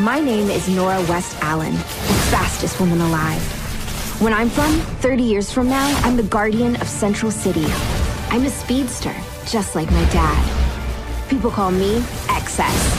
[0.00, 3.42] My name is Nora West Allen, the fastest woman alive.
[4.22, 7.66] When I'm from, 30 years from now, I'm the guardian of Central City.
[8.30, 11.28] I'm a speedster, just like my dad.
[11.28, 12.96] People call me XS.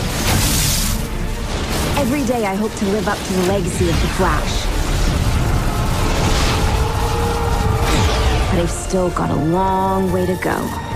[1.98, 4.65] Every day I hope to live up to the legacy of the Flash.
[8.52, 10.91] But I've still got a long way to go.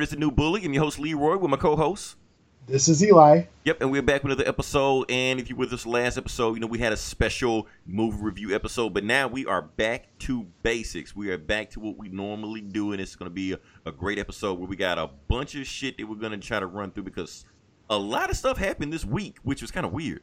[0.00, 0.64] Nerd is the New Bully.
[0.64, 2.16] I'm your host Leroy with my co-host.
[2.66, 3.42] This is Eli.
[3.66, 5.10] Yep, and we're back with another episode.
[5.10, 8.16] And if you were with us last episode, you know we had a special movie
[8.22, 11.14] review episode, but now we are back to basics.
[11.14, 13.92] We are back to what we normally do, and it's going to be a, a
[13.92, 16.66] great episode where we got a bunch of shit that we're going to try to
[16.66, 17.44] run through because
[17.90, 20.22] a lot of stuff happened this week, which was kind of weird.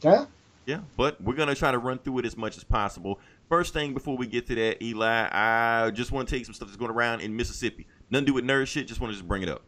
[0.00, 0.24] Yeah?
[0.64, 3.18] Yeah, but we're gonna try to run through it as much as possible.
[3.48, 6.68] First thing before we get to that, Eli, I just want to take some stuff
[6.68, 7.86] that's going around in Mississippi.
[8.10, 8.88] Nothing to do with nerd shit.
[8.88, 9.62] Just want to just bring it up.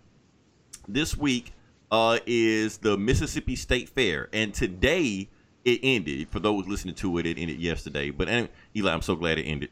[0.89, 1.53] This week
[1.91, 5.29] uh, is the Mississippi State Fair, and today
[5.65, 6.29] it ended.
[6.31, 8.11] For those listening to it, it ended yesterday.
[8.11, 9.71] But anyway, Eli, I'm so glad it ended.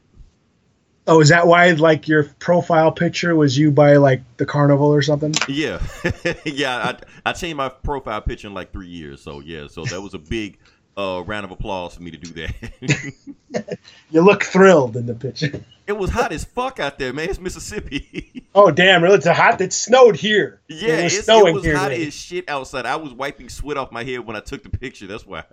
[1.07, 5.03] Oh, is that why like your profile picture was you by like the carnival or
[5.03, 5.35] something?
[5.49, 5.83] Yeah,
[6.45, 6.95] yeah.
[7.25, 9.67] I, I changed my profile picture in like three years, so yeah.
[9.67, 10.59] So that was a big
[11.01, 13.79] uh, round of applause for me to do that.
[14.11, 15.65] You look thrilled in the picture.
[15.87, 17.31] it was hot as fuck out there, man.
[17.31, 18.47] It's Mississippi.
[18.53, 19.15] Oh damn, really?
[19.15, 19.61] It's hot.
[19.61, 20.61] It snowed here.
[20.67, 21.77] Yeah, it was it's, snowing it was here.
[21.77, 22.09] hot today.
[22.09, 22.85] as shit outside.
[22.85, 25.07] I was wiping sweat off my head when I took the picture.
[25.07, 25.45] That's why.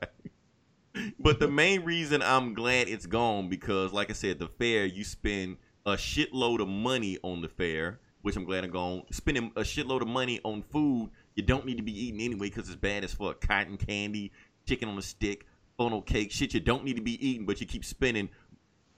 [1.20, 5.04] but the main reason I'm glad it's gone because, like I said, the fair you
[5.04, 9.04] spend a shitload of money on the fair, which I'm glad I'm gone.
[9.12, 12.68] Spending a shitload of money on food you don't need to be eating anyway because
[12.68, 13.40] it's bad as fuck.
[13.40, 14.32] Cotton candy,
[14.68, 15.46] chicken on a stick,
[15.78, 18.30] funnel cake, shit you don't need to be eating, but you keep spending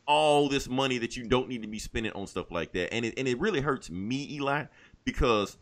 [0.06, 2.94] all this money that you don't need to be spending on stuff like that.
[2.94, 4.66] And it and it really hurts me, Eli,
[5.06, 5.58] because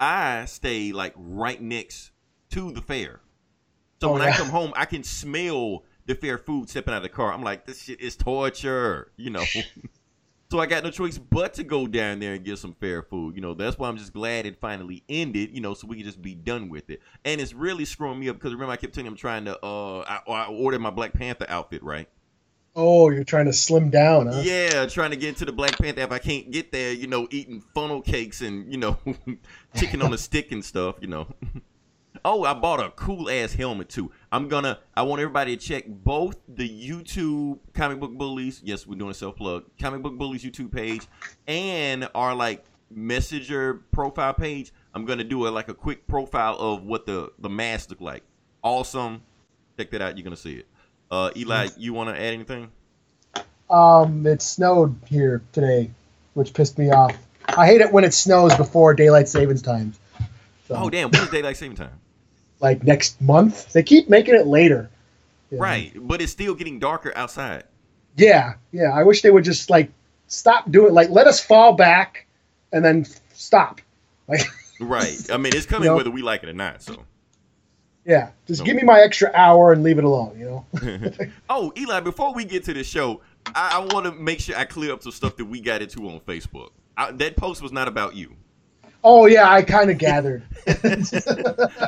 [0.00, 2.10] I stay like right next
[2.50, 3.20] to the fair.
[4.00, 7.02] So Oh, when I come home, I can smell the fair food stepping out of
[7.04, 7.32] the car.
[7.32, 9.44] I'm like, this shit is torture, you know.
[10.52, 13.36] so I got no choice but to go down there and get some fair food.
[13.36, 16.04] You know, that's why I'm just glad it finally ended, you know, so we can
[16.04, 17.00] just be done with it.
[17.24, 19.58] And it's really screwing me up because remember I kept telling him I'm trying to
[19.64, 22.06] uh I, I ordered my Black Panther outfit, right?
[22.76, 24.42] Oh, you're trying to slim down, huh?
[24.44, 26.02] Yeah, trying to get into the Black Panther.
[26.02, 28.98] If I can't get there, you know, eating funnel cakes and you know,
[29.74, 31.28] chicken on a stick and stuff, you know.
[32.24, 34.10] oh, I bought a cool ass helmet too.
[34.30, 34.78] I'm gonna.
[34.94, 38.60] I want everybody to check both the YouTube Comic Book Bullies.
[38.64, 39.64] Yes, we're doing a self plug.
[39.80, 41.06] Comic Book Bullies YouTube page
[41.46, 44.72] and our like Messenger profile page.
[44.94, 48.22] I'm gonna do a like a quick profile of what the the mask look like.
[48.62, 49.22] Awesome.
[49.78, 50.16] Check that out.
[50.16, 50.66] You're gonna see it.
[51.10, 52.70] Uh, Eli, you want to add anything?
[53.68, 55.90] Um, it snowed here today,
[56.34, 57.16] which pissed me off.
[57.48, 59.98] I hate it when it snows before daylight savings times.
[60.68, 61.08] So, Oh damn!
[61.10, 61.98] What is daylight saving time?
[62.62, 64.88] Like next month, they keep making it later.
[65.50, 65.58] Yeah.
[65.60, 67.64] Right, but it's still getting darker outside.
[68.16, 68.92] Yeah, yeah.
[68.94, 69.90] I wish they would just like
[70.28, 72.26] stop doing like let us fall back,
[72.72, 73.80] and then stop.
[74.28, 74.46] Like,
[74.80, 75.30] Right.
[75.30, 75.96] I mean, it's coming You know?
[75.96, 76.80] whether we like it or not.
[76.80, 77.04] So.
[78.04, 80.38] yeah, just give me my extra hour and leave it alone.
[80.38, 81.12] You know.
[81.50, 83.20] oh, Eli, before we get to the show,
[83.54, 86.08] I, I want to make sure I clear up some stuff that we got into
[86.08, 86.70] on Facebook.
[86.96, 88.36] I, that post was not about you.
[89.04, 90.44] Oh yeah, I kind of gathered.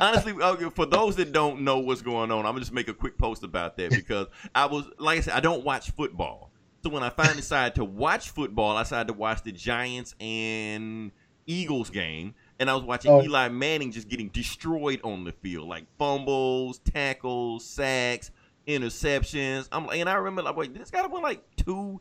[0.01, 2.95] Honestly, uh, for those that don't know what's going on, I'm gonna just make a
[2.95, 6.51] quick post about that because I was, like I said, I don't watch football.
[6.83, 11.13] So when I finally decided to watch football, I decided to watch the Giants and
[11.47, 13.23] Eagles game, and I was watching Oh.
[13.23, 18.31] Eli Manning just getting destroyed on the field, like fumbles, tackles, sacks,
[18.67, 19.69] interceptions.
[19.73, 22.01] I'm and I remember like, wait, this guy won like two,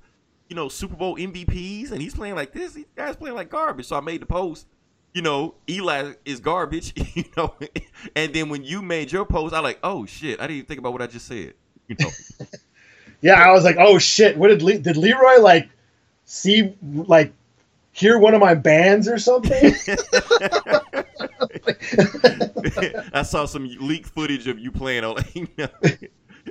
[0.50, 2.74] you know, Super Bowl MVPs, and he's playing like this.
[2.74, 3.86] These guys playing like garbage.
[3.86, 4.68] So I made the post
[5.14, 7.54] you know, Eli is garbage, you know.
[8.16, 10.80] And then when you made your post, I like, oh shit, I didn't even think
[10.80, 11.54] about what I just said.
[11.88, 12.10] You know.
[13.22, 15.70] yeah, I was like, oh shit, what did Le- did Leroy like
[16.26, 17.34] see like
[17.92, 19.52] hear one of my bands or something?
[23.14, 25.24] I saw some leaked footage of you playing on.
[25.34, 25.68] You know.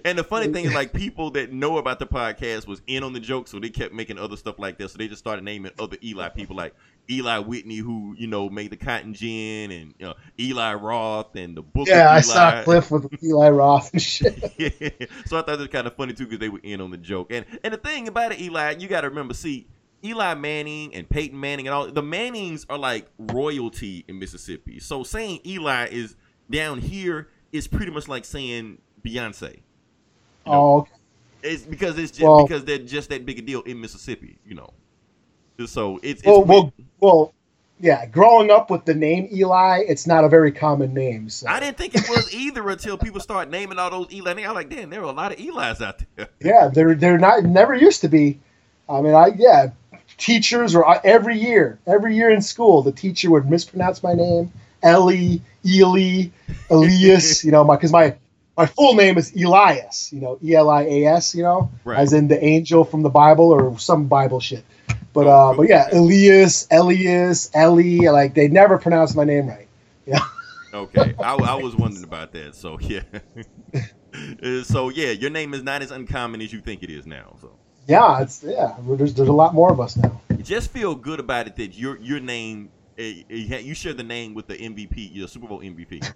[0.04, 3.12] And the funny thing is, like, people that know about the podcast was in on
[3.12, 4.90] the joke, so they kept making other stuff like that.
[4.90, 6.74] So they just started naming other Eli people, like
[7.10, 11.56] Eli Whitney, who you know made the cotton gin, and you know, Eli Roth, and
[11.56, 11.88] the book.
[11.88, 15.10] Yeah, I saw Cliff with Eli Roth and shit.
[15.26, 16.96] so I thought it was kind of funny too because they were in on the
[16.96, 17.32] joke.
[17.32, 19.66] And and the thing about it, Eli, you got to remember, see,
[20.04, 24.78] Eli Manning and Peyton Manning and all the Mannings are like royalty in Mississippi.
[24.80, 26.16] So saying Eli is
[26.50, 29.60] down here is pretty much like saying Beyonce.
[30.46, 30.92] Oh, okay.
[31.42, 34.54] It's because it's just Well- because they're just that big a deal in Mississippi, you
[34.54, 34.70] know.
[35.66, 37.34] So it's, it's well, well, well,
[37.80, 38.06] yeah.
[38.06, 41.28] Growing up with the name Eli, it's not a very common name.
[41.28, 41.48] So.
[41.48, 44.42] I didn't think it was either until people start naming all those Eli.
[44.44, 46.28] I'm like, damn, there are a lot of Eli's out there.
[46.40, 48.40] Yeah, they're they're not never used to be.
[48.88, 49.70] I mean, I yeah,
[50.16, 54.52] teachers or every year, every year in school, the teacher would mispronounce my name,
[54.82, 56.28] Ellie, Eli,
[56.70, 57.44] Elias.
[57.44, 58.16] you know, my because my
[58.56, 60.12] my full name is Elias.
[60.12, 61.34] You know, E L I A S.
[61.34, 61.98] You know, Right.
[61.98, 64.64] as in the angel from the Bible or some Bible shit.
[65.12, 68.08] But Oh, uh, but yeah, Elias, Elias, Ellie.
[68.08, 69.68] Like they never pronounce my name right.
[70.06, 70.20] Yeah.
[70.74, 72.54] Okay, I, I was wondering about that.
[72.54, 73.02] So yeah,
[74.42, 77.34] Uh, so yeah, your name is not as uncommon as you think it is now.
[77.40, 77.50] So
[77.88, 78.76] Yeah, it's yeah.
[78.80, 80.20] There's there's a lot more of us now.
[80.42, 84.34] just feel good about it that your your name uh, uh, you share the name
[84.34, 86.12] with the MVP, your Super Bowl MVP.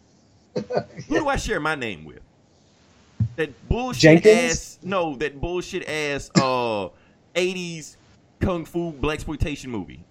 [1.09, 2.21] Who do I share my name with?
[3.37, 4.53] That bullshit Jenkins?
[4.53, 6.89] ass no, that bullshit ass uh
[7.35, 7.97] '80s
[8.41, 10.05] kung fu black exploitation movie,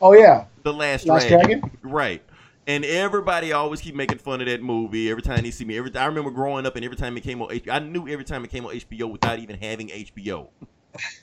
[0.00, 1.60] Oh yeah, The Last, Last Dragon.
[1.60, 1.78] Dragon?
[1.82, 2.22] Right.
[2.66, 5.76] And everybody always keep making fun of that movie every time they see me.
[5.76, 8.24] Every I remember growing up and every time it came on HBO, I knew every
[8.24, 10.48] time it came on HBO without even having HBO.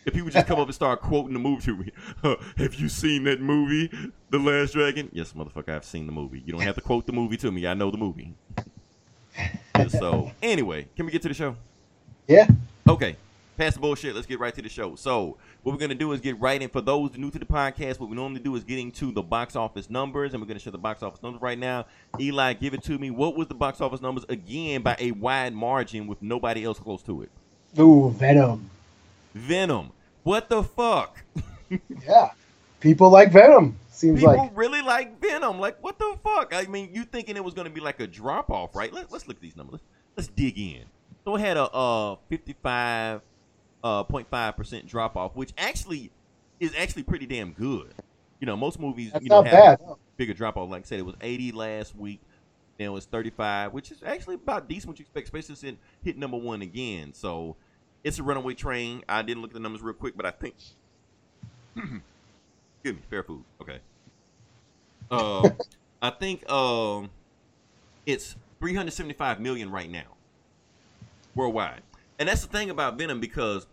[0.05, 1.91] If people just come up and start quoting the movie to me,
[2.23, 3.89] "Huh, have you seen that movie,
[4.31, 5.09] The Last Dragon?
[5.13, 6.41] Yes, motherfucker, I've seen the movie.
[6.43, 7.67] You don't have to quote the movie to me.
[7.67, 8.33] I know the movie.
[9.89, 11.55] So, anyway, can we get to the show?
[12.27, 12.47] yeah.
[12.87, 13.15] Okay,
[13.59, 14.15] Pass the bullshit.
[14.15, 14.95] Let's get right to the show.
[14.95, 16.69] So, what we're gonna do is get right in.
[16.69, 19.55] For those new to the podcast, what we normally do is getting to the box
[19.55, 21.85] office numbers, and we're gonna show the box office numbers right now.
[22.19, 23.11] Eli, give it to me.
[23.11, 27.03] What was the box office numbers again by a wide margin with nobody else close
[27.03, 27.29] to it?
[27.77, 28.69] Ooh, Venom.
[29.33, 29.91] Venom.
[30.23, 31.23] What the fuck?
[32.03, 32.31] Yeah,
[32.79, 33.77] people like Venom.
[33.91, 35.59] Seems People like really like Venom.
[35.59, 36.51] Like, what the fuck?
[36.51, 38.91] I mean, you thinking it was gonna be like a drop off, right?
[38.91, 39.73] Let, let's look at these numbers.
[39.73, 39.83] Let's,
[40.15, 40.85] let's dig in.
[41.25, 43.21] So it had a uh 55
[43.83, 46.11] uh 0.5 percent drop off, which actually
[46.59, 47.93] is actually pretty damn good.
[48.39, 49.95] You know, most movies that's you know not have bad.
[50.17, 50.69] bigger drop off.
[50.69, 52.21] Like I said, it was 80 last week.
[52.77, 55.77] Then it was 35, which is actually about decent what you expect, especially since it
[56.01, 57.13] hit number one again.
[57.13, 57.57] So
[58.03, 59.03] it's a runaway train.
[59.09, 60.55] I didn't look at the numbers real quick, but I think.
[61.75, 62.01] Excuse
[62.85, 63.43] me, fair food.
[63.61, 63.79] Okay.
[65.11, 65.49] Uh,
[66.01, 67.09] I think um,
[68.05, 70.15] it's 375 million right now
[71.35, 71.81] worldwide,
[72.19, 73.65] and that's the thing about Venom because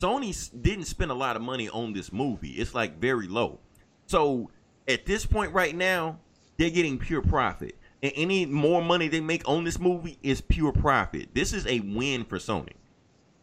[0.00, 2.50] Sony didn't spend a lot of money on this movie.
[2.50, 3.60] It's like very low.
[4.06, 4.50] So
[4.86, 6.18] at this point right now,
[6.58, 7.76] they're getting pure profit.
[8.02, 11.30] And any more money they make on this movie is pure profit.
[11.34, 12.74] This is a win for Sony.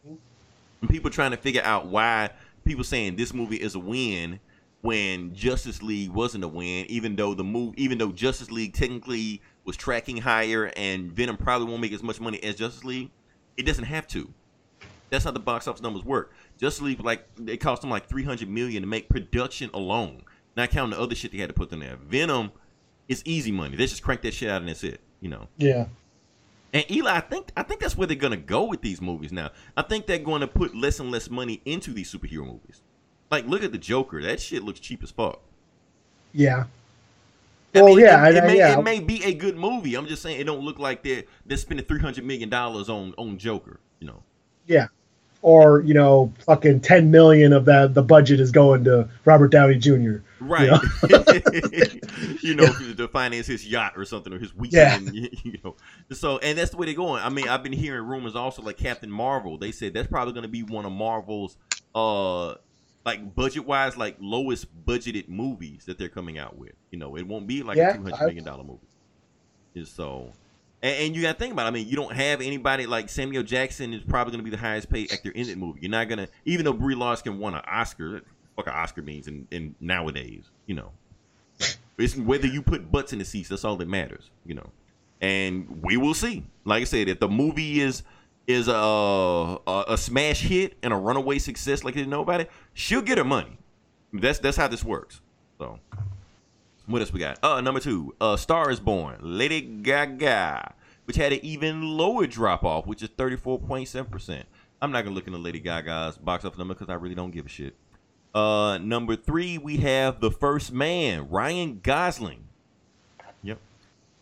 [0.06, 2.30] And people trying to figure out why
[2.64, 4.38] people saying this movie is a win
[4.82, 9.40] when Justice League wasn't a win, even though the move even though Justice League technically
[9.64, 13.10] was tracking higher and Venom probably won't make as much money as Justice League,
[13.56, 14.32] it doesn't have to.
[15.12, 16.32] That's how the box office numbers work.
[16.58, 20.22] Just leave like it cost them like three hundred million to make production alone,
[20.56, 21.96] not counting the other shit they had to put in there.
[21.96, 22.50] Venom,
[23.08, 23.76] it's easy money.
[23.76, 25.00] They just crank that shit out and that's it.
[25.20, 25.46] You know.
[25.58, 25.86] Yeah,
[26.72, 29.50] And Eli, I think I think that's where they're gonna go with these movies now.
[29.76, 32.80] I think they're going to put less and less money into these superhero movies.
[33.30, 34.20] Like, look at the Joker.
[34.22, 35.40] That shit looks cheap as fuck.
[36.32, 36.64] yeah.
[37.74, 38.78] I Well, mean, yeah, it, it I- may, yeah.
[38.78, 39.94] it may be a good movie.
[39.94, 43.14] I'm just saying it don't look like they're they're spending three hundred million dollars on
[43.18, 43.78] on Joker.
[44.00, 44.22] You know,
[44.66, 44.88] Yeah.
[45.42, 49.74] Or, you know, fucking 10 million of that, the budget is going to Robert Downey
[49.74, 50.18] Jr.
[50.38, 50.70] right?
[50.70, 50.78] Yeah.
[52.42, 55.12] you know, to finance his yacht or something or his weekend.
[55.12, 55.28] yeah.
[55.42, 55.74] You know,
[56.12, 57.20] so and that's the way they're going.
[57.22, 59.58] I mean, I've been hearing rumors also like Captain Marvel.
[59.58, 61.56] They said that's probably going to be one of Marvel's
[61.94, 62.54] uh
[63.04, 66.72] like budget wise like lowest budgeted movies that they're coming out with.
[66.92, 68.86] You know, it won't be like Yeah, a two hundred million dollar movie.
[69.74, 70.32] And so.
[70.82, 71.64] And, and you got to think about.
[71.64, 71.68] It.
[71.68, 74.60] I mean, you don't have anybody like Samuel Jackson is probably going to be the
[74.60, 75.80] highest paid actor in that movie.
[75.82, 78.22] You're not gonna, even though Brie Larson won an Oscar.
[78.56, 80.90] Fuck an Oscar means in, in nowadays, you know.
[81.98, 83.48] It's whether you put butts in the seats.
[83.48, 84.70] That's all that matters, you know.
[85.20, 86.44] And we will see.
[86.64, 88.02] Like I said, if the movie is
[88.46, 92.50] is a a, a smash hit and a runaway success, like they know about it,
[92.74, 93.56] she'll get her money.
[94.12, 95.20] That's that's how this works.
[95.58, 95.78] So,
[96.86, 97.38] what else we got?
[97.42, 99.18] Uh, number two, uh, Star is Born.
[99.20, 100.74] Lady Gaga
[101.04, 104.44] which had an even lower drop off, which is 34.7%.
[104.80, 107.46] I'm not gonna look into Lady Gaga's box office number because I really don't give
[107.46, 107.74] a shit.
[108.34, 112.44] Uh, number three, we have The First Man, Ryan Gosling.
[113.42, 113.58] Yep.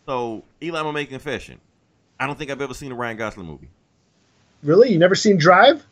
[0.05, 1.59] So, Eli, I'm gonna make a confession.
[2.19, 3.69] I don't think I've ever seen a Ryan Gosling movie.
[4.63, 4.91] Really?
[4.91, 5.85] You never seen Drive?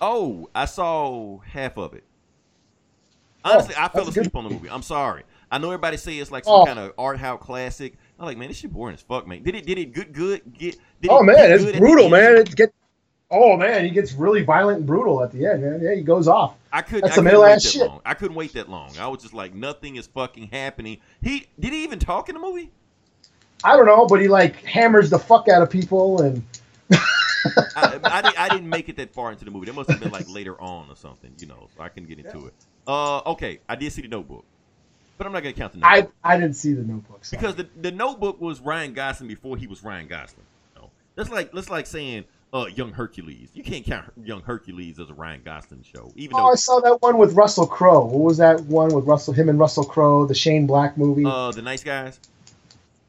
[0.00, 2.04] Oh, I saw half of it.
[3.44, 4.70] Honestly, I fell Oh, that's a good asleep on the movie.
[4.70, 5.22] I'm sorry.
[5.52, 6.66] I know everybody say it's like some Oh.
[6.66, 7.94] kind of art house classic.
[8.18, 9.42] I'm like, man, this shit boring as fuck, man.
[9.42, 9.66] Did it?
[9.66, 10.12] Did it good?
[10.12, 10.40] Good?
[10.58, 10.78] Get?
[11.08, 12.36] Oh man, it's good at the brutal, man.
[12.38, 12.72] It get.
[13.30, 15.80] Oh man, he gets really violent and brutal at the end, man.
[15.82, 16.54] Yeah, he goes off.
[16.72, 17.02] I couldn't.
[17.02, 17.86] That's I some couldn't wait that shit.
[17.86, 18.00] long.
[18.04, 18.90] I couldn't wait that long.
[18.98, 20.98] I was just like, nothing is fucking happening.
[21.22, 22.70] He did he even talk in the movie?
[23.64, 26.42] I don't know, but he like hammers the fuck out of people, and
[26.92, 29.66] I, I, didn't, I didn't make it that far into the movie.
[29.66, 31.68] That must have been like later on or something, you know.
[31.76, 32.54] So I couldn't get into it.
[32.86, 34.44] Uh, okay, I did see the Notebook,
[35.22, 36.12] but I'm not gonna count the Notebook.
[36.24, 37.36] I I didn't see the Notebook so.
[37.36, 40.44] because the, the Notebook was Ryan Gosling before he was Ryan Gosling.
[40.74, 40.90] You know?
[41.14, 43.50] That's like that's like saying uh, Young Hercules.
[43.54, 47.00] You can't count Young Hercules as a Ryan Gosling show, even Oh, I saw that
[47.00, 48.06] one with Russell Crowe.
[48.06, 49.32] What was that one with Russell?
[49.32, 52.18] Him and Russell Crowe, the Shane Black movie, though uh, the Nice Guys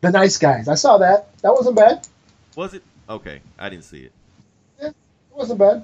[0.01, 0.67] The Nice Guys.
[0.67, 1.35] I saw that.
[1.41, 2.07] That wasn't bad.
[2.55, 2.83] was it?
[3.09, 4.11] Okay, I didn't see it.
[4.79, 4.95] Yeah, It
[5.31, 5.83] wasn't bad.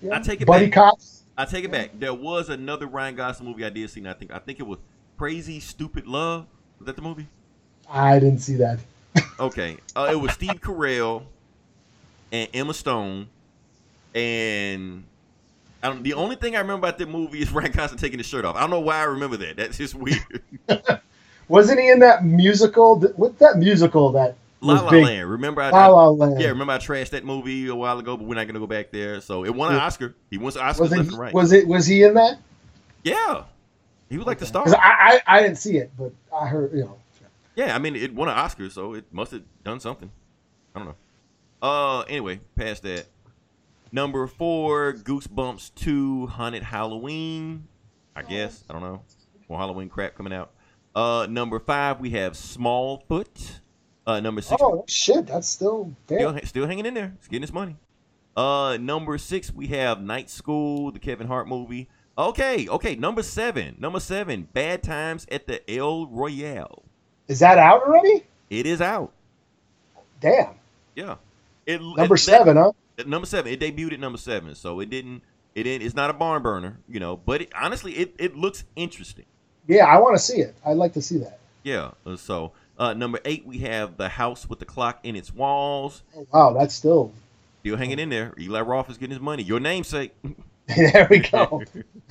[0.00, 0.16] Yeah.
[0.16, 0.74] I take it Buddy back.
[0.74, 1.24] Cops.
[1.36, 1.90] I take it back.
[1.98, 4.00] There was another Ryan Gosling movie I did see.
[4.00, 4.78] And I think I think it was
[5.20, 6.46] Crazy Stupid Love.
[6.78, 7.26] Was that the movie?
[7.90, 8.78] I didn't see that.
[9.38, 11.24] Okay, uh, it was Steve Carell
[12.32, 13.28] and Emma Stone,
[14.14, 15.04] and
[15.82, 18.26] I don't, the only thing I remember about that movie is Ryan Gosling taking his
[18.26, 18.56] shirt off.
[18.56, 19.58] I don't know why I remember that.
[19.58, 20.42] That's just weird.
[21.48, 22.98] Wasn't he in that musical?
[23.16, 25.04] What's that musical that La La big?
[25.04, 25.28] Land.
[25.30, 26.40] Remember, I, La La Land.
[26.40, 28.90] yeah, remember I trashed that movie a while ago, but we're not gonna go back
[28.90, 29.20] there.
[29.20, 29.84] So it won an Yeah.
[29.84, 30.14] Oscar.
[30.30, 31.08] He won Oscars Was left it?
[31.08, 31.34] and right.
[31.34, 31.66] Was it?
[31.68, 32.38] Was he in that?
[33.04, 33.44] yeah,
[34.10, 34.64] he was like the star.
[34.68, 36.98] I, I I didn't see it, but I heard you know.
[37.56, 40.10] Yeah, I mean it won an Oscar, so it must have done something.
[40.74, 40.94] I don't know.
[41.62, 43.06] Uh, anyway, past that.
[43.92, 47.66] Number four, Goosebumps Two, Haunted Halloween.
[48.14, 49.02] I guess I don't know.
[49.48, 50.50] More Halloween crap coming out.
[50.94, 53.60] Uh, number five, we have Smallfoot.
[54.06, 57.12] Uh, number six, Oh shit, that's still still, still hanging in there.
[57.18, 57.76] It's getting its money.
[58.36, 61.88] Uh, number six, we have Night School, the Kevin Hart movie.
[62.20, 62.96] Okay, okay.
[62.96, 66.82] Number seven, number seven, Bad Times at the El Royale.
[67.28, 68.24] Is that out already?
[68.50, 69.12] It is out.
[70.20, 70.54] Damn.
[70.94, 71.16] Yeah.
[71.64, 72.72] It, Number it- seven, huh?
[73.06, 73.50] number seven.
[73.50, 75.22] It debuted at number seven, so it didn't.
[75.54, 75.86] It didn't.
[75.86, 77.16] It's not a barn burner, you know.
[77.16, 79.24] But it, honestly, it, it looks interesting.
[79.66, 80.54] Yeah, I want to see it.
[80.64, 81.38] I'd like to see that.
[81.62, 81.92] Yeah.
[82.04, 86.02] uh, So uh, number eight, we have the house with the clock in its walls.
[86.14, 87.12] Oh, wow, that's still.
[87.60, 88.34] Still hanging in there.
[88.38, 89.42] Eli Roth is getting his money.
[89.42, 90.12] Your namesake.
[90.76, 91.62] there we go.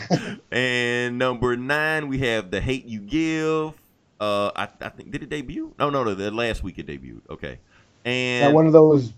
[0.51, 3.79] and number nine, we have the hate you give.
[4.19, 5.73] Uh, I, I think did it debut?
[5.79, 6.13] No, no, no.
[6.13, 7.21] The last week it debuted.
[7.29, 7.59] Okay.
[8.05, 9.13] And that one of those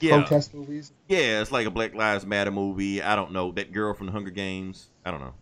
[0.00, 0.92] yeah, protest movies.
[1.08, 3.02] Yeah, it's like a Black Lives Matter movie.
[3.02, 3.52] I don't know.
[3.52, 4.88] That girl from the Hunger Games.
[5.04, 5.34] I don't know.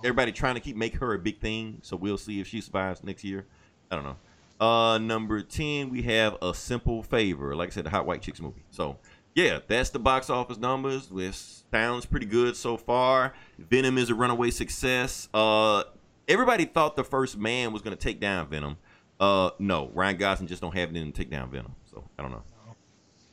[0.00, 3.02] Everybody trying to keep make her a big thing, so we'll see if she survives
[3.02, 3.46] next year.
[3.90, 4.16] I don't know.
[4.58, 7.54] Uh number 10, we have A Simple Favor.
[7.54, 8.64] Like I said, the Hot White Chicks movie.
[8.70, 8.96] So,
[9.36, 11.08] yeah, that's the box office numbers.
[11.08, 13.34] This sounds pretty good so far.
[13.58, 15.28] Venom is a runaway success.
[15.32, 15.84] Uh
[16.26, 18.78] everybody thought the first man was going to take down Venom.
[19.20, 21.74] Uh no, Ryan Gosling just don't have it in to take down Venom.
[21.90, 22.42] So, I don't know.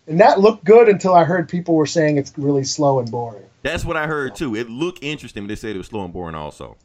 [0.06, 3.46] And that looked good until I heard people were saying it's really slow and boring.
[3.62, 4.58] That's what I heard too.
[4.58, 6.76] It looked interesting, but they said it was slow and boring also.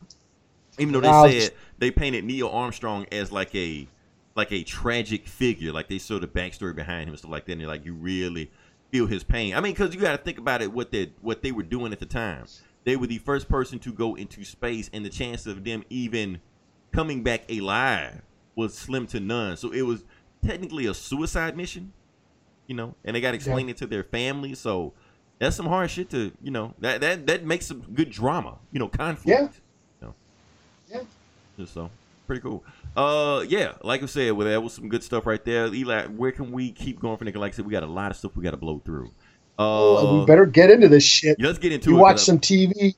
[0.78, 3.88] Even though they said they painted Neil Armstrong as like a
[4.36, 7.52] like a tragic figure, like they saw the backstory behind him and stuff like that,
[7.52, 8.52] and they're like you really
[8.90, 9.54] feel his pain.
[9.54, 11.92] I mean, because you got to think about it, what they what they were doing
[11.92, 12.46] at the time.
[12.84, 16.40] They were the first person to go into space, and the chance of them even
[16.92, 18.22] coming back alive
[18.54, 19.56] was slim to none.
[19.56, 20.04] So it was
[20.44, 21.92] technically a suicide mission,
[22.66, 24.54] you know, and they got to explain it to their family.
[24.54, 24.94] So
[25.38, 28.78] that's some hard shit to, you know, that that that makes some good drama, you
[28.78, 29.38] know, conflict.
[29.38, 29.48] Yeah.
[30.00, 30.14] You know.
[30.90, 31.00] Yeah.
[31.58, 31.90] Just so
[32.26, 32.64] pretty cool.
[32.98, 35.72] Uh, yeah, like I said, well, that was some good stuff right there.
[35.72, 37.36] Eli, where can we keep going for nigga?
[37.36, 39.12] Like I said, we got a lot of stuff we got to blow through.
[39.56, 41.36] Uh, we better get into this shit.
[41.40, 42.00] let's get into You it.
[42.00, 42.96] watch 'cause some TV.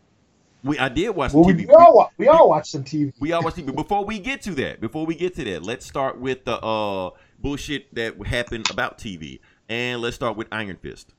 [0.65, 1.69] We I did watch Well, some we, TV.
[1.69, 3.13] we all wa- we all watch some TV.
[3.21, 3.75] We all watch TV.
[3.75, 7.11] Before we get to that, before we get to that, let's start with the uh
[7.39, 11.15] bullshit that happened about TV, and let's start with Iron Fist.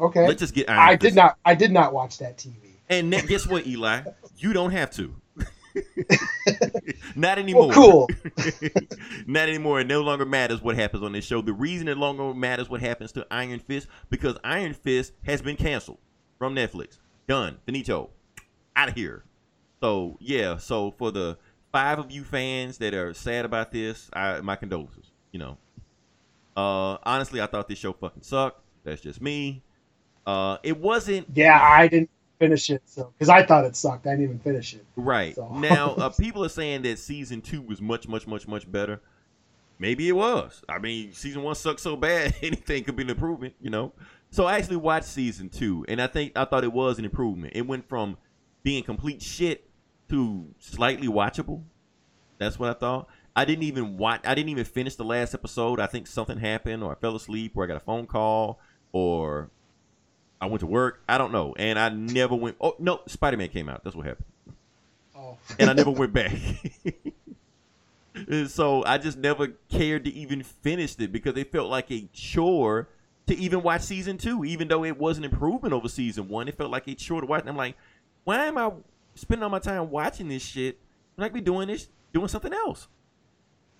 [0.00, 0.26] Okay.
[0.26, 1.00] Let's just get Iron I Fist.
[1.02, 1.36] did not.
[1.44, 2.54] I did not watch that TV.
[2.88, 4.02] And guess what, Eli?
[4.38, 5.14] You don't have to.
[7.16, 7.68] Not anymore.
[7.68, 8.10] Well, cool.
[9.26, 9.80] Not anymore.
[9.80, 11.40] It no longer matters what happens on this show.
[11.40, 15.42] The reason it no longer matters what happens to Iron Fist because Iron Fist has
[15.42, 15.98] been canceled
[16.38, 16.98] from Netflix.
[17.26, 17.58] Done.
[17.66, 18.10] Finito.
[18.76, 19.24] Out of here.
[19.80, 20.56] So yeah.
[20.58, 21.38] So for the
[21.72, 25.12] five of you fans that are sad about this, I, my condolences.
[25.32, 25.58] You know,
[26.56, 28.62] uh, honestly, I thought this show fucking sucked.
[28.84, 29.62] That's just me.
[30.26, 34.06] Uh, it wasn't Yeah, I didn't finish it so because I thought it sucked.
[34.06, 34.84] I didn't even finish it.
[34.96, 35.90] right So- now.
[35.94, 39.00] Uh, people are saying that season two was much, much, much, much better.
[39.80, 40.62] Maybe it was.
[40.68, 43.92] I mean, season one sucked so bad, anything could be an improvement, you know.
[44.30, 47.52] So I actually watched season two, and I think I thought it was an improvement.
[47.56, 48.16] It went from
[48.62, 49.68] being complete shit
[50.10, 51.62] to slightly watchable.
[52.38, 53.08] That's what I thought.
[53.36, 54.20] I didn't even watch.
[54.24, 55.78] I didn't even finish the last episode.
[55.80, 58.58] I think something happened, or I fell asleep, or I got a phone call,
[58.92, 59.50] or
[60.40, 61.02] I went to work.
[61.08, 62.56] I don't know, and I never went.
[62.60, 63.82] Oh no, Spider Man came out.
[63.84, 64.26] That's what happened
[65.16, 66.32] Oh, and I never went back.
[68.28, 72.08] And so I just never cared to even finish it because it felt like a
[72.12, 72.88] chore
[73.28, 76.48] to even watch season two, even though it was an improvement over season one.
[76.48, 77.42] It felt like a chore to watch.
[77.42, 77.76] And I'm like,
[78.24, 78.72] why am I
[79.14, 80.78] spending all my time watching this shit
[81.14, 82.88] when I could be doing this, doing something else?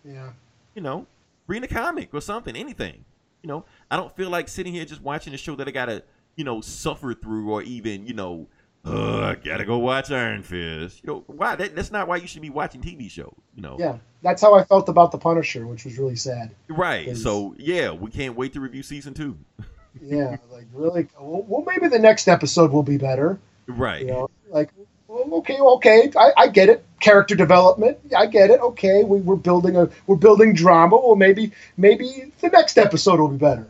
[0.05, 0.31] yeah.
[0.75, 1.07] You know,
[1.49, 3.05] reading a comic or something, anything.
[3.43, 6.05] You know, I don't feel like sitting here just watching a show that I gotta,
[6.38, 8.47] you know, suffer through or even, you know,
[8.87, 11.02] uh, I gotta go watch Iron Fist.
[11.02, 11.57] You know, why?
[11.57, 13.35] That, that's not why you should be watching TV shows.
[13.54, 16.54] You know, Yeah, that's how I felt about the Punisher, which was really sad.
[16.68, 17.14] right.
[17.16, 19.37] So yeah, we can't wait to review season two.
[20.00, 21.09] Yeah, like really.
[21.18, 23.40] Well, well, maybe the next episode will be better.
[23.66, 24.02] Right.
[24.02, 24.71] You know, like
[25.09, 26.85] well, okay, okay, I, I get it.
[27.00, 28.61] Character development, I get it.
[28.61, 30.97] Okay, we, we're building a we're building drama.
[30.97, 33.66] Well, maybe maybe the next episode will be better.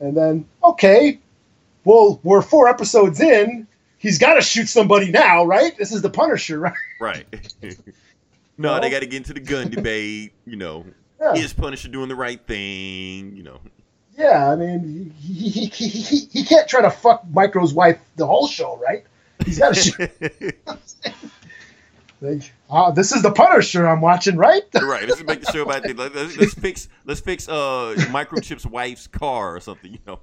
[0.00, 1.20] And then okay,
[1.84, 3.66] well we're four episodes in.
[3.98, 5.76] He's got to shoot somebody now, right?
[5.76, 6.74] This is the Punisher, right?
[7.00, 7.26] Right.
[8.58, 10.32] no, Well- they got to get into the gun debate.
[10.46, 10.86] You know,
[11.20, 11.34] Yeah.
[11.34, 13.36] is Punisher doing the right thing?
[13.36, 13.60] You know.
[14.18, 18.26] Yeah, I mean, he, he, he, he, he can't try to fuck Micro's wife the
[18.26, 19.04] whole show, right?
[19.46, 20.10] He's got to shoot.
[22.22, 24.62] Like, ah, this is the Punisher I'm watching, right?
[24.74, 25.08] right.
[25.08, 25.84] Let's make the show about.
[25.96, 26.88] Let- Let's, let's fix.
[27.06, 27.48] Let's fix.
[27.48, 29.92] Uh, Microchip's wife's car or something.
[29.92, 30.20] You know,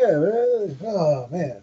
[0.00, 0.88] Yeah.
[0.88, 1.62] Oh man,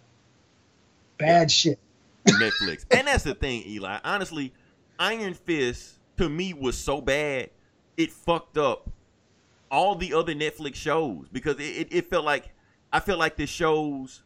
[1.17, 1.79] bad shit.
[2.25, 2.85] Netflix.
[2.91, 3.99] And that's the thing, Eli.
[4.03, 4.53] Honestly,
[4.99, 7.49] Iron Fist to me was so bad,
[7.95, 8.89] it fucked up
[9.71, 12.53] all the other Netflix shows because it, it, it felt like
[12.91, 14.23] I felt like the shows,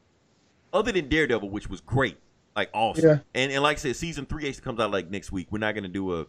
[0.74, 2.18] other than Daredevil, which was great,
[2.56, 3.06] like awesome.
[3.06, 3.18] Yeah.
[3.36, 5.48] And and like I said, season three actually comes out like next week.
[5.52, 6.26] We're not gonna do a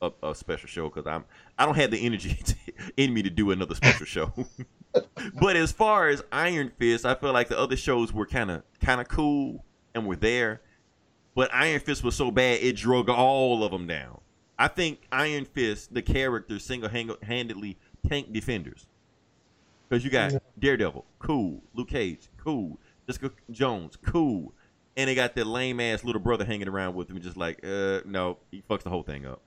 [0.00, 1.24] a, a special show because I'm
[1.58, 2.38] I don't have the energy
[2.96, 4.32] in me to do another special show.
[5.40, 8.62] but as far as Iron Fist, I feel like the other shows were kind of
[8.80, 10.60] kind of cool and were there,
[11.34, 14.20] but Iron Fist was so bad it drug all of them down.
[14.58, 16.88] I think Iron Fist, the character, single
[17.22, 17.76] handedly
[18.08, 18.86] tanked Defenders.
[19.88, 20.38] Because you got Yeah.
[20.58, 21.62] Daredevil, cool.
[21.74, 22.78] Luke Cage, cool.
[23.06, 24.52] Jessica Jones, cool.
[24.96, 28.00] And they got that lame ass little brother hanging around with him, just like, uh,
[28.04, 29.40] no, he fucks the whole thing up.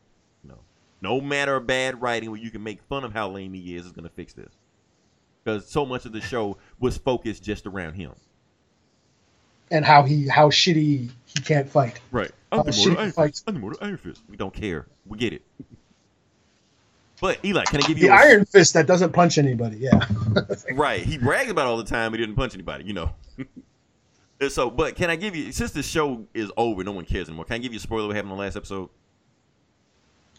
[0.44, 0.60] No,
[1.02, 3.86] no matter of bad writing where you can make fun of how lame he is,
[3.86, 4.54] is gonna fix this.
[5.44, 8.14] Because so much of the show was focused just around him.
[9.72, 12.00] And how he how shitty he can't fight.
[12.12, 12.32] Right.
[12.52, 13.40] I'm the mortal Iron fights.
[13.40, 13.44] Fist.
[13.48, 14.22] I'm the mortal Iron Fist.
[14.30, 14.86] We don't care.
[15.08, 15.42] We get it.
[17.22, 19.78] But Eli, can I give The you a, Iron Fist that doesn't punch anybody.
[19.78, 20.06] Yeah.
[20.74, 21.02] Right.
[21.02, 22.14] He brags about it all the time.
[22.14, 23.12] He didn't punch anybody, you know.
[24.50, 27.46] So, but can I give you since the show is over, no one cares anymore.
[27.46, 28.90] Can I give you a spoiler what happened in the last episode?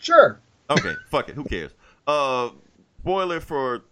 [0.01, 0.41] Sure.
[0.69, 1.37] Okay, fuck it.
[1.37, 1.71] Who cares?
[2.05, 2.51] Uh,
[3.01, 3.83] spoiler for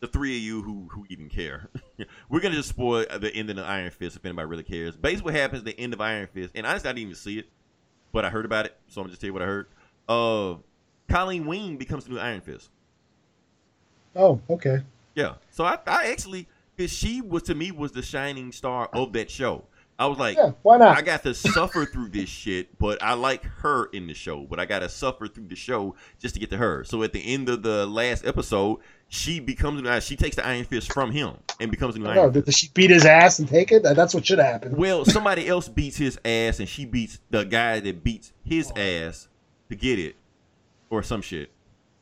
[0.00, 1.68] the three of you who who even care.
[2.28, 4.96] We're gonna just spoil the end of Iron Fist if anybody really cares.
[4.96, 7.38] Basically, what happens at the end of Iron Fist, and honestly, I didn't even see
[7.38, 7.48] it,
[8.12, 9.66] but I heard about it, so I'm gonna just tell you what I heard.
[10.08, 10.54] Uh,
[11.08, 12.70] Colleen Wing becomes the new Iron Fist.
[14.14, 14.82] Oh, okay.
[15.14, 15.34] Yeah.
[15.50, 19.30] So I, I actually, because she was to me was the shining star of that
[19.30, 19.64] show.
[19.98, 20.96] I was like, Yeah, why not?
[20.96, 24.46] I got to suffer through this shit, but I like her in the show.
[24.48, 26.84] But I got to suffer through the show just to get to her.
[26.84, 30.64] So at the end of the last episode, she becomes an she takes the Iron
[30.64, 32.46] Fist from him and becomes a new Iron know, Fist.
[32.46, 33.82] did she beat his ass and take it?
[33.82, 34.76] That's what should happen.
[34.76, 39.28] Well, somebody else beats his ass, and she beats the guy that beats his ass
[39.68, 40.14] to get it,
[40.90, 41.50] or some shit.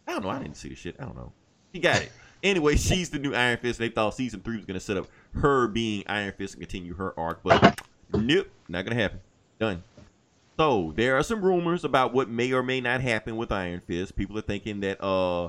[0.07, 0.31] I don't know.
[0.31, 0.97] I didn't see the shit.
[1.01, 1.33] I don't know.
[1.73, 2.13] He got it.
[2.43, 3.79] Anyway, she's the new Iron Fist.
[3.79, 7.19] They thought season three was gonna set up her being Iron Fist and continue her
[7.19, 7.81] arc, but
[8.13, 9.21] nope, not gonna happen.
[9.59, 9.83] Done.
[10.59, 14.17] So there are some rumors about what may or may not happen with Iron Fist.
[14.17, 15.49] People are thinking that, uh,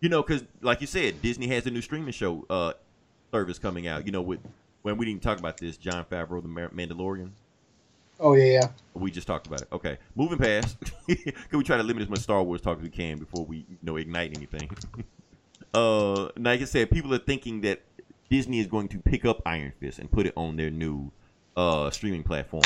[0.00, 2.72] you know, because like you said, Disney has a new streaming show uh
[3.32, 4.06] service coming out.
[4.06, 4.40] You know, with
[4.82, 7.30] when we didn't talk about this, Jon Favreau, the Mandalorian.
[8.18, 8.68] Oh yeah, yeah.
[8.94, 9.68] We just talked about it.
[9.72, 10.76] Okay, moving past.
[11.06, 13.58] Can we try to limit as much Star Wars talk as we can before we,
[13.58, 14.70] you know, ignite anything?
[15.74, 17.82] uh, like I said, people are thinking that
[18.30, 21.10] Disney is going to pick up Iron Fist and put it on their new
[21.56, 22.62] uh streaming platform.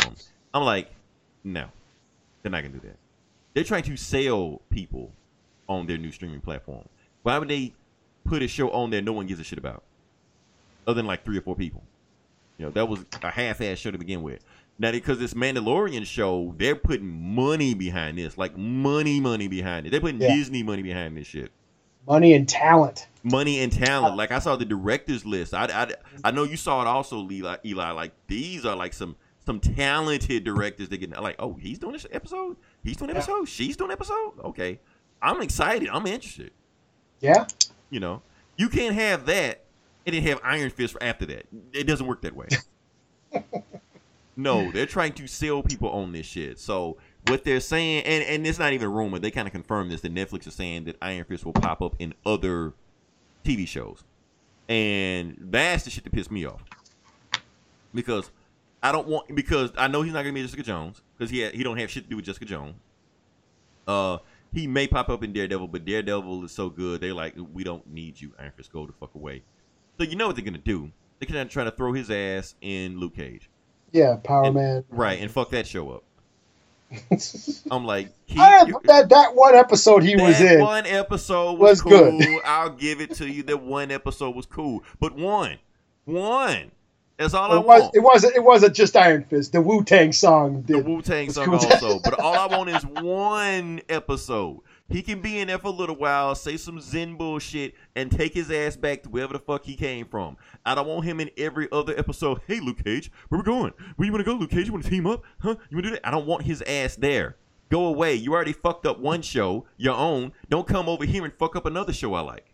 [0.53, 0.91] I'm like,
[1.45, 1.67] no,
[2.43, 2.97] they're not gonna do that.
[3.55, 5.13] they're trying to sell people
[5.69, 6.89] on their new streaming platform.
[7.23, 7.73] Why would they
[8.25, 9.83] put a show on there no one gives a shit about,
[10.87, 11.83] other than like three or four people?
[12.59, 14.45] You know, that was a half-ass show to begin with.
[14.79, 19.91] Now, because this Mandalorian show, they're putting money behind this, like money, money behind it.
[19.91, 20.35] They're putting Yeah.
[20.35, 21.51] Disney money behind this shit
[22.07, 23.07] Money and talent.
[23.23, 24.15] money and talent.
[24.15, 25.55] Uh, like I saw the directors list.
[25.55, 25.91] I, I,
[26.25, 27.57] I know you saw it also, Eli.
[27.65, 27.91] Eli.
[27.93, 32.07] Like these are like some some talented directors that get like, oh, he's doing this
[32.11, 32.57] episode.
[32.85, 33.17] He's doing Yeah.
[33.17, 33.49] episode.
[33.49, 34.33] She's doing episode.
[34.45, 34.81] Okay,
[35.23, 35.89] I'm excited.
[35.89, 36.51] I'm interested.
[37.21, 37.47] Yeah.
[37.91, 38.23] You know,
[38.57, 39.65] you can't have that
[40.07, 41.47] and then have Iron Fist after that.
[41.73, 42.49] It doesn't work that way.
[44.37, 46.59] no, they're trying to sell people on this shit.
[46.59, 49.19] So what they're saying, and and it's not even a rumor.
[49.19, 50.01] They kind of confirmed this.
[50.01, 52.73] That Netflix is saying that Iron Fist will pop up in other
[53.45, 54.03] TV shows,
[54.69, 56.63] and that's the shit that pissed me off
[57.95, 58.31] because
[58.83, 61.51] I don't want because I know he's not gonna be Jessica Jones because he ha-
[61.53, 62.75] he don't have shit to do with Jessica Jones.
[63.87, 64.19] Uh,
[64.53, 67.01] he may pop up in Daredevil, but Daredevil is so good.
[67.01, 68.73] They're like, we don't need you, Iron Fist.
[68.73, 69.43] Go the fuck away.
[69.99, 70.91] So you know what they're gonna do?
[71.19, 73.51] They're gonna try to throw his ass in Luke Cage,
[73.93, 74.17] Yeah.
[74.23, 74.85] Power And- Man.
[74.89, 75.21] right?
[75.21, 76.05] And fuck that show up.
[77.71, 80.61] I'm like, he, I, that that one episode he was in.
[80.61, 82.19] one episode was, was cool.
[82.19, 82.41] good.
[82.45, 83.43] I'll give it to you.
[83.45, 85.59] That one episode was cool, but one,
[86.05, 86.73] one.
[87.17, 87.95] That's all I it was want.
[87.95, 89.53] it wasn't it wasn't just Iron Fist.
[89.53, 90.83] The Wu Tang song the.
[90.83, 91.55] Wu Tang song cool.
[91.57, 91.99] also.
[92.05, 94.61] But all I want is one episode.
[94.91, 98.35] He can be in there for a little while, say some Zen bullshit, and take
[98.35, 100.37] his ass back to wherever the fuck he came from.
[100.67, 102.41] I don't want him in every other episode.
[102.47, 103.73] Hey, Luke Cage, where we going?
[103.97, 104.67] Where you want to go, Luke Cage?
[104.67, 105.23] You want to team up?
[105.39, 105.55] Huh?
[105.71, 106.07] You want to do that?
[106.07, 107.37] I don't want his ass there.
[107.71, 108.15] Go away.
[108.17, 110.33] You already fucked up one show, your own.
[110.49, 112.53] Don't come over here and fuck up another show I like.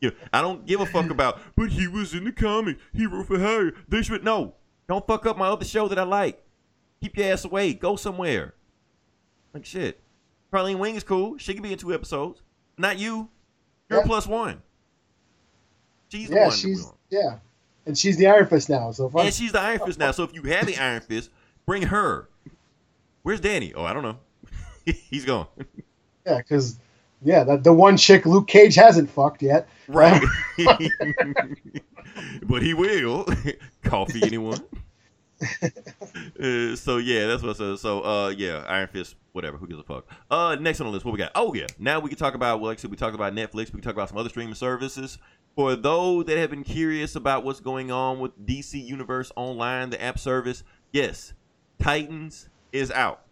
[0.00, 2.78] You know, I don't give a fuck about, but he was in the comic.
[2.94, 3.72] He wrote for hire.
[3.86, 4.54] They should no.
[4.88, 6.42] Don't fuck up my other show that I like.
[7.02, 7.74] Keep your ass away.
[7.74, 8.54] Go somewhere.
[9.52, 10.00] Like shit.
[10.50, 11.38] Colleen Wing is cool.
[11.38, 12.42] She could be in two episodes.
[12.76, 13.28] Not you.
[13.88, 14.06] You're a Yeah.
[14.06, 14.62] plus one.
[16.08, 16.56] She's the yeah, one.
[16.56, 17.38] she's yeah,
[17.86, 18.90] and she's the Iron Fist now.
[18.90, 20.10] So far, And she's the Iron Fist now.
[20.10, 21.30] So if you have the Iron Fist,
[21.66, 22.28] bring her.
[23.22, 23.72] Where's Danny?
[23.74, 24.16] Oh, I don't know.
[24.84, 25.46] He's gone.
[26.26, 26.78] yeah, because
[27.22, 29.68] yeah, that the one chick Luke Cage hasn't fucked yet.
[29.88, 30.20] Right.
[32.44, 33.26] but he will.
[33.84, 34.60] Coffee, anyone?
[35.62, 37.78] uh, so yeah, that's what I said.
[37.78, 39.56] so uh yeah, Iron Fist, whatever.
[39.56, 40.06] Who gives a fuck?
[40.30, 41.32] Uh, next on the list, what we got?
[41.34, 42.60] Oh yeah, now we can talk about.
[42.60, 43.66] Well, like I said, we talked about Netflix.
[43.66, 45.18] We can talk about some other streaming services.
[45.56, 50.00] For those that have been curious about what's going on with DC Universe Online, the
[50.00, 51.32] app service, yes,
[51.78, 53.22] Titans is out.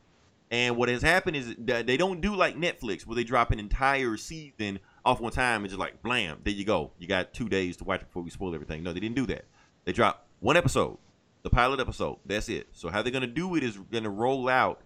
[0.50, 3.58] And what has happened is that they don't do like Netflix, where they drop an
[3.58, 6.90] entire season off one time and just like blam, there you go.
[6.98, 8.82] You got two days to watch it before we spoil everything.
[8.82, 9.44] No, they didn't do that.
[9.84, 10.98] They drop one episode,
[11.48, 12.18] the pilot episode.
[12.26, 12.68] That's it.
[12.72, 14.80] So how they're gonna do it is gonna roll out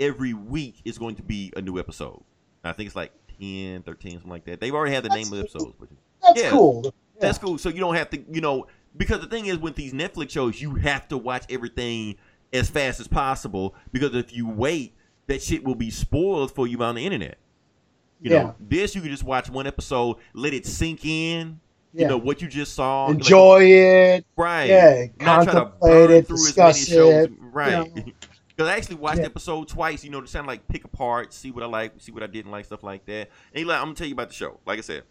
[0.00, 0.76] every week.
[0.84, 2.22] Is going to be a new episode.
[2.64, 4.60] I think it's like 10, 13, something like that.
[4.60, 5.74] They've already had the name of the episodes.
[5.78, 5.88] But
[6.22, 6.50] That's Yeah.
[6.50, 6.94] cool.
[7.20, 7.58] that's cool.
[7.58, 10.60] So you don't have to, you know, because the thing is with these Netflix shows,
[10.60, 12.16] you have to watch everything
[12.52, 14.94] as fast as possible because if you wait,
[15.26, 17.38] that shit will be spoiled for you on the internet.
[18.20, 18.42] You Yeah.
[18.42, 21.60] know, this you can just watch one episode, let it sink in.
[21.92, 22.02] Yeah.
[22.02, 23.06] You know what you just saw.
[23.06, 24.26] like- Enjoy it.
[24.36, 24.68] right?
[24.68, 27.86] yeah, Not try to burn it, through as many shows, it, right?
[27.94, 28.12] you know.
[28.56, 29.22] Because I actually watched Yeah.
[29.22, 32.10] the episode twice, you know, to sound like pick apart, see what I like, see
[32.10, 33.30] what I didn't like, stuff like that.
[33.54, 34.58] And Eli, I'm gonna tell you about the show.
[34.66, 35.04] Like I said,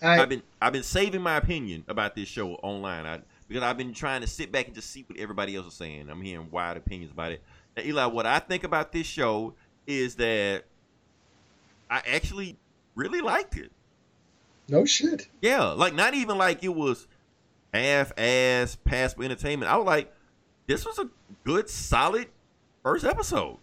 [0.00, 3.04] I, I've been I've been saving my opinion about this show online.
[3.04, 5.74] I, because I've been trying to sit back and just see what everybody else is
[5.74, 6.08] saying.
[6.08, 7.42] I'm hearing wide opinions about it.
[7.76, 9.52] Now, Eli, what I think about this show
[9.86, 10.64] is that
[11.90, 12.56] I actually
[12.94, 13.70] really liked it.
[14.68, 15.28] No shit.
[15.42, 17.06] Yeah, like not even like it was
[17.72, 19.70] half-ass passable entertainment.
[19.70, 20.12] I was like,
[20.66, 21.08] this was a
[21.44, 22.26] good, solid
[22.82, 23.58] first episode.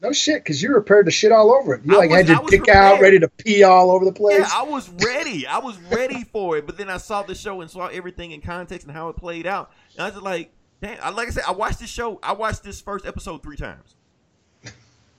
[0.00, 1.82] No shit, because you were prepared to shit all over it.
[1.84, 4.38] You I like was- had your dick out, ready to pee all over the place.
[4.38, 5.44] Yeah, I was ready.
[5.46, 6.66] I was ready for it.
[6.66, 9.44] But then I saw the show and saw everything in context and how it played
[9.46, 9.72] out.
[9.94, 10.98] And I was just like, damn.
[11.02, 12.20] I, like I said, I watched this show.
[12.22, 13.96] I watched this first episode three times.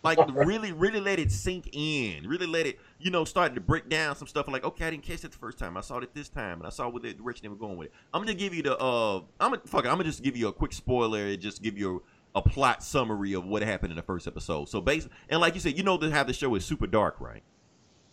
[0.01, 2.25] Like really, really let it sink in.
[2.25, 4.47] Really let it, you know, starting to break down some stuff.
[4.47, 5.77] Like, okay, I didn't catch it the first time.
[5.77, 7.87] I saw it this time, and I saw what the direction they were going with
[7.87, 7.93] it.
[8.13, 8.77] I'm gonna give you the.
[8.77, 9.85] uh I'm gonna fuck.
[9.85, 12.03] It, I'm gonna just give you a quick spoiler and just give you
[12.35, 14.69] a, a plot summary of what happened in the first episode.
[14.69, 17.19] So basically, and like you said, you know that how the show is super dark,
[17.19, 17.43] right?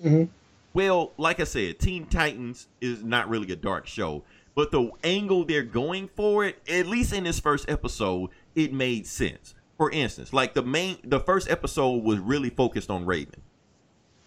[0.04, 0.28] Mhm.
[0.74, 5.44] Well, like I said, Teen Titans is not really a dark show, but the angle
[5.44, 9.54] they're going for it, at least in this first episode, it made sense.
[9.78, 13.40] For instance, like the main, the first episode was really focused on Raven.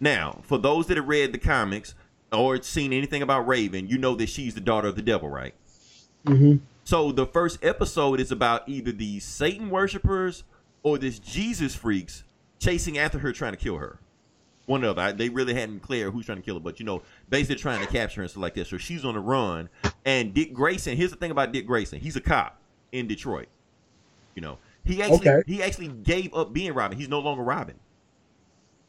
[0.00, 1.94] Now, for those that have read the comics
[2.32, 5.54] or seen anything about Raven, you know that she's the daughter of the devil, right?
[6.26, 10.44] hmm So the first episode is about either these Satan worshippers
[10.82, 12.24] or this Jesus freaks
[12.58, 14.00] chasing after her, trying to kill her.
[14.66, 17.02] One of I, they really hadn't clear who's trying to kill her, but you know,
[17.28, 18.66] basically trying to capture her and stuff like that.
[18.68, 19.68] So she's on the run.
[20.04, 22.60] And Dick Grayson, here's the thing about Dick Grayson: he's a cop
[22.92, 23.48] in Detroit.
[24.34, 25.42] You know, he actually Okay.
[25.46, 26.96] he actually gave up being Robin.
[26.96, 27.76] He's no longer Robin.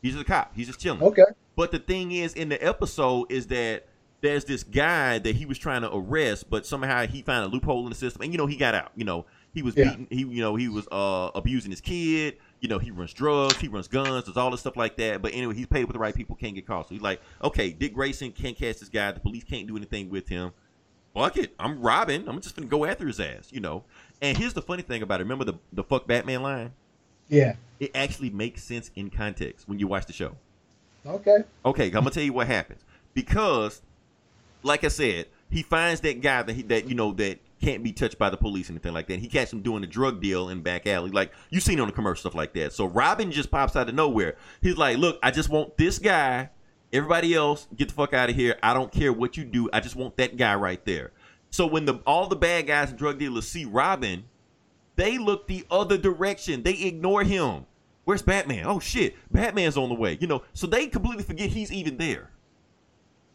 [0.02, 0.52] He's just a cop.
[0.56, 1.02] He's just chilling.
[1.02, 1.24] Okay.
[1.56, 3.88] But the thing is, in the episode, is that
[4.22, 7.84] there's this guy that he was trying to arrest, but somehow he found a loophole
[7.84, 8.92] in the system, and you know he got out.
[8.96, 9.90] You know he was Yeah.
[9.90, 12.38] beating, he you know he was uh abusing his kid.
[12.60, 15.22] You know he runs drugs, he runs guns, does all this stuff like that.
[15.22, 16.88] But anyway, he's paid with the right people, can't get caught.
[16.88, 19.12] So he's like, okay, Dick Grayson can't catch this guy.
[19.12, 20.52] The police can't do anything with him.
[21.16, 22.28] Fuck it, I'm robbing.
[22.30, 23.52] I'm just gonna go after his ass.
[23.52, 23.84] You know.
[24.22, 25.24] And here's the funny thing about it.
[25.24, 26.74] Remember the the fuck Batman line?
[27.28, 27.56] Yeah.
[27.82, 30.36] It actually makes sense in context when you watch the show.
[31.04, 31.38] Okay.
[31.66, 33.82] Okay, I'm gonna tell you what happens because,
[34.62, 37.92] like I said, he finds that guy that he that you know that can't be
[37.92, 39.14] touched by the police and anything like that.
[39.14, 41.88] And He catches him doing a drug deal in back alley, like you seen on
[41.88, 42.72] the commercial stuff like that.
[42.72, 44.36] So Robin just pops out of nowhere.
[44.62, 46.52] He's like, "Look, I just want this guy.
[46.94, 48.58] Everybody else, get the fuck out of here.
[48.62, 49.70] I don't care what you do.
[49.74, 51.14] I just want that guy right there."
[51.50, 54.26] So when the all the bad guys and drug dealers see Robin,
[54.98, 56.62] they look the other direction.
[56.62, 57.66] They ignore him.
[58.12, 58.66] Where's Batman?
[58.66, 60.18] Oh shit, Batman's on the way.
[60.20, 62.30] You know, so they completely forget he's even there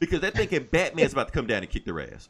[0.00, 2.28] because they're thinking Batman's about to come down and kick their ass.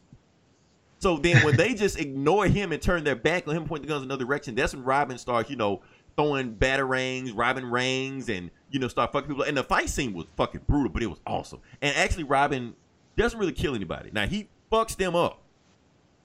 [1.01, 3.89] So then when they just ignore him and turn their back on him, point the
[3.89, 5.83] guns in another direction, that's when Robin starts, you know,
[6.17, 9.43] throwing batarangs, Robin rings, and you know, start fucking people.
[9.43, 11.59] And the fight scene was fucking brutal, but it was awesome.
[11.83, 12.77] And actually, Robin
[13.17, 14.11] doesn't really kill anybody.
[14.13, 15.43] Now he fucks them up.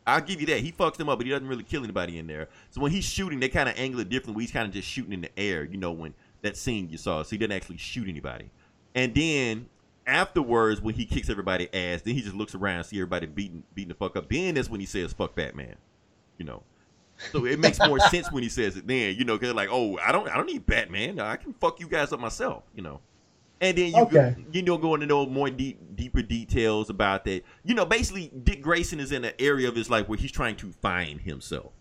[0.05, 0.59] I'll give you that.
[0.61, 2.49] He fucks them up, but he doesn't really kill anybody in there.
[2.71, 4.35] So when he's shooting, they kind of angle it differently.
[4.35, 6.97] Where he's kind of just shooting in the air, you know, when that scene you
[6.97, 7.23] saw.
[7.23, 8.49] So he doesn't actually shoot anybody.
[8.95, 9.69] And then
[10.07, 13.89] afterwards, when he kicks everybody ass, then he just looks around, see everybody beating beating
[13.89, 14.29] the fuck up.
[14.29, 15.75] Then that's when he says "fuck Batman,"
[16.37, 16.63] you know.
[17.31, 19.97] So it makes more sense when he says it then, you know, because like, oh,
[19.99, 21.19] I don't, I don't need Batman.
[21.19, 22.99] I can fuck you guys up myself, you know.
[23.61, 24.35] And then you Okay.
[24.51, 27.43] you know go into know more deep deeper details about that.
[27.63, 30.55] You know, basically Dick Grayson is in an area of his life where he's trying
[30.57, 31.71] to find himself.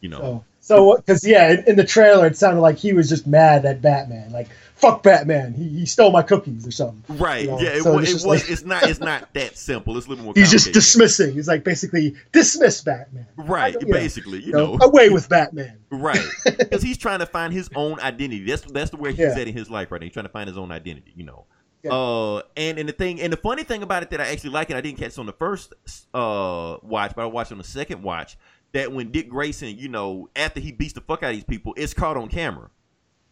[0.00, 0.18] You know.
[0.18, 3.64] So, so because yeah, in, in the trailer it sounded like he was just mad
[3.64, 7.16] at Batman, like fuck Batman, he, he stole my cookies or something.
[7.16, 7.42] Right.
[7.44, 7.70] You know, yeah.
[7.70, 8.24] It, so it was.
[8.24, 8.84] like- it's not.
[8.88, 9.96] It's not that simple.
[9.96, 10.34] It's a little more.
[10.36, 11.32] He's just dismissing.
[11.32, 13.26] He's like basically dismiss Batman.
[13.36, 13.74] Right.
[13.80, 13.92] Yeah.
[13.92, 14.86] Basically, you know, know.
[14.86, 15.78] away with Batman.
[15.90, 16.20] Right.
[16.58, 18.44] Because he's trying to find his own identity.
[18.44, 19.38] That's that's the where he's Yeah.
[19.38, 20.04] at in his life right now.
[20.04, 21.12] He's trying to find his own identity.
[21.16, 21.46] You know.
[21.82, 21.92] Yeah.
[21.92, 24.70] Uh, and and the thing and the funny thing about it that I actually like
[24.70, 25.72] it, I didn't catch on the first
[26.12, 28.36] uh watch, but I watched on the second watch
[28.78, 31.74] that when Dick Grayson, you know, after he beats the fuck out of these people,
[31.76, 32.70] it's caught on camera.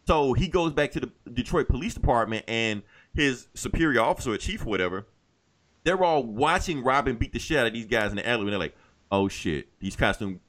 [0.05, 2.83] So he goes back to the Detroit Police Department and
[3.15, 5.07] his superior officer or chief or whatever,
[5.85, 8.51] they're all watching Robin beat the shit out of these guys in the alley and
[8.51, 8.77] they're like,
[9.13, 10.41] oh shit, these costume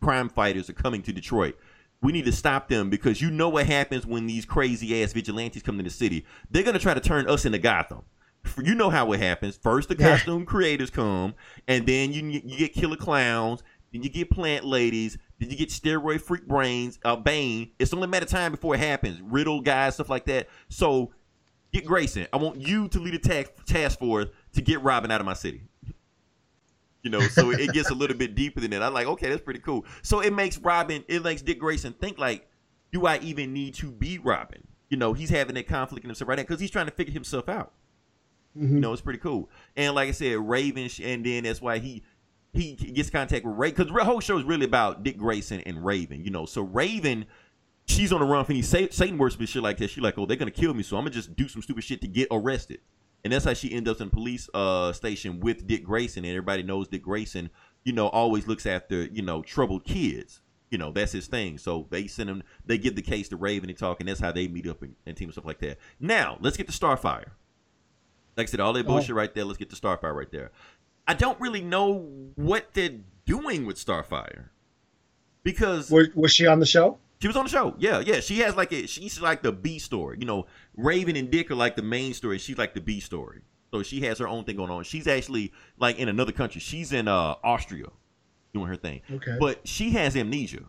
[0.00, 1.58] crime fighters are coming to Detroit.
[2.00, 5.64] We need to stop them because you know what happens when these crazy ass vigilantes
[5.64, 6.24] come to the city.
[6.52, 8.02] They're gonna try to turn us into Gotham.
[8.62, 9.56] You know how it happens.
[9.56, 11.34] First, the costume creators come,
[11.66, 13.62] and then you you get killer clowns.
[13.96, 15.16] Then you get plant ladies.
[15.38, 16.98] Then you get steroid freak brains.
[17.02, 17.70] Uh, Bane.
[17.78, 19.22] It's only a matter of time before it happens.
[19.22, 20.48] Riddle guys, stuff like that.
[20.68, 21.12] So,
[21.72, 22.26] get Grayson.
[22.30, 25.32] I want you to lead a task task force to get Robin out of my
[25.32, 25.62] city.
[27.02, 28.82] You know, so it gets a little bit deeper than that.
[28.82, 29.86] I'm like, okay, that's pretty cool.
[30.02, 32.50] So it makes Robin, it makes Dick Grayson think like,
[32.92, 34.66] do I even need to be Robin?
[34.90, 37.14] You know, he's having that conflict in himself right now because he's trying to figure
[37.14, 37.72] himself out.
[38.58, 38.72] Mhm.
[38.72, 39.48] You know, it's pretty cool.
[39.76, 42.02] And like I said, Raven, and then that's why he
[42.56, 45.84] he gets contact with Raven because the whole show is really about Dick Grayson and
[45.84, 46.24] Raven.
[46.24, 47.26] You know, so Raven,
[47.86, 49.90] she's on the run from these Sa- Satan worshipers shit like that.
[49.90, 52.00] She's like, oh, they're gonna kill me, so I'm gonna just do some stupid shit
[52.00, 52.80] to get arrested.
[53.24, 56.62] And that's how she ends up in police uh station with Dick Grayson, and everybody
[56.62, 57.50] knows Dick Grayson,
[57.84, 60.40] you know, always looks after you know troubled kids.
[60.70, 61.58] You know, that's his thing.
[61.58, 64.32] So they send him, they give the case to Raven and talk, and that's how
[64.32, 65.78] they meet up and, and team and stuff like that.
[66.00, 67.30] Now, let's get to Starfire.
[68.36, 68.88] Like I said, all that Oh.
[68.88, 69.44] bullshit right there.
[69.44, 70.50] Let's get to Starfire right there.
[71.06, 74.46] I don't really know what they're doing with Starfire
[75.42, 76.98] because Was, was she on the show?
[77.20, 77.74] she was on the show.
[77.78, 78.20] Yeah, yeah.
[78.20, 80.18] She has like a she's like the B story.
[80.20, 82.38] You know, Raven and Dick are like the main story.
[82.38, 83.42] She's like the B story.
[83.72, 84.84] So she has her own thing going on.
[84.84, 86.60] She's actually like in another country.
[86.60, 87.86] She's in uh Austria
[88.52, 89.02] doing her thing.
[89.10, 89.36] Okay.
[89.38, 90.64] But she has amnesia.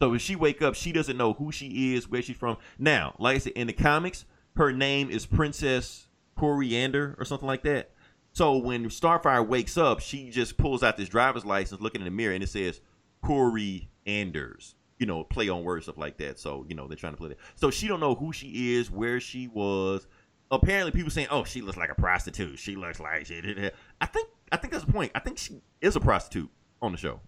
[0.00, 2.56] So if she wake up, she doesn't know who she is, where she's from.
[2.76, 4.24] Now, like I said, in the comics,
[4.56, 7.91] her name is Princess Coriander or something like that.
[8.32, 12.10] So when Starfire wakes up, she just pulls out this driver's license, looking in the
[12.10, 12.80] mirror, and it says
[13.22, 14.74] Kory Anders.
[14.98, 16.38] You know, play on words, stuff like that.
[16.38, 17.38] So you know they're trying to play that.
[17.56, 20.06] So she don't know who she is, where she was.
[20.50, 22.58] Apparently, people saying, "Oh, she looks like a prostitute.
[22.58, 23.72] She looks like she did.
[24.00, 25.10] I think I think that's the point.
[25.14, 27.20] I think she is a prostitute on the show.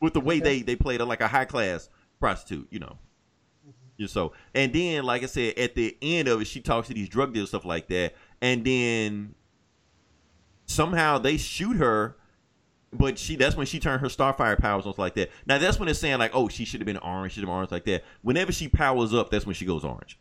[0.00, 1.88] With the way they they played her like a high class
[2.20, 2.98] prostitute, you know.
[3.66, 3.70] Mm-hmm.
[3.96, 6.94] Yeah, so and then like I said, at the end of it, she talks to
[6.94, 9.34] these drug dealers stuff like that, and then
[10.66, 12.16] somehow they shoot her.
[12.92, 15.30] But she that's when she turned her Starfire powers on like that.
[15.46, 17.56] Now that's when it's saying like, oh, she should have been orange, should have been
[17.56, 18.04] orange like that.
[18.22, 20.18] Whenever she powers up, that's when she goes orange.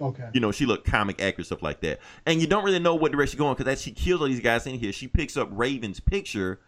[0.00, 0.28] Okay.
[0.32, 2.00] You know, she looked comic accurate stuff like that.
[2.26, 4.40] And you don't really know what direction she's going because as she kills all these
[4.40, 6.60] guys in here, she picks up Raven's picture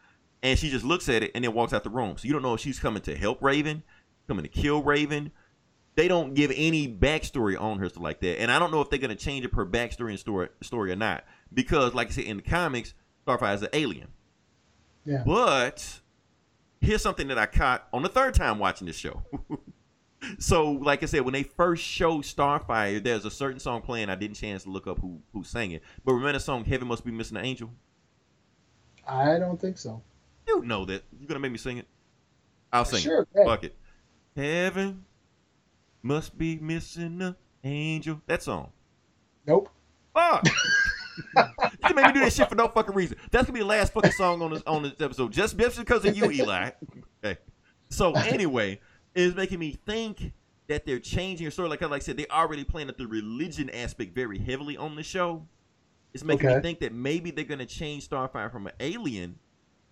[0.43, 2.17] and she just looks at it and then walks out the room.
[2.17, 3.83] So you don't know if she's coming to help Raven,
[4.27, 5.31] coming to kill Raven.
[5.97, 8.41] They don't give any backstory on her stuff like that.
[8.41, 10.97] And I don't know if they're gonna change up her backstory and story story or
[10.97, 11.25] not.
[11.53, 12.95] Because like I said in the comics,
[13.27, 14.09] Starfire is an alien.
[15.05, 15.23] Yeah.
[15.25, 16.01] But
[16.81, 19.23] here's something that I caught on the third time watching this show.
[20.39, 24.11] so, like I said, when they first showed Starfire, there's a certain song playing.
[24.11, 25.83] I didn't chance to look up who who sang it.
[26.05, 27.71] But remember the song "Heaven Must Be Missing an Angel"?
[29.07, 30.03] I don't think so.
[30.47, 31.03] You know that.
[31.19, 31.87] You're gonna make me sing it?
[32.73, 33.45] I'll sing Sure, it.
[33.45, 33.77] Fuck it.
[34.37, 35.05] Heaven
[36.03, 38.21] must be missing an angel.
[38.27, 38.71] That song.
[39.47, 39.69] Nope.
[40.15, 40.47] Fuck.
[41.89, 43.19] you made me do that shit for no fucking reason.
[43.31, 46.17] That's gonna be the last fucking song on this on this episode, just because of
[46.17, 46.71] you, Eli.
[47.25, 47.39] okay.
[47.89, 48.81] So anyway,
[49.15, 50.33] it's making me think
[50.69, 51.69] that they're changing your story.
[51.69, 54.97] Like I like I said, they already playing at the religion aspect very heavily on
[54.97, 55.47] the show.
[56.13, 59.39] It's making me think that maybe they're gonna change Starfire from an alien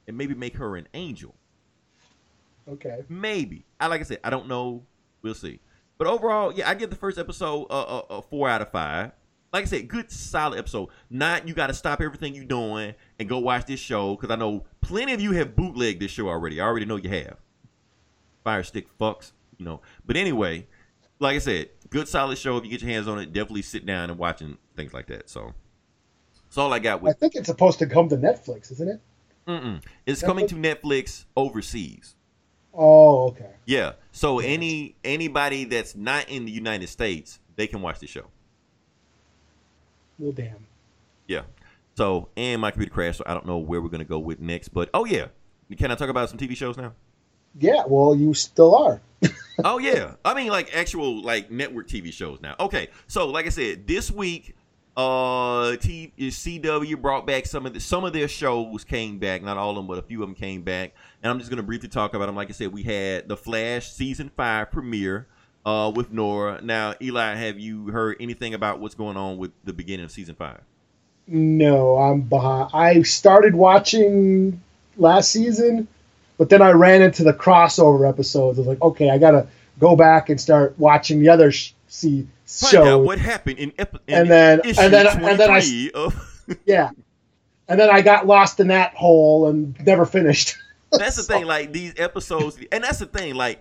[0.07, 1.35] and maybe make her an angel.
[2.69, 3.05] Okay.
[3.09, 3.65] Maybe.
[3.81, 4.85] I like I said, I don't know.
[5.23, 5.61] We'll see.
[5.97, 9.13] But overall, yeah, I give the first episode a, a, a four out of five.
[9.53, 10.89] Like I said, good solid episode.
[11.09, 14.37] Not you got to stop everything you're doing and go watch this show because I
[14.37, 16.61] know plenty of you have bootlegged this show already.
[16.61, 17.39] I already know you have.
[18.45, 19.81] Fire stick fucks, you know.
[20.05, 20.67] But anyway,
[21.19, 22.59] like I said, good solid show.
[22.59, 25.31] If you get your hands on it, definitely sit down and watching things like that.
[25.31, 25.55] So
[26.45, 29.01] that's all I got With I think it's supposed to come to Netflix, isn't it?
[29.47, 29.83] Mm-mm.
[30.05, 32.15] It's coming to Netflix overseas.
[32.75, 33.53] Oh, okay.
[33.65, 33.93] Yeah.
[34.13, 38.27] So any anybody that's not in the United States, they can watch the show.
[40.19, 40.67] Well, damn.
[41.27, 41.43] Yeah.
[41.97, 44.69] So and my computer crashed, so I don't know where we're gonna go with next.
[44.69, 45.27] But oh yeah,
[45.77, 46.93] can I talk about some TV shows now?
[47.59, 47.83] Yeah.
[47.87, 49.01] Well, you still are.
[49.65, 52.55] oh yeah, I mean like actual like network TV shows now.
[52.61, 54.55] Okay, so like I said, this week,
[54.97, 59.57] uh, T CW brought back some of the, some of their shows came back, not
[59.57, 61.89] all of them, but a few of them came back, and I'm just gonna briefly
[61.89, 62.37] talk about them.
[62.37, 65.27] Like I said, we had the Flash season five premiere.
[65.67, 66.61] Uh, with Nora.
[66.63, 70.35] Now, Eli, have you heard anything about what's going on with the beginning of season
[70.35, 70.61] five?
[71.27, 72.71] No, I'm behind.
[72.73, 74.63] I started watching
[74.97, 75.87] last season,
[76.39, 78.59] but then I ran into the crossover episodes.
[78.59, 79.47] I was like, okay, I gotta
[79.79, 82.27] go back and start watching the other sh- see
[82.75, 86.91] out what happened in, ep- in And then- and then- and then I- of Yeah,
[87.69, 90.57] and then I got lost in that hole and never finished.
[90.93, 93.61] that's the thing like these episodes and that's the thing like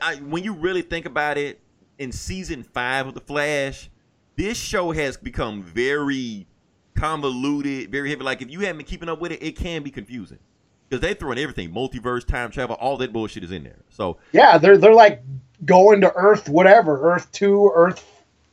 [0.00, 1.60] I, when you really think about it
[1.98, 3.90] in season five of the flash
[4.36, 6.46] this show has become very
[6.96, 9.90] convoluted very heavy like if you haven't been keeping up with it it can be
[9.90, 10.38] confusing
[10.88, 14.16] because they throw in everything multiverse time travel all that bullshit is in there so
[14.32, 15.22] yeah, they're they're like
[15.64, 18.04] going to Earth, whatever, Earth two, Earth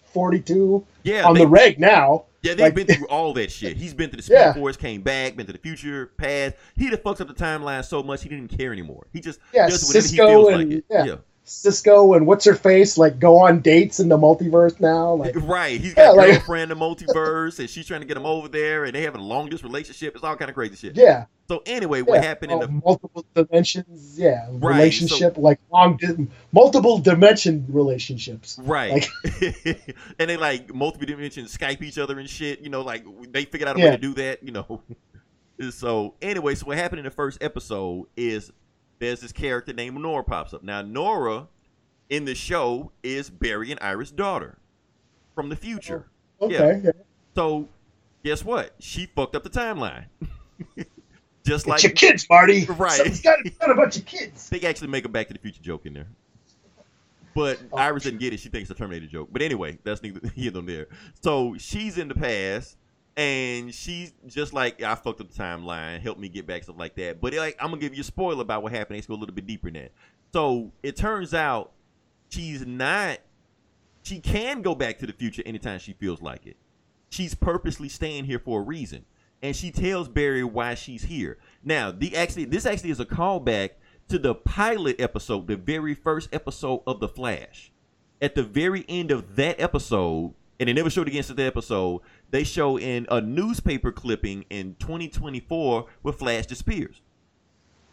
[0.03, 2.25] forty two yeah on they, the reg now.
[2.41, 4.53] yeah they've like- been through all that shit he's been to the speed Yeah.
[4.53, 8.01] force came back been to the future past he just fucks up the timeline so
[8.03, 10.77] much he didn't care anymore he just Yeah, does whatever Cisco he feels and- like
[10.79, 11.03] it yeah.
[11.05, 11.15] yeah.
[11.49, 15.13] Cisco and what's her face like go on dates in the multiverse now.
[15.13, 18.17] Like, Right, he's got a like- girlfriend in the multiverse, and she's trying to get
[18.17, 20.15] him over there, and they having a long distance relationship.
[20.15, 20.95] It's all kind of crazy shit.
[20.95, 22.03] yeah, So anyway, yeah.
[22.05, 24.17] what happened oh, in Oh, the multiple dimensions?
[24.19, 28.59] Yeah, Right, relationship like long, di- multiple dimension relationships.
[28.61, 29.07] right,
[30.19, 32.61] and they like multiple dimensions Skype each other and shit.
[32.61, 34.43] You know, like they figured out a way to do that.
[34.43, 34.81] You know.
[35.71, 38.51] so anyway, so what happened in the first episode is
[38.99, 40.63] there's this character named Nora pops up.
[40.63, 41.47] Now Nora
[42.09, 44.57] in the show is Barry and Iris' daughter
[45.35, 46.07] from the future.
[46.41, 46.91] Oh, okay, yeah.
[47.35, 47.67] So
[48.23, 48.73] guess what?
[48.79, 50.05] She fucked up the timeline.
[51.45, 52.65] Just Get like your kids, Marty.
[52.65, 52.91] Right.
[52.91, 54.49] Something's got, got a bunch of kids.
[54.49, 56.07] they actually make a Back to the Future joke in there.
[57.33, 57.77] But Oh.
[57.77, 58.39] Iris didn't get it.
[58.39, 59.29] She thinks it's a Terminator joke.
[59.31, 60.87] But anyway, that's neither here nor there.
[61.21, 62.75] So she's in the past,
[63.17, 65.99] and she's just like, I fucked up the timeline.
[65.99, 67.19] Help me get back, stuff like that.
[67.19, 68.97] But like, I'm gonna give you a spoiler about what happened.
[68.97, 69.91] Let's go a little bit deeper that.
[70.33, 71.71] So it turns out
[72.29, 73.19] she's not.
[74.03, 76.55] She can go back to the future anytime she feels like it.
[77.09, 79.05] She's purposely staying here for a reason,
[79.41, 81.37] and she tells Barry why she's here.
[81.63, 83.71] Now, the actually this actually is a callback
[84.07, 87.71] to the pilot episode, the very first episode of The Flash.
[88.21, 92.01] At the very end of that episode, and they never showed against the episode,
[92.31, 97.01] they show in a newspaper clipping in 2024 where Flash disappears.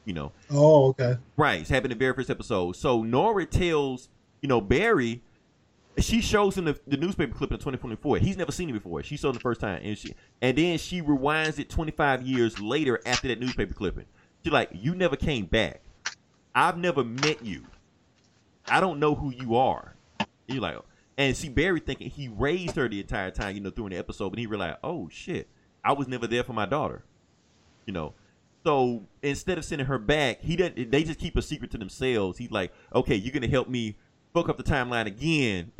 [0.04, 1.16] You know, Oh, okay.
[1.36, 2.76] Right, it's happened in the very first episode.
[2.76, 4.08] So Nora tells
[4.40, 5.22] you know, Barry,
[5.98, 8.18] she shows him the, the newspaper clip in 2024.
[8.18, 9.02] He's never seen it before.
[9.02, 12.60] She saw it the first time, and she and then she rewinds it 25 years
[12.60, 14.04] later after that newspaper clipping.
[14.44, 15.82] She's like, "You never came back.
[16.54, 17.64] I've never met you.
[18.68, 20.78] I don't know who you are." And you're like,
[21.18, 24.30] and see Barry thinking he raised her the entire time, you know, through the episode,
[24.30, 25.48] but he realized, "Oh shit,
[25.84, 27.04] I was never there for my daughter."
[27.86, 28.14] You know,
[28.64, 30.90] so instead of sending her back, he didn't.
[30.90, 32.38] They just keep a secret to themselves.
[32.38, 33.96] He's like, "Okay, you're gonna help me."
[34.34, 35.72] Fuck up the timeline again,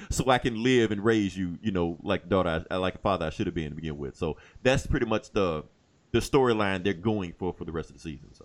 [0.10, 1.58] so I can live and raise you.
[1.60, 4.14] You know, like daughter, I, like a father I should have been to begin with.
[4.14, 5.64] So that's pretty much the
[6.12, 8.32] the storyline they're going for for the rest of the season.
[8.34, 8.44] So,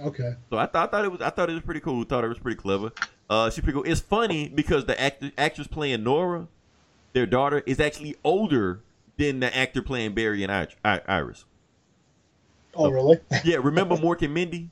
[0.00, 0.34] Okay.
[0.50, 2.02] so I thought I thought it was I thought it was pretty cool.
[2.02, 2.90] Thought it was pretty clever.
[3.30, 3.90] Uh, she's pretty cool.
[3.90, 6.46] It's funny because the actor actress playing Nora,
[7.12, 8.80] their daughter, is actually older
[9.16, 11.44] than the actor playing Barry and I, I, Iris.
[12.74, 13.20] Oh, really?
[13.44, 14.70] Yeah, remember Mork and Mindy?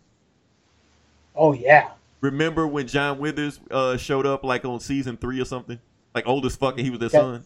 [1.35, 1.91] Oh, yeah.
[2.21, 5.79] Remember when John Winters uh, showed up like on season three or something?
[6.15, 7.21] Like old as fuck, and he was their Yeah.
[7.21, 7.45] son.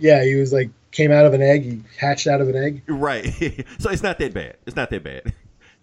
[0.00, 1.62] Yeah, he was like came out of an egg.
[1.62, 2.82] He hatched out of an egg.
[2.88, 3.24] Right.
[3.78, 4.56] so it's not that bad.
[4.66, 5.32] It's not that bad.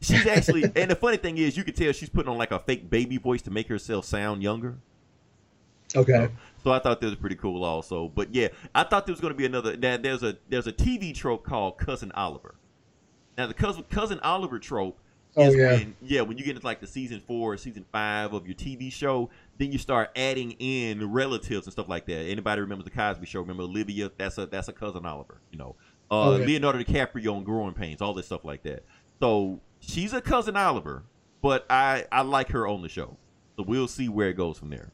[0.01, 2.59] She's actually, and the funny thing is, you can tell she's putting on like a
[2.59, 4.77] fake baby voice to make herself sound younger.
[5.95, 6.29] Okay.
[6.63, 8.07] So I thought that was pretty cool, also.
[8.07, 9.75] But yeah, I thought there was going to be another.
[9.77, 12.55] Now there's a there's a TV trope called Cousin Oliver.
[13.37, 14.97] Now the cousin cousin Oliver trope
[15.37, 15.71] Oh, is yeah.
[15.71, 18.55] when yeah when you get into like the season four or season five of your
[18.55, 22.25] TV show, then you start adding in relatives and stuff like that.
[22.25, 23.39] Anybody remembers the Cosby Show?
[23.39, 24.11] Remember Olivia?
[24.17, 25.37] That's a that's a cousin Oliver.
[25.51, 25.75] You know,
[26.09, 26.45] uh, Okay.
[26.47, 28.83] Leonardo DiCaprio on Growing Pains, all this stuff like that.
[29.21, 31.03] So she's a cousin Oliver,
[31.41, 33.17] but I I like her on the show.
[33.57, 34.91] So we'll see where it goes from there.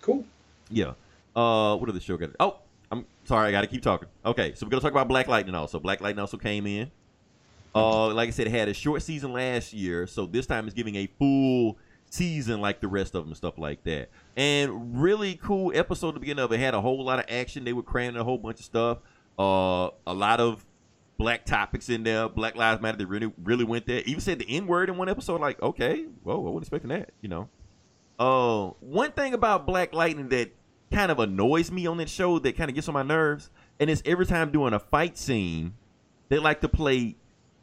[0.00, 0.24] Cool.
[0.70, 0.92] Yeah.
[1.34, 2.30] Uh, what other show got?
[2.38, 2.58] Oh,
[2.90, 4.08] I'm sorry, I got to keep talking.
[4.24, 5.80] Okay, so we're gonna talk about Black Lightning also.
[5.80, 6.90] Black Lightning also came in.
[7.74, 10.74] Uh, like I said, it had a short season last year, so this time it's
[10.74, 11.76] giving a full
[12.08, 14.08] season like the rest of them and stuff like that.
[14.36, 17.64] And really cool episode at the beginning of it had a whole lot of action.
[17.64, 18.98] They were cramming a whole bunch of stuff.
[19.38, 20.64] Uh, a lot of
[21.18, 22.28] black topics in there.
[22.28, 22.98] Black Lives Matter.
[22.98, 24.02] They really, really went there.
[24.06, 25.40] Even said the N word in one episode.
[25.40, 27.10] Like, okay, whoa, I wasn't expecting that.
[27.20, 27.48] You know.
[28.18, 30.50] Uh, one thing about Black Lightning that
[30.92, 33.90] kind of annoys me on that show that kind of gets on my nerves, and
[33.90, 35.74] it's every time doing a fight scene,
[36.28, 37.16] they like to play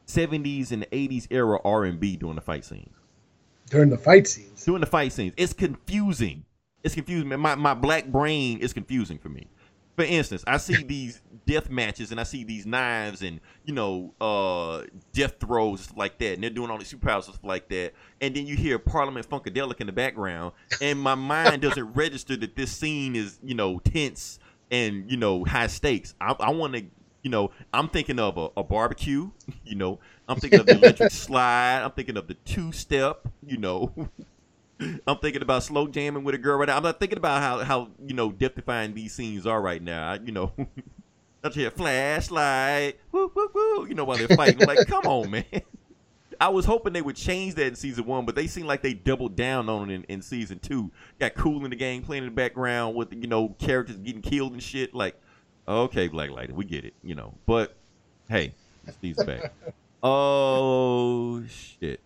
[0.07, 2.93] 70s and 80s era R&B during the fight scenes.
[3.69, 4.63] During the fight scenes.
[4.63, 6.45] During the fight scenes, it's confusing.
[6.83, 7.29] It's confusing.
[7.39, 9.47] My my black brain is confusing for me.
[9.95, 14.13] For instance, I see these death matches and I see these knives and you know
[14.19, 17.43] uh death throws and stuff like that, and they're doing all these superpowers and stuff
[17.43, 17.93] like that.
[18.21, 22.55] And then you hear Parliament Funkadelic in the background, and my mind doesn't register that
[22.55, 24.39] this scene is you know tense
[24.71, 26.15] and you know high stakes.
[26.19, 26.85] I, I want to
[27.21, 29.29] you know I'm thinking of a, a barbecue.
[29.65, 31.81] You know I'm thinking of the electric slide.
[31.83, 33.27] I'm thinking of the two step.
[33.45, 34.09] You know.
[35.07, 36.77] I'm thinking about slow jamming with a girl right now.
[36.77, 40.11] I'm not thinking about how how you know death defying these scenes are right now.
[40.11, 40.51] I, you know,
[41.43, 43.88] not hear flashlight, woo woo woo.
[43.88, 44.65] You know while they're fighting.
[44.67, 45.45] Like, come on, man.
[46.41, 48.93] I was hoping they would change that in season one, but they seem like they
[48.93, 50.91] doubled down on it in, in season two.
[51.19, 54.53] Got Kool and the Gang, playing in the background with you know characters getting killed
[54.53, 54.93] and shit.
[54.93, 55.19] Like,
[55.67, 57.34] okay, Black Lightning, we get it, you know.
[57.45, 57.75] But
[58.29, 58.53] hey,
[58.91, 59.53] Steve's back.
[60.01, 62.01] Oh shit.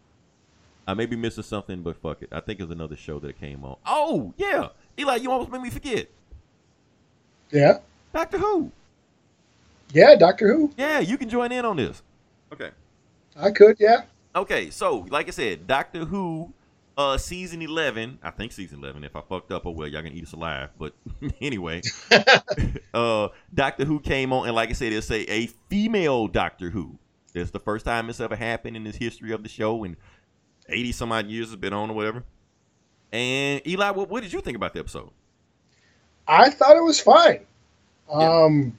[0.88, 2.30] I may be missing something, but fuck it.
[2.32, 3.76] I think it's another show that came on.
[3.86, 4.70] Oh, yeah.
[4.98, 6.08] Eli, you almost made me forget.
[7.52, 7.80] Yeah.
[8.14, 8.72] Doctor Who.
[9.92, 10.72] Yeah, Doctor Who.
[10.78, 12.02] Yeah, you can join in on this.
[12.54, 12.72] Okay.
[13.36, 14.04] I could, yeah.
[14.36, 16.54] Okay, so like I said, Doctor Who,
[16.98, 18.20] uh, season eleven.
[18.24, 19.04] I think season eleven.
[19.04, 20.70] If I fucked up, oh well, y'all can eat us alive.
[20.78, 20.94] But
[21.42, 21.82] anyway,
[22.94, 26.98] uh, Doctor Who came on, and like I said, it's a, a female Doctor Who.
[27.34, 29.96] It's the first time it's ever happened in the history of the show, and
[30.70, 32.24] eighty some odd years has been on or whatever.
[33.12, 35.10] And Eli, what, what did you think about the episode?
[36.28, 37.46] I thought it was fine.
[38.10, 38.44] Yeah.
[38.44, 38.78] Um,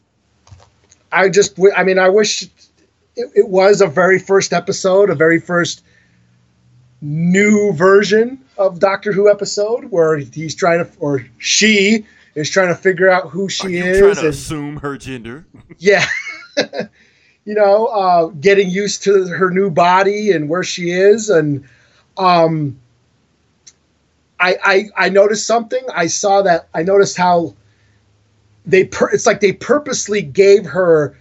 [1.10, 2.50] I just, I mean, I wish it,
[3.16, 5.82] it was a very first episode, a very first
[7.00, 12.74] new version of Doctor Who episode where he's trying to, or she is trying to
[12.74, 13.98] figure out who she is.
[13.98, 15.46] trying to and- assume her gender?
[15.78, 16.04] yeah.
[17.44, 21.30] you know, uh, getting used to her new body and where she is.
[21.30, 21.66] And
[22.18, 22.78] um,
[24.40, 25.82] I, I, I noticed something.
[25.94, 27.54] I saw that, I noticed how
[28.66, 31.16] they, pur- it's like they purposely gave her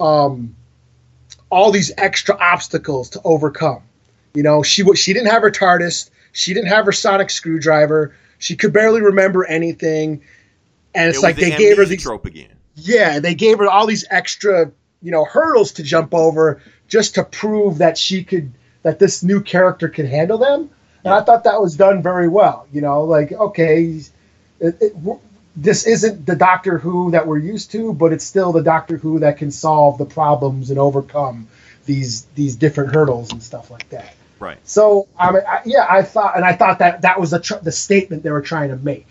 [0.00, 0.54] um,
[1.50, 3.82] all these extra obstacles to overcome.
[4.34, 8.54] You know, she she didn't have her TARDIS, she didn't have her sonic screwdriver, she
[8.56, 10.22] could barely remember anything,
[10.94, 12.52] and it's It like the they gave her these trope again.
[12.76, 14.70] yeah, they gave her all these extra,
[15.02, 18.52] you know, hurdles to jump over just to prove that she could
[18.88, 20.70] that this new character could handle them.
[21.04, 22.66] and I thought that was done very well.
[22.72, 24.00] You know, like okay,
[24.60, 25.20] it, it, w-
[25.54, 29.18] this isn't the Doctor Who that we're used to, but it's still the Doctor Who
[29.18, 31.48] that can solve the problems and overcome
[31.84, 34.14] these these different hurdles and stuff like that.
[34.40, 34.56] Right.
[34.64, 37.62] So I mean, I, yeah, I thought, and I thought that that was the tr-
[37.62, 39.08] the statement they were trying to make,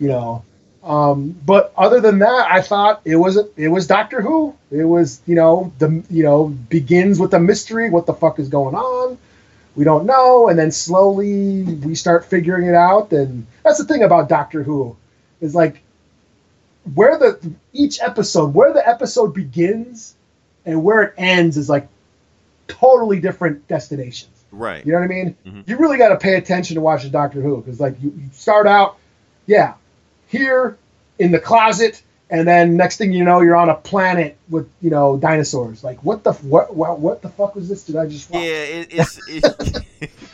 [0.00, 0.42] you know.
[0.82, 4.54] Um, but other than that, I thought it was it was Doctor Who.
[4.70, 7.88] It was you know the you know begins with a mystery.
[7.90, 9.18] What the fuck is going on?
[9.76, 13.12] We don't know, and then slowly we start figuring it out.
[13.12, 14.96] And that's the thing about Doctor Who,
[15.40, 15.82] is like
[16.94, 20.14] where the each episode, where the episode begins,
[20.66, 21.88] and where it ends is like
[22.66, 24.30] totally different destinations.
[24.50, 24.84] Right.
[24.84, 25.36] You know what I mean?
[25.46, 25.68] Mhm.
[25.68, 28.66] You really got to pay attention to watching Doctor Who because, like, you, you start
[28.66, 28.98] out,
[29.46, 29.74] yeah,
[30.32, 30.76] here
[31.20, 34.90] in the closet, and then next thing you know, you're on a planet with you
[34.90, 35.84] know dinosaurs.
[35.84, 37.84] Like, what the what what, what the fuck was this?
[37.84, 39.78] Did I just Yeah, it, it's it's,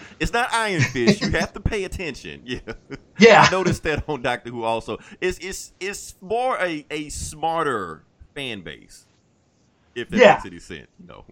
[0.20, 1.20] it's not Iron Fist.
[1.20, 2.42] You have to pay attention.
[2.46, 2.60] Yeah.
[3.18, 3.42] Yeah.
[3.46, 4.98] I noticed that on Doctor Who also.
[5.20, 8.02] It's it's it's more a, a smarter
[8.34, 9.04] fan base.
[9.96, 10.34] If that Yeah.
[10.34, 11.24] makes any sense, you know.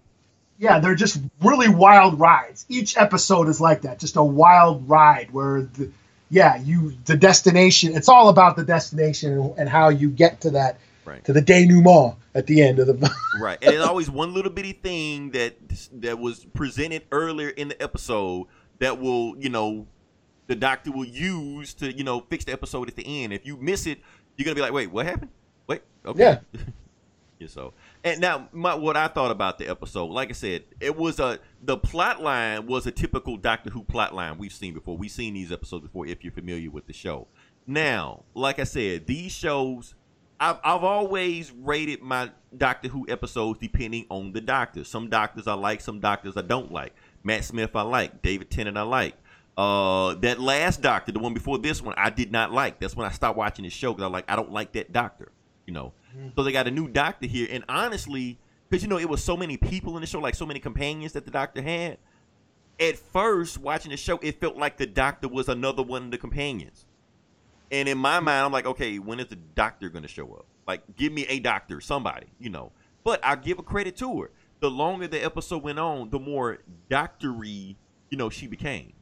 [0.58, 2.66] yeah, they're just really wild rides.
[2.68, 5.92] Each episode is like that, just a wild ride where the
[6.30, 7.94] yeah, you the destination.
[7.94, 11.24] It's all about the destination and, how you get to that Right.
[11.24, 13.10] to the denouement at the end of the.
[13.40, 15.54] Right, and there's always one little bitty thing that
[16.00, 18.46] that was presented earlier in the episode
[18.80, 19.86] that will, you know,
[20.48, 23.32] the doctor will use to, you know, fix the episode at the end.
[23.32, 24.00] If you miss it,
[24.36, 25.30] you're gonna be like, "Wait, what happened?
[25.68, 26.38] Wait, okay." Yeah.
[27.38, 27.48] yeah.
[27.48, 27.72] So,
[28.06, 31.40] and now, my, what I thought about the episode, like I said, it was a
[31.62, 34.96] the plot line was a typical Doctor Who plot line we've seen before.
[34.96, 36.06] We've seen these episodes before.
[36.06, 37.26] If you're familiar with the show,
[37.66, 39.94] now, like I said, these shows
[40.38, 44.84] I've, I've always rated my Doctor Who episodes depending on the doctor.
[44.84, 46.94] Some doctors I like, some doctors I don't like.
[47.24, 49.14] Matt Smith I like, David Tennant I like.
[49.56, 52.78] Uh, that last Doctor, the one before this one, I did not like.
[52.78, 55.32] That's when I stopped watching the show because I like I don't like that Doctor.
[55.66, 55.92] You know,
[56.34, 58.38] so they got a new Doctor here, and honestly,
[58.68, 61.12] because you know it was so many people in the show, like so many companions
[61.12, 61.98] that the Doctor had.
[62.78, 66.18] At first, watching the show, it felt like the Doctor was another one of the
[66.18, 66.84] companions.
[67.70, 70.46] And in my mind, I'm like, okay, when is the doctor going to show up?
[70.66, 72.72] Like, give me a doctor, somebody, you know.
[73.04, 74.30] But I give a credit to her.
[74.60, 76.58] The longer the episode went on, the more
[76.88, 77.76] doctory,
[78.10, 78.92] you know, she became.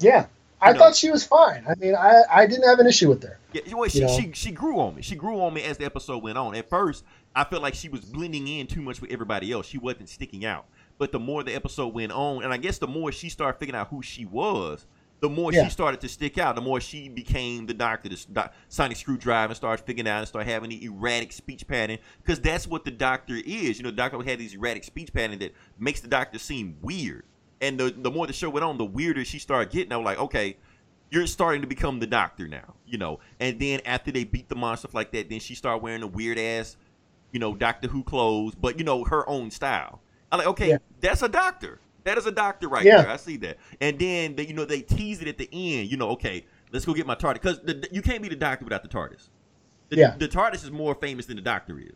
[0.00, 0.26] yeah,
[0.62, 0.78] I know.
[0.78, 1.64] thought she was fine.
[1.68, 3.38] I mean, I I didn't have an issue with her.
[3.52, 4.16] Yeah, well, she, You know?
[4.18, 5.02] she she grew on me.
[5.02, 6.54] She grew on me as the episode went on.
[6.54, 7.04] At first,
[7.34, 9.66] I felt like she was blending in too much with everybody else.
[9.66, 10.66] She wasn't sticking out.
[10.98, 13.78] But the more the episode went on, and I guess the more she started figuring
[13.80, 14.86] out who she was,
[15.20, 15.64] the more Yeah.
[15.64, 16.54] she started to stick out.
[16.54, 20.28] The more she became the doctor, the doc, sonic screwdriver, and started figuring out and
[20.28, 21.98] started having the erratic speech pattern.
[22.22, 23.78] Because that's what the doctor is.
[23.78, 27.24] You know, the doctor had these erratic speech pattern that makes the doctor seem weird.
[27.62, 29.92] And the the more the show went on, the weirder she started getting.
[29.92, 30.56] I was like, okay,
[31.10, 33.20] you're starting to become the doctor now, you know.
[33.40, 36.38] And then after they beat the monster like that, then she started wearing the weird
[36.38, 36.76] ass,
[37.30, 40.00] you know, Doctor Who clothes, but you know her own style.
[40.32, 40.78] I'm like, okay, Yeah.
[41.00, 41.78] that's a doctor.
[42.04, 43.02] That is a doctor right Yeah.
[43.02, 43.10] there.
[43.10, 43.58] I see that.
[43.80, 45.88] And then they, you know they tease it at the end.
[45.90, 48.82] You know, okay, let's go get my TARDIS because you can't be the doctor without
[48.82, 49.28] the TARDIS.
[49.90, 50.16] The, Yeah.
[50.18, 51.92] the TARDIS is more famous than the doctor is.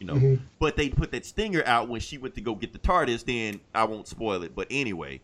[0.00, 0.40] You know, Mhm.
[0.58, 3.24] but they put that stinger out when she went to go get the TARDIS.
[3.26, 5.20] Then I won't spoil it, but anyway,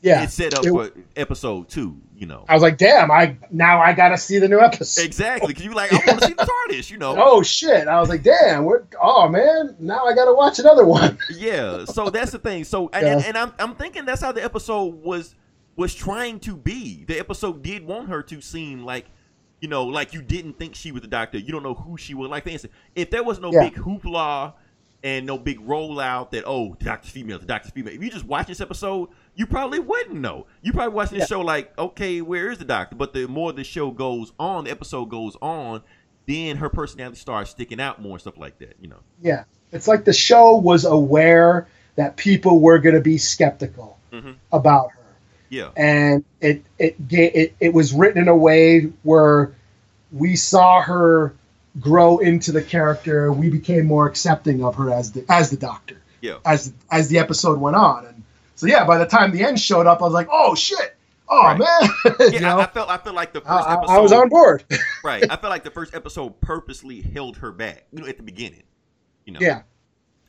[0.00, 1.96] Yeah, it's set up It- for episode two.
[2.14, 5.02] You know, I was like, damn, I now I gotta see the new episode.
[5.02, 7.14] Exactly, because you like, I want to see the TARDIS, you know.
[7.22, 7.88] Oh shit!
[7.88, 8.84] I was like, damn, what?
[9.00, 11.16] Oh man, now I gotta watch another one.
[11.30, 12.64] Yeah, so that's the thing.
[12.64, 13.12] So, and, Yeah.
[13.16, 15.34] and, and I'm, I'm thinking that's how the episode was
[15.76, 17.04] was trying to be.
[17.06, 19.06] The episode did want her to seem like,
[19.64, 21.38] you know, like you didn't think she was the doctor.
[21.38, 22.28] You don't know who she was.
[22.28, 23.60] Like, for instance, if there was no Yeah.
[23.70, 24.52] big hoopla
[25.02, 27.94] and no big rollout that oh, the doctor's female, the doctor's female.
[27.94, 30.44] If you just watch this episode, you probably wouldn't know.
[30.60, 31.36] You probably watching this Yeah.
[31.36, 32.94] show like, okay, where is the doctor?
[32.94, 35.80] But the more the show goes on, the episode goes on,
[36.26, 38.76] then her personality starts sticking out more and stuff like that.
[38.82, 39.00] You know.
[39.22, 44.34] Yeah, it's like the show was aware that people were gonna be skeptical Mhm.
[44.52, 44.98] about her,
[45.54, 45.70] Yeah.
[45.76, 49.54] and it it it it was written in a way where
[50.12, 51.34] we saw her
[51.80, 53.32] grow into the character.
[53.32, 55.96] We became more accepting of her as the as the Doctor.
[56.20, 56.38] Yeah.
[56.44, 58.22] As as the episode went on, and
[58.54, 60.96] so yeah, by the time the end showed up, I was like, oh shit,
[61.28, 61.58] oh Right.
[61.58, 63.98] man, Yeah, you know, I, I felt I felt like the first I- episode I
[64.00, 64.64] was on board.
[65.04, 65.22] right.
[65.24, 68.62] I felt like the first episode purposely held her back, you know, at the beginning,
[69.26, 69.62] you know, yeah,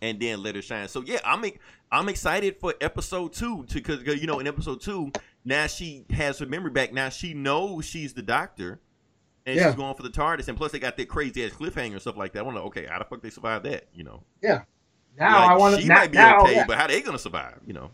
[0.06, 0.88] and then let her shine.
[0.88, 1.44] So yeah, I'm
[1.92, 5.12] I'm excited for episode two to because you know in episode two
[5.44, 6.94] now she has her memory back.
[6.94, 8.80] Now she knows she's the doctor,
[9.46, 9.68] and Yeah.
[9.68, 10.48] she's going for the TARDIS.
[10.48, 12.46] And plus they got that crazy ass cliffhanger and stuff like that.
[12.46, 13.86] I'm like, okay, how the fuck they survive that?
[13.94, 14.62] You know, Yeah.
[15.18, 16.66] now Like, I want to she now, might be now, okay, yeah.
[16.68, 17.60] but how they gonna survive?
[17.66, 17.92] You know,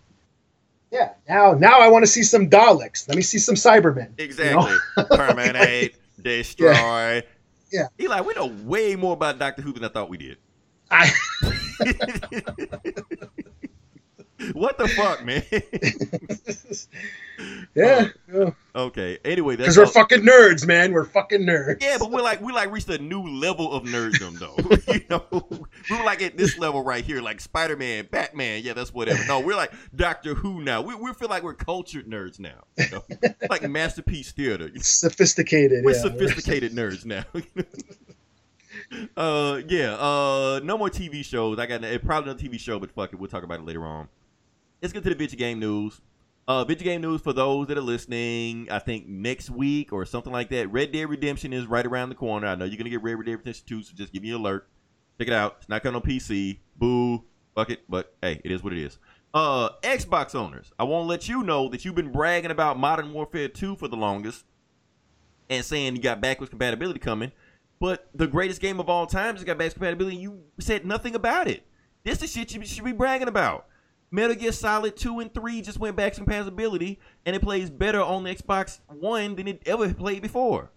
[0.91, 1.09] Yeah.
[1.29, 3.07] Now, now I want to see some Daleks.
[3.07, 4.11] Let me see some Cybermen.
[4.17, 4.75] Exactly.
[5.15, 7.23] Terminate, destroy.
[7.71, 7.87] Yeah.
[7.99, 10.37] Eli, we know way more about Doctor Who than I thought we did.
[10.89, 11.09] I,
[14.53, 15.43] what the fuck, man?
[17.75, 18.07] yeah.
[18.33, 19.19] Oh, okay.
[19.23, 20.93] Anyway, that's Because we're all- fucking nerds, man.
[20.93, 21.81] We're fucking nerds.
[21.81, 24.55] Yeah, but we're like we like reached a new level of nerddom though.
[24.93, 25.25] you know,
[25.89, 28.61] we were like at this level right here, like Spider Man, Batman.
[28.63, 29.23] Yeah, that's whatever.
[29.27, 30.81] No, we're like Doctor Who now.
[30.81, 32.63] We, we feel like we're cultured nerds now.
[32.77, 33.03] You know?
[33.49, 34.69] like masterpiece theater.
[34.79, 35.83] sophisticated.
[35.83, 36.01] We're yeah.
[36.01, 37.23] sophisticated nerds now.
[39.17, 39.93] uh, yeah.
[39.95, 41.59] Uh, no more TV shows.
[41.59, 43.85] I got it, probably another TV show, but fuck it, we'll talk about it later
[43.85, 44.07] on.
[44.81, 46.01] Let's get to the video game news.
[46.47, 48.67] Uh, video game news for those that are listening.
[48.71, 50.71] I think next week or something like that.
[50.71, 52.47] Red Dead Redemption is right around the corner.
[52.47, 54.67] I know you're gonna get Red Dead Redemption 2, so just give me an alert.
[55.19, 55.57] Check it out.
[55.59, 56.59] It's not coming on PC.
[56.77, 57.23] Boo.
[57.55, 57.81] Fuck it.
[57.87, 58.97] But hey, it is what it is.
[59.33, 63.13] Uh, Xbox owners, I want to let you know that you've been bragging about Modern
[63.13, 64.43] Warfare 2 for the longest
[65.49, 67.31] and saying you got backwards compatibility coming.
[67.81, 70.17] But the greatest game of all time has got backwards compatibility.
[70.17, 71.65] and You said nothing about it.
[72.03, 73.65] This is shit you should be bragging about.
[74.11, 78.23] Metal Gear Solid 2 and 3 just went back compatibility, and it plays better on
[78.23, 80.69] the Xbox One than it ever played before.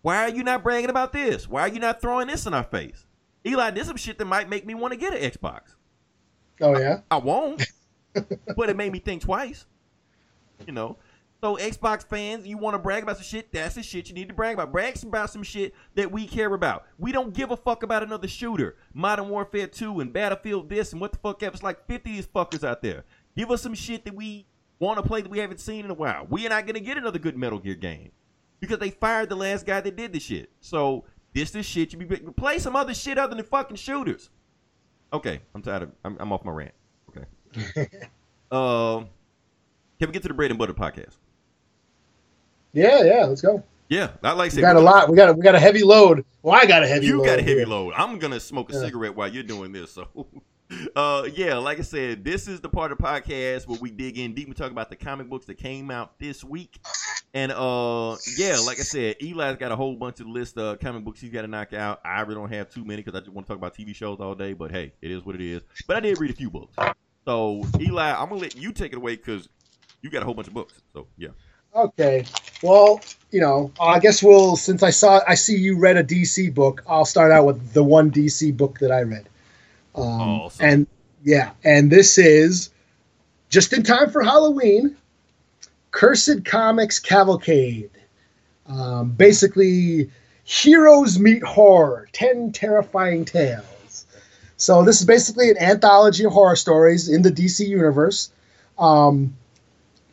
[0.00, 1.48] Why are you not bragging about this?
[1.48, 3.04] Why are you not throwing this in our face?
[3.46, 5.74] Eli, this is some shit that might make me want to get an Xbox.
[6.62, 7.00] Oh yeah.
[7.10, 7.62] I won't,
[8.56, 9.66] but it made me think twice.
[10.66, 10.96] You know.
[11.42, 13.52] So Xbox fans, you want to brag about some shit?
[13.52, 14.72] That's the shit you need to brag about.
[14.72, 16.86] Brag about some shit that we care about.
[16.98, 21.00] We don't give a fuck about another shooter, Modern Warfare 2 and Battlefield this and
[21.00, 21.62] what the fuck else.
[21.62, 23.04] Like 50 of these fuckers out there.
[23.36, 24.46] Give us some shit that we
[24.78, 26.26] want to play that we haven't seen in a while.
[26.28, 28.12] We are not gonna get another good Metal Gear game
[28.60, 30.50] because they fired the last guy that did the shit.
[30.60, 34.30] So this is shit you be play some other shit other than fucking shooters.
[35.12, 35.92] Okay, I'm tired of.
[36.04, 36.74] I'm, I'm off my rant.
[37.10, 37.88] Okay.
[38.48, 39.08] Um,
[39.98, 41.16] can we get to the bread and butter podcast?
[42.76, 43.24] Yeah, yeah.
[43.24, 43.62] Let's go.
[43.88, 45.08] Yeah, I like We got a lot.
[45.08, 46.24] We got a, we got a heavy load.
[46.42, 47.20] Well, I got a heavy load.
[47.20, 47.66] You got a heavy here.
[47.66, 47.94] load.
[47.96, 48.80] I'm gonna smoke a Yeah.
[48.80, 49.92] cigarette while you're doing this.
[49.92, 50.26] So,
[50.96, 54.18] uh, yeah, like I said, this is the part of the podcast where we dig
[54.18, 56.80] in deep and talk about the comic books that came out this week.
[57.32, 61.04] And uh, yeah, like I said, Eli's got a whole bunch of list of comic
[61.04, 62.00] books he's got to knock out.
[62.04, 64.18] I really don't have too many because I just want to talk about TV shows
[64.20, 64.52] all day.
[64.52, 65.62] But hey, it is what it is.
[65.86, 66.74] But I did read a few books.
[67.24, 69.48] So Eli, I'm gonna let you take it away because
[70.02, 70.74] you got a whole bunch of books.
[70.92, 71.28] So yeah.
[71.74, 72.24] Okay.
[72.62, 73.00] Well,
[73.30, 76.82] you know, I guess we'll since I saw I see you read a DC book,
[76.88, 79.28] I'll start out with the one DC book that I read.
[79.94, 80.66] Um, Awesome.
[80.66, 80.86] And
[81.24, 82.70] yeah, and this is
[83.48, 84.96] just in time for Halloween.
[85.90, 87.90] Cursed Comics Cavalcade.
[88.66, 90.10] Um, basically,
[90.44, 92.08] heroes meet horror.
[92.12, 94.06] Ten terrifying tales.
[94.56, 98.30] So this is basically an anthology of horror stories in the DC universe.
[98.78, 99.34] Um,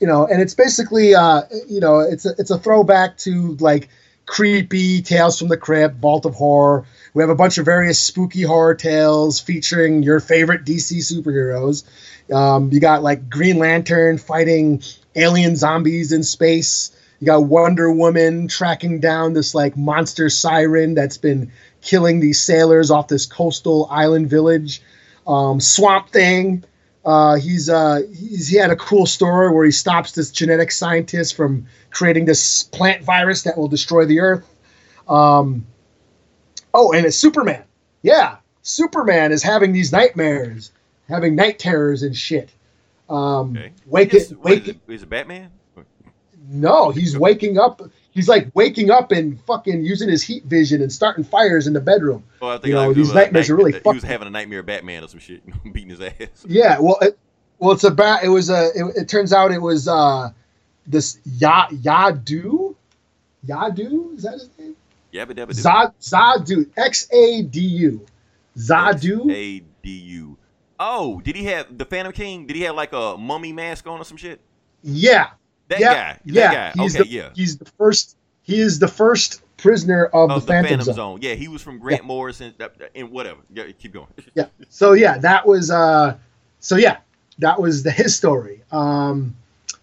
[0.03, 3.87] you know, and it's basically, uh, you know, it's a, it's a throwback to like
[4.25, 6.85] creepy Tales from the Crypt, Vault of Horror.
[7.13, 11.85] We have a bunch of various spooky horror tales featuring your favorite DC superheroes.
[12.29, 14.83] Um, you got like Green Lantern fighting
[15.15, 16.91] alien zombies in space.
[17.21, 22.91] You got Wonder Woman tracking down this like monster siren that's been killing these sailors
[22.91, 24.81] off this coastal island village.
[25.25, 26.65] Um, Swamp Thing.
[27.05, 31.35] Uh, he's uh, he's he had a cool story where he stops this genetic scientist
[31.35, 34.47] from creating this plant virus that will destroy the Earth.
[35.07, 35.65] Um,
[36.73, 37.63] oh, and it's Superman.
[38.03, 40.71] Yeah, Superman is having these nightmares,
[41.09, 42.51] having night terrors and shit.
[43.09, 43.71] Um, Okay.
[43.85, 44.77] wake Yes, it, wake it.
[44.87, 44.93] it?
[44.93, 45.51] Is it Batman?
[46.47, 47.81] No, he's waking up.
[48.13, 51.81] He's like waking up and fucking using his heat vision and starting fires in the
[51.81, 52.23] bedroom.
[52.41, 54.31] Oh, I think You know, like, these uh, nightmares are really He was having a
[54.31, 55.41] nightmare of Batman or some shit,
[55.73, 56.45] beating his ass.
[56.45, 57.17] Yeah, well, it,
[57.57, 58.23] well, it's about.
[58.23, 58.69] It was a.
[58.75, 60.31] It, it turns out it was uh,
[60.85, 62.75] this Ya Yadu,
[63.47, 64.15] Yadu.
[64.15, 64.75] Is that his name?
[65.13, 68.05] Yabba dabba Zad Xa-Du X A D U,
[68.57, 69.29] Xa-Du.
[69.31, 70.37] A D U.
[70.79, 72.47] Oh, did he have the Phantom King?
[72.47, 74.41] Did he have like a mummy mask on or some shit?
[74.81, 75.29] Yeah,
[75.69, 76.19] That yeah, guy.
[76.25, 76.33] yeah.
[76.33, 76.83] That guy.
[76.83, 77.29] He's okay, the, yeah.
[77.35, 78.17] He's the first.
[78.43, 80.95] He is the first prisoner of Of the, Phantom, Phantom Zone.
[80.95, 81.19] Zone.
[81.21, 83.39] Yeah, he was from Grant Morrison uh, and whatever.
[83.53, 84.07] Yeah, keep going.
[84.33, 86.17] yeah so yeah that was uh
[86.59, 86.97] so yeah
[87.39, 89.33] that was the his story um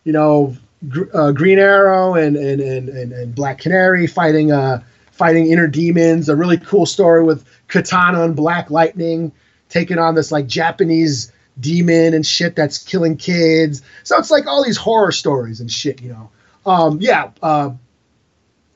[0.04, 0.54] you know
[0.88, 5.66] Gr- uh, green arrow and and, and and and black canary fighting uh fighting inner
[5.66, 9.32] demons a really cool story with katana and black lightning
[9.70, 14.64] taking on this like japanese demon and shit that's killing kids so it's like all
[14.64, 16.30] these horror stories and shit you know
[16.64, 17.70] um yeah uh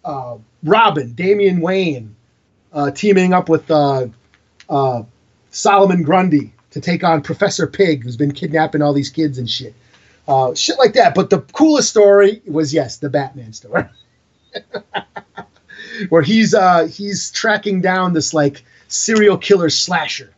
[0.05, 2.15] uh robin damian wayne
[2.73, 4.07] uh teaming up with uh
[4.69, 5.03] uh
[5.51, 9.73] Solomon Grundy to take on Professor Pig, who's been kidnapping all these kids and shit.
[10.27, 11.15] uh, shit like that.
[11.15, 13.85] But the coolest story was yes, the Batman story,
[16.09, 16.55] where he's
[16.91, 20.33] he's tracking down this like serial killer slasher,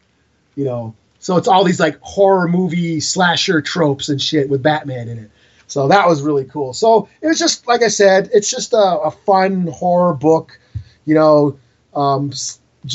[0.54, 0.94] you know.
[1.18, 5.30] So it's all these like horror movie slasher tropes and shit with Batman in it.
[5.66, 6.72] So that was really cool.
[6.72, 10.58] So it was just like I said, it's just a, a fun horror book.
[11.04, 11.58] You know,
[11.94, 12.32] um,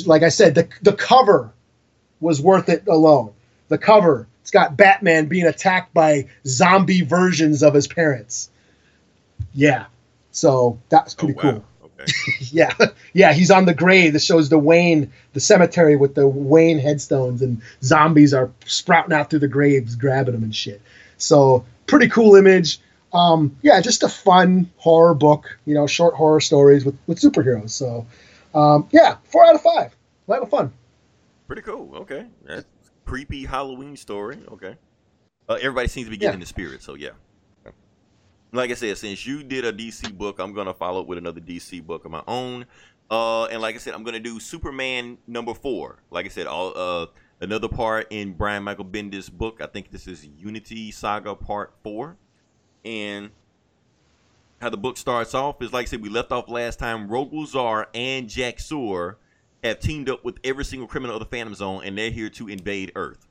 [0.05, 1.51] like I said, the the cover
[2.19, 3.33] was worth it alone.
[3.69, 8.49] The cover, it's got Batman being attacked by zombie versions of his parents.
[9.53, 9.85] Yeah,
[10.31, 11.41] so that's Oh, pretty wow.
[11.41, 11.65] cool.
[12.51, 12.73] Yeah,
[13.13, 17.41] yeah, he's on the grave that shows the Wayne, the cemetery with the Wayne headstones,
[17.41, 20.81] and zombies are sprouting out through the graves, grabbing them and shit.
[21.17, 22.79] So pretty cool image.
[23.13, 27.69] Um, yeah, just a fun horror book, you know, short horror stories with with superheroes.
[27.71, 28.05] So
[28.53, 29.95] um, yeah, four out of five.
[30.27, 30.73] A lot of fun.
[31.47, 31.95] Pretty cool.
[31.95, 32.25] Okay.
[32.45, 32.65] That's
[33.05, 34.37] creepy Halloween story.
[34.53, 34.75] Okay.
[35.49, 36.43] Uh, everybody seems to be getting Yeah.
[36.43, 37.09] the spirit, so yeah.
[38.53, 41.39] Like I said, since you did a DC book, I'm gonna follow up with another
[41.39, 42.65] DC book of my own.
[43.09, 45.97] Uh, and like I said, I'm gonna do Superman number four.
[46.09, 47.07] Like I said, all uh
[47.39, 49.61] another part in Brian Michael Bendis' book.
[49.61, 52.17] I think this is Unity Saga Part Four.
[52.83, 53.31] And
[54.61, 57.09] how the book starts off is like I said, we left off last time.
[57.09, 59.17] Rogol Zaar and Jax-Ur
[59.63, 62.47] have teamed up with every single criminal of the Phantom Zone, and they're here to
[62.47, 63.27] invade Earth,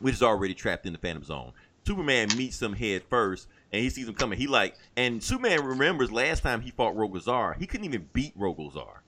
[0.00, 1.52] which is already trapped in the Phantom Zone.
[1.86, 4.38] Superman meets them head first, and he sees him coming.
[4.38, 8.38] He like, and Superman remembers last time he fought Rogol Zaar, he couldn't even beat
[8.38, 8.98] Rogol Zaar.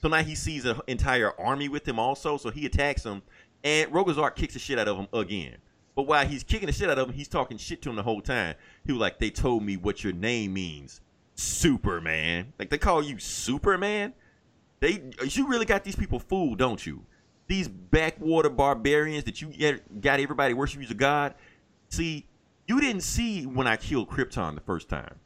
[0.00, 3.22] So now he sees an entire army with him also, so he attacks him,
[3.62, 5.56] and Rogol Zaar kicks the shit out of him again.
[5.94, 8.02] But while he's kicking the shit out of him, he's talking shit to him the
[8.02, 8.56] whole time.
[8.84, 11.00] He was like, "They told me what your name means,
[11.36, 12.52] Superman.
[12.58, 14.12] Like they call you Superman."
[14.80, 17.06] They you really got these people fooled, don't you?
[17.46, 19.52] These backwater barbarians that you
[20.00, 21.34] got everybody worship you as a god.
[21.88, 22.26] See,
[22.66, 25.16] you didn't see when I killed Krypton the first time.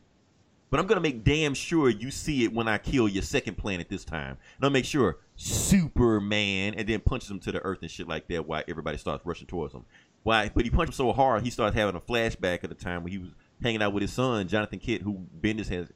[0.70, 3.89] But I'm gonna make damn sure you see it when I kill your second planet
[3.89, 4.36] this time.
[4.57, 8.28] And I'll make sure Superman and then punches him to the earth and shit like
[8.28, 9.84] that while everybody starts rushing towards him.
[10.24, 13.03] Why but he punched him so hard he starts having a flashback of the time
[13.03, 13.30] when he was
[13.62, 15.91] hanging out with his son, Jonathan Kent, who Bendis has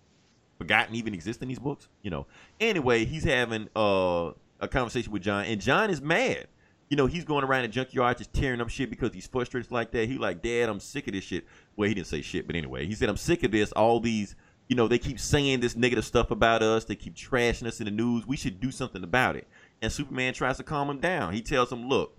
[0.56, 1.88] forgotten even exist in these books.
[2.02, 2.26] You know.
[2.58, 4.30] Anyway, he's having uh,
[4.60, 6.46] a conversation with John, and John is mad.
[6.92, 9.92] You know, he's going around the junkyard just tearing up shit because he's frustrated like
[9.92, 10.10] that.
[10.10, 11.46] He like, Dad, I'm sick of this shit.
[11.74, 13.72] Well, he didn't say shit, but anyway, he said, I'm sick of this.
[13.72, 14.36] All these,
[14.68, 16.84] you know, they keep saying this negative stuff about us.
[16.84, 18.26] They keep trashing us in the news.
[18.26, 19.48] We should do something about it.
[19.80, 21.32] And Superman tries to calm him down.
[21.32, 22.14] He tells him, Look,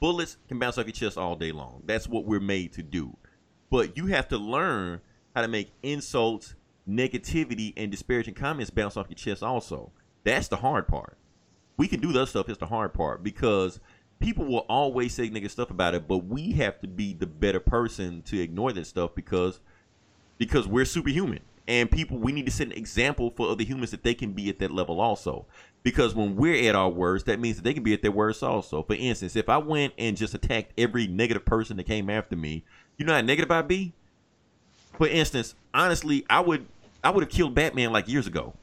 [0.00, 1.82] bullets can bounce off your chest all day long.
[1.84, 3.14] That's what we're made to do.
[3.68, 5.02] But you have to learn
[5.36, 6.54] how to make insults,
[6.88, 9.92] negativity, and disparaging comments bounce off your chest also.
[10.24, 11.18] That's the hard part.
[11.76, 13.80] We can do that stuff, it's the hard part because
[14.20, 17.60] people will always say negative stuff about it, but we have to be the better
[17.60, 19.60] person to ignore that stuff because
[20.38, 21.40] because we're superhuman.
[21.66, 24.48] And people we need to set an example for other humans that they can be
[24.48, 25.46] at that level also.
[25.82, 28.42] Because when we're at our worst, that means that they can be at their worst
[28.42, 28.82] also.
[28.82, 32.64] For instance, if I went and just attacked every negative person that came after me,
[32.96, 33.92] you know how negative I'd be?
[34.96, 36.66] For instance, honestly, I would
[37.02, 38.54] I would have killed Batman like years ago.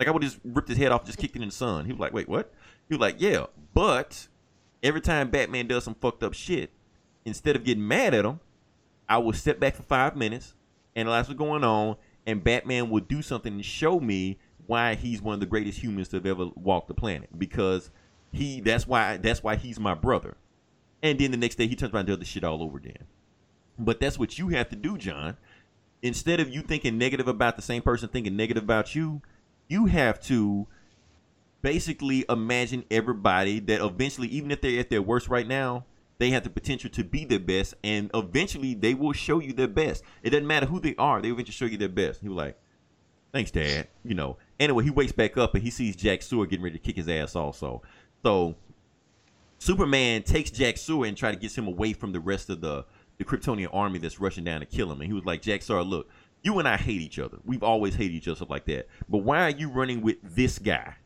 [0.00, 1.84] Like I would just ripped his head off, just kicked it in the sun.
[1.84, 2.52] He was like, "Wait, what?"
[2.88, 4.26] He was like, "Yeah, but
[4.82, 6.70] every time Batman does some fucked up shit,
[7.24, 8.40] instead of getting mad at him,
[9.08, 10.54] I would step back for five minutes,
[10.96, 11.96] analyze what's going on,
[12.26, 16.08] and Batman would do something and show me why he's one of the greatest humans
[16.08, 17.28] to have ever walked the planet.
[17.38, 17.90] Because
[18.32, 20.36] he that's why that's why he's my brother.
[21.02, 23.04] And then the next day he turns around and does the shit all over again.
[23.78, 25.36] But that's what you have to do, John.
[26.02, 29.20] Instead of you thinking negative about the same person thinking negative about you,
[29.70, 30.66] you have to
[31.62, 35.84] basically imagine everybody that eventually, even if they're at their worst right now,
[36.18, 39.68] they have the potential to be their best, and eventually they will show you their
[39.68, 40.02] best.
[40.22, 42.20] It doesn't matter who they are; they will eventually show you their best.
[42.20, 42.58] He was like,
[43.32, 44.36] "Thanks, Dad." You know.
[44.58, 47.34] Anyway, he wakes back up and he sees Jax-Ur getting ready to kick his ass.
[47.34, 47.80] Also,
[48.22, 48.56] so
[49.58, 52.84] Superman takes Jax-Ur and try to get him away from the rest of the
[53.16, 55.00] the Kryptonian army that's rushing down to kill him.
[55.00, 56.08] And he was like, Jax-Ur, look,
[56.42, 57.38] you and I hate each other.
[57.44, 58.88] We've always hated each other like that.
[59.08, 60.96] But why are you running with this guy?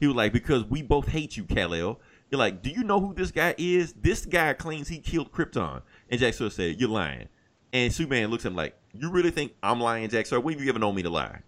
[0.00, 2.00] He was like, because we both hate you, Kal-El.
[2.30, 3.92] You're like, do you know who this guy is?
[3.92, 5.82] This guy claims he killed Krypton.
[6.10, 7.28] And Jack said, you're lying.
[7.72, 10.40] And Superman looks at him like, you really think I'm lying, Jax-Ur?
[10.40, 11.40] When have you ever known me to lie?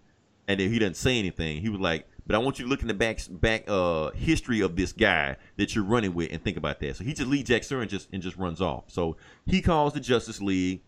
[0.47, 1.61] And then he doesn't say anything.
[1.61, 4.61] He was like, but I want you to look in the back back uh history
[4.61, 6.95] of this guy that you're running with and think about that.
[6.95, 8.85] So he just leaves Jack and just and just runs off.
[8.87, 10.81] So he calls the Justice League.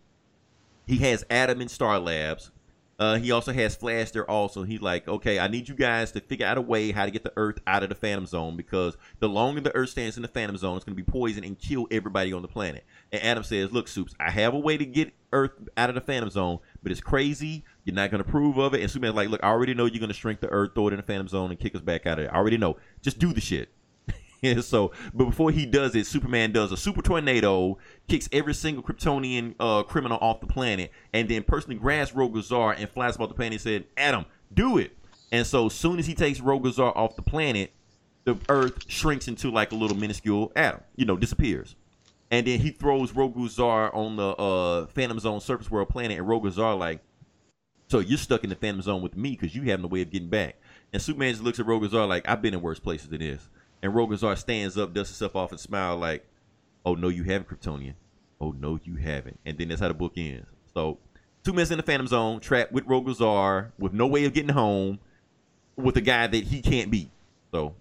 [0.88, 2.50] He has Atom in Star Labs.
[2.98, 4.28] Uh, he also has Flash there.
[4.28, 7.12] Also, he's like, okay, I need you guys to figure out a way how to
[7.12, 10.22] get the Earth out of the Phantom Zone because the longer the Earth stands in
[10.22, 12.84] the Phantom Zone, it's going to be poisoned and kill everybody on the planet.
[13.12, 16.00] And Atom says, look, Soups, I have a way to get Earth out of the
[16.00, 17.64] Phantom Zone, but it's crazy.
[17.84, 18.80] You're not gonna approve of it.
[18.80, 20.96] And Superman's like, look, I already know you're gonna shrink the Earth, throw it in
[20.96, 22.30] the Phantom Zone, and kick us back out of it.
[22.32, 22.78] I already know.
[23.02, 23.68] Just do the shit.
[24.60, 29.54] So, but before he does it, Superman does a super tornado, kicks every single Kryptonian
[29.58, 33.34] uh, criminal off the planet, and then personally grabs Rogol Zaar and flies off the
[33.34, 34.96] planet and said, Atom, do it.
[35.32, 37.72] And so, soon as he takes Rogol Zaar off the planet,
[38.24, 41.76] the Earth shrinks into like a little minuscule atom, you know, disappears.
[42.30, 46.26] And then he throws Rogol Zaar on the uh, Phantom Zone surface world planet, and
[46.26, 47.00] Rogol Zaar like,
[47.88, 50.10] so you're stuck in the Phantom Zone with me because you have no way of
[50.10, 50.56] getting back.
[50.92, 53.48] And Superman just looks at Rogol Zaar like, I've been in worse places than this.
[53.82, 56.26] And Rogol Zaar stands up, dusts himself off, and smiles like,
[56.84, 57.94] "Oh no, you haven't, Kryptonian.
[58.40, 60.46] Oh no, you haven't." And then that's how the book ends.
[60.74, 60.98] So,
[61.44, 64.50] two minutes in the Phantom Zone, trapped with Rogol Zaar, with no way of getting
[64.50, 64.98] home,
[65.76, 67.10] with a guy that he can't beat.
[67.52, 67.74] So,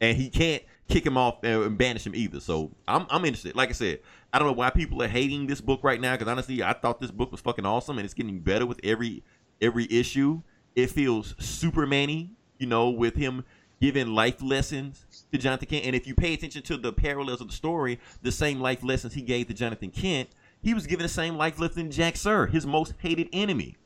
[0.00, 2.40] and he can't kick him off and banish him either.
[2.40, 3.54] So, I'm I'm interested.
[3.54, 4.00] Like I said,
[4.32, 7.00] I don't know why people are hating this book right now because honestly, I thought
[7.00, 9.22] this book was fucking awesome, and it's getting better with every
[9.60, 10.42] every issue.
[10.74, 12.28] It feels Superman-y,
[12.58, 13.44] you know, with him
[13.80, 15.86] giving life lessons to Jonathan Kent.
[15.86, 19.14] And if you pay attention to the parallels of the story, the same life lessons
[19.14, 22.66] he gave to Jonathan Kent, he was giving the same life lesson to Jax-Ur, his
[22.66, 23.76] most hated enemy.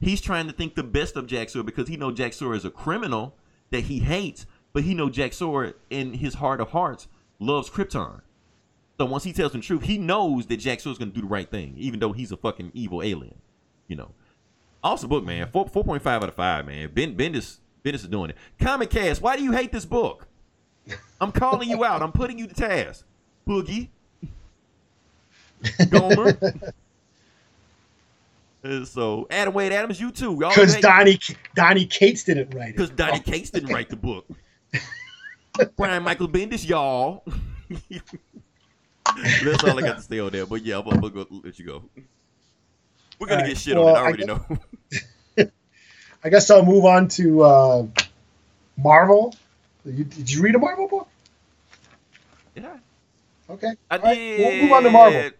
[0.00, 3.36] He's trying to think the best of Jax-Ur because he know Jax-Ur is a criminal
[3.70, 7.06] that he hates, but he know Jax-Ur in his heart of hearts
[7.38, 8.20] loves Krypton.
[8.98, 11.26] So once he tells him the truth, he knows that Jack going to do the
[11.26, 13.36] right thing, even though he's a fucking evil alien.
[13.88, 14.10] You know.
[14.84, 15.48] Awesome book, man.
[15.50, 16.90] Four four point five out of five, man.
[16.92, 18.36] Ben Bendis Bendis is doing it.
[18.58, 20.26] Comic Cast, why do you hate this book?
[21.20, 22.02] I'm calling you out.
[22.02, 23.04] I'm putting you to task.
[23.46, 23.88] Boogie.
[25.90, 26.36] Gomer.
[28.64, 30.36] Uh, so Adam Wade Adams, you too.
[30.40, 31.18] Y'all Because Donnie
[31.54, 32.76] Donny Cates didn't write it.
[32.76, 34.26] because Donny Cates didn't write the book.
[35.76, 37.22] Brian Michael Bendis, y'all.
[39.44, 40.46] That's all I got to say on there.
[40.46, 41.82] But yeah, I'm, I'm gonna let you go.
[43.18, 43.98] We're gonna All get right, shit well, on it.
[43.98, 44.58] I I already guess- know.
[46.24, 47.86] I guess I'll move on to uh,
[48.78, 49.34] Marvel.
[49.84, 51.08] You, did you read a Marvel book?
[52.54, 52.76] yeah,
[53.50, 53.72] Okay.
[53.90, 54.38] I All right, did.
[54.40, 55.30] We'll move on to Marvel.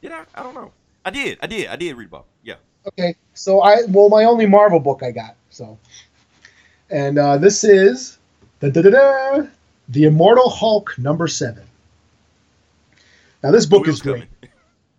[0.00, 0.24] Did I?
[0.42, 0.72] Don't know.
[1.04, 1.38] I did.
[1.42, 1.68] I did.
[1.68, 2.26] I did read about.
[2.42, 2.54] Yeah.
[2.86, 3.14] Okay.
[3.34, 5.36] So I well, my only Marvel book I got.
[5.50, 5.78] So,
[6.90, 8.18] and uh, this is
[8.60, 9.46] da, da, da, da,
[9.88, 11.64] the Immortal Hulk number seven.
[13.42, 14.14] Now this book Wheels is great.
[14.14, 14.28] coming.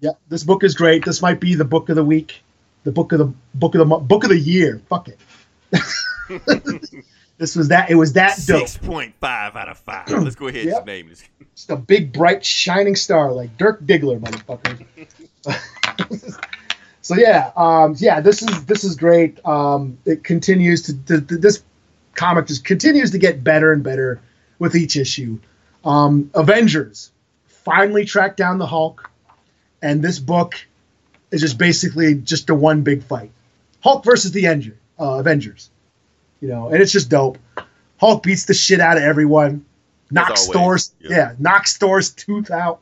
[0.02, 1.04] Yeah, this book is great.
[1.04, 2.42] This might be the book of the week,
[2.88, 4.82] the book of the book of the book of the year.
[4.88, 5.20] Fuck it.
[7.38, 7.90] this was that.
[7.90, 8.66] It was that dope.
[8.66, 10.10] Six point five out of five.
[10.10, 10.78] Let's go ahead Yep.
[10.78, 11.22] and name this.
[11.54, 14.86] Just a big, bright, shining star like Dirk Diggler, motherfucker.
[17.02, 19.46] so yeah, um, yeah, this is this is great.
[19.46, 21.64] Um, it continues to, to, to- this
[22.14, 24.22] comic just continues to get better and better
[24.60, 25.40] with each issue.
[25.84, 27.12] Um, Avengers
[27.48, 29.12] finally tracked down the Hulk,
[29.82, 30.56] and this book
[31.32, 33.32] is just basically just a one big fight.
[33.82, 35.70] Hulk versus the Avenger, uh, Avengers.
[36.42, 37.38] You know, and it's just dope.
[38.00, 39.66] Hulk beats the shit out of everyone.
[40.12, 41.10] Knocks Thor's yeah.
[41.10, 42.82] yeah, knocks Thor's tooth out.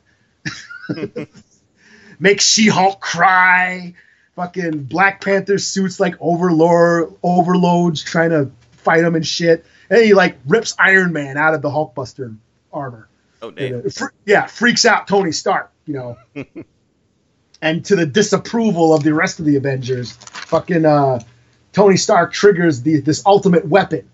[2.20, 3.93] Makes She-Hulk cry.
[4.36, 9.66] Fucking Black Panther suits like overlord overloads trying to fight him and shit.
[9.89, 12.36] And he like rips Iron Man out of the Hulkbuster
[12.74, 13.08] armor.
[13.41, 13.72] Oh You damn.
[13.84, 16.18] know, fr- yeah, freaks out Tony Stark, you know.
[17.62, 21.20] and to the disapproval of the rest of the Avengers, fucking uh,
[21.74, 24.08] Tony Stark triggers the this ultimate weapon,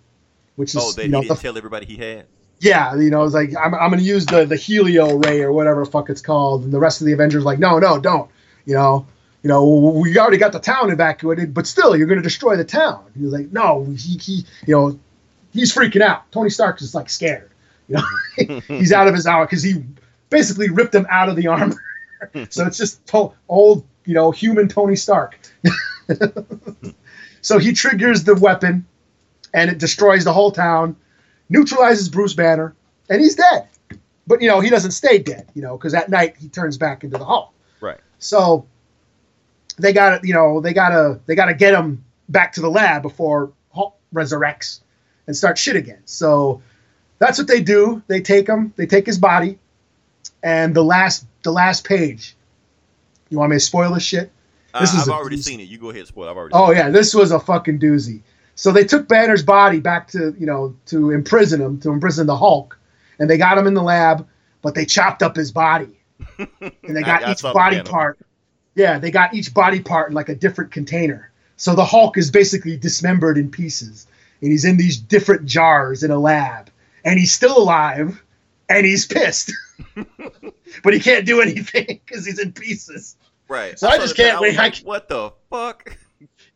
[0.55, 2.25] which is Oh, that you know the, tell everybody he had.
[2.59, 5.85] yeah, you know, it's like I'm, I'm gonna use the the helio ray or whatever
[5.85, 8.29] fuck it's called, and the rest of the Avengers like, no, no, don't.
[8.65, 9.05] You know,
[9.43, 9.65] you know,
[9.95, 13.03] we already got the town evacuated, but still, you're gonna destroy the town.
[13.17, 14.99] He was like, no, he, he you know,
[15.51, 16.31] he's freaking out.
[16.31, 17.49] Tony Stark is like scared.
[17.87, 19.83] You know, he's out of his hour because he
[20.29, 21.75] basically ripped him out of the armor.
[22.49, 25.37] so it's just to- old, you know, human Tony Stark.
[27.41, 28.85] so he triggers the weapon,
[29.53, 30.95] and it destroys the whole town
[31.51, 32.73] neutralizes Bruce Banner,
[33.09, 33.67] and he's dead.
[34.25, 37.03] But you know he doesn't stay dead, you know, because at night he turns back
[37.03, 37.51] into the Hulk.
[37.81, 37.99] Right.
[38.19, 38.65] So
[39.77, 43.01] they got to, you know, they gotta they gotta get him back to the lab
[43.01, 44.79] before Hulk resurrects
[45.27, 46.01] and starts shit again.
[46.05, 46.61] So
[47.19, 48.01] that's what they do.
[48.07, 49.59] They take him, they take his body,
[50.41, 52.35] and the last the last page.
[53.29, 54.31] You want me to spoil this shit?
[54.79, 55.67] This I, is I've a- already seen it.
[55.67, 56.29] You go ahead, spoil.
[56.29, 56.53] I've already.
[56.53, 58.21] Oh yeah, this was a fucking doozy.
[58.55, 62.37] So they took Banner's body back to you know to imprison him to imprison the
[62.37, 62.77] Hulk,
[63.19, 64.27] and they got him in the lab,
[64.61, 65.97] but they chopped up his body,
[66.37, 68.19] and they got I each the body part.
[68.75, 71.31] Yeah, they got each body part in like a different container.
[71.57, 74.07] So the Hulk is basically dismembered in pieces,
[74.41, 76.69] and he's in these different jars in a lab,
[77.03, 78.23] and he's still alive,
[78.77, 79.51] and he's pissed,
[80.83, 83.15] but he can't do anything because he's in pieces.
[83.47, 83.77] Right.
[83.77, 84.55] So I just can't wait.
[84.55, 85.97] Like, what the fuck?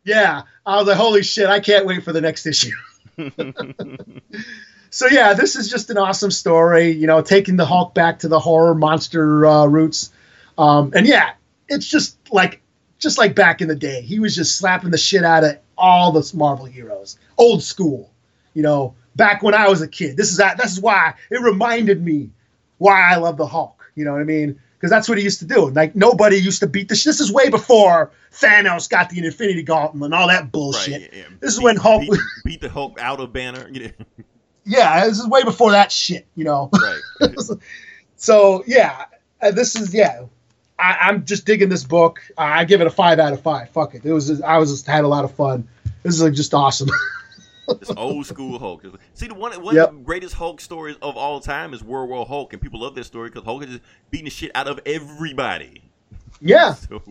[0.04, 2.70] Yeah, I was like, holy shit, I can't wait for the next issue.
[4.90, 6.90] so yeah, this is just an awesome story.
[6.92, 10.12] You know, taking the Hulk back to the horror monster uh, roots,
[10.58, 11.32] um, and yeah,
[11.68, 12.62] it's just like
[13.00, 14.00] just like back in the day.
[14.00, 18.08] He was just slapping the shit out of all the Marvel heroes, old school.
[18.54, 20.16] You know, back when I was a kid.
[20.16, 20.58] This is that.
[20.58, 22.30] This is why it reminded me
[22.78, 23.90] why I love the Hulk.
[23.94, 24.60] You know what I mean?
[24.76, 25.70] Because that's what he used to do.
[25.70, 26.94] Like nobody used to beat the.
[26.94, 30.92] Sh- this is way before Thanos got the Infinity Gauntlet and all that bullshit.
[30.92, 31.28] Right, yeah, yeah.
[31.40, 32.02] This is when Hulk.
[32.02, 33.70] beat, beat the Hulk out of Banner.
[34.68, 36.26] Yeah, this is way before that shit.
[36.34, 36.70] You know.
[36.72, 37.30] right.
[38.16, 39.04] so yeah,
[39.40, 40.24] uh, this is yeah.
[40.76, 42.20] I, I'm just digging this book.
[42.36, 43.70] I give it a five out of five.
[43.70, 44.04] Fuck it.
[44.04, 44.42] It was.
[44.42, 45.68] I was just had a lot of fun.
[46.02, 46.88] This is like just awesome.
[47.68, 48.84] It's old school Hulk.
[49.14, 49.88] See, the one one Yep.
[49.88, 52.94] of the greatest Hulk stories of all time is World War Hulk, and people love
[52.94, 55.82] that story because Hulk is just beating the shit out of everybody.
[56.40, 56.74] yeah.
[56.88, 57.02] So,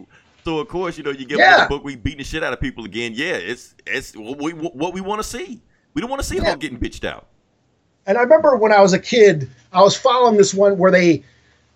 [0.46, 1.64] so of course, you know, you get Yeah.
[1.64, 3.14] the book, we beating the shit out of people again.
[3.16, 5.62] Yeah, it's it's what we what we want to see.
[5.94, 6.46] We don't want to see Yeah.
[6.46, 7.28] Hulk getting bitched out.
[8.06, 11.24] And I remember when I was a kid, I was following this one where they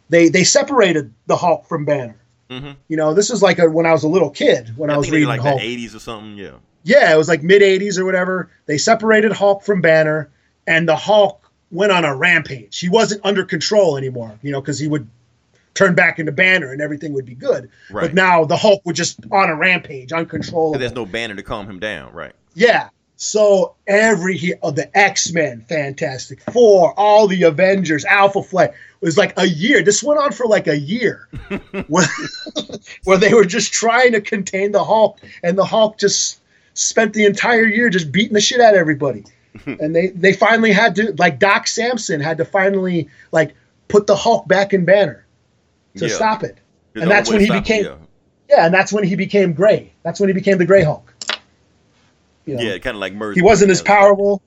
[0.10, 2.16] they they separated the Hulk from Banner.
[2.52, 2.72] Mm-hmm.
[2.88, 4.98] You know, this is like a, when I was a little kid when I, I,
[4.98, 5.60] was reading like Hulk.
[5.60, 6.38] the '80s or something.
[6.38, 6.52] Yeah.
[6.84, 8.50] Yeah, it was like mid '80s or whatever.
[8.66, 10.30] They separated Hulk from Banner,
[10.68, 11.40] and the Hulk
[11.72, 12.80] went on a rampage.
[12.80, 15.08] He wasn't under control anymore, you know, because he would
[15.74, 17.70] turn back into Banner and everything would be good.
[17.90, 18.02] Right.
[18.02, 20.80] But now the Hulk was just on a rampage, uncontrollable.
[20.80, 22.12] There's no banner to calm him down.
[22.14, 22.34] Right.
[22.54, 22.90] Yeah.
[23.22, 28.72] So every he of the X Men, Fantastic Four, all the Avengers, Alpha Flight
[29.02, 29.84] was like a year.
[29.84, 31.28] This went on for like a year,
[31.88, 32.08] where,
[33.04, 36.39] where they were just trying to contain the Hulk, and the Hulk just
[36.80, 39.24] spent the entire year just beating the shit out of everybody.
[39.66, 43.56] and they they finally had to like Doc Samson had to finally like
[43.88, 45.26] put the Hulk back in Banner
[45.98, 46.16] to Yeah.
[46.16, 46.58] stop it.
[46.94, 47.96] There's And no that's when he became- Yeah.
[48.50, 49.92] Yeah, and that's when he became Gray.
[50.04, 51.14] That's when he became the Gray Hulk.
[52.46, 53.38] You know, Yeah, kind of like merged.
[53.38, 54.42] he wasn't as powerful.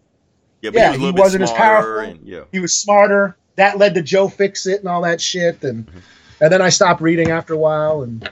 [0.61, 1.99] Yeah, but yeah, he, was he wasn't as powerful.
[1.99, 2.43] And, yeah.
[2.51, 3.37] He was smarter.
[3.57, 5.63] That led to Joe Fixit and all that shit.
[5.63, 5.99] And mm-hmm.
[6.41, 8.03] and then I stopped reading after a while.
[8.03, 8.23] And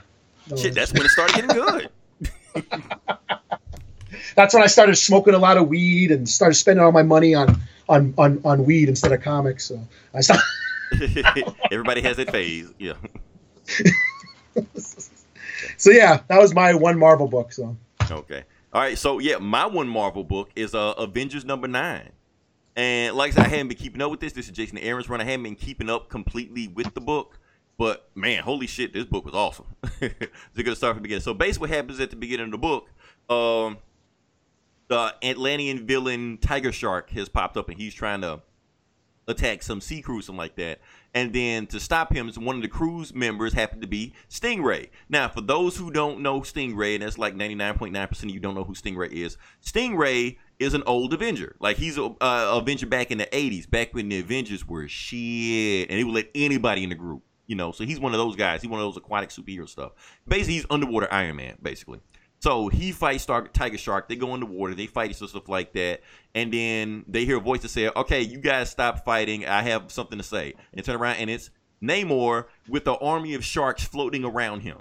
[0.47, 1.89] you know, Shit, that's when it started getting good.
[4.35, 7.33] that's when I started smoking a lot of weed and started spending all my money
[7.35, 7.59] on
[7.89, 9.65] on on, on weed instead of comics.
[9.65, 9.79] So
[10.13, 10.43] I stopped.
[11.71, 12.73] Everybody has that phase.
[12.77, 12.93] Yeah.
[15.77, 17.53] So yeah, that was my one Marvel book.
[17.53, 17.75] So
[18.09, 18.43] Okay.
[18.73, 18.97] All right.
[18.97, 22.11] So yeah, my one Marvel book is uh, Avengers number nine.
[22.75, 24.33] And like I said, I haven't been keeping up with this.
[24.33, 25.21] This is Jason Aaron's run.
[25.21, 27.39] I haven't been keeping up completely with the book.
[27.77, 29.65] But man, holy shit, this book was awesome.
[30.01, 31.23] it's a good start from the beginning.
[31.23, 32.89] So basically what happens at the beginning of the book,
[33.29, 33.77] um,
[34.91, 38.41] the Atlantean villain Tiger Shark has popped up and he's trying to
[39.25, 40.81] attack some sea crew, something like that.
[41.13, 44.89] And then to stop him, one of the crew's members happened to be Stingray.
[45.07, 48.65] Now, for those who don't know Stingray, and that's like 99.9% of you don't know
[48.65, 51.55] who Stingray is, Stingray is an old Avenger.
[51.61, 55.97] Like, he's a Avenger back in the 80s, back when the Avengers were shit, and
[55.97, 57.23] he would let anybody in the group.
[57.47, 58.61] You know, so he's one of those guys.
[58.61, 59.93] He's one of those aquatic superhero stuff.
[60.27, 62.01] Basically, he's underwater Iron Man, basically.
[62.41, 64.09] So he fights Star- Tiger Shark.
[64.09, 64.73] They go in the water.
[64.73, 66.01] They fight and stuff like that.
[66.33, 69.45] And then they hear a voice that says, "Okay, you guys stop fighting.
[69.45, 71.51] I have something to say." And turn around, and it's
[71.83, 74.79] Namor with the army of sharks floating around him.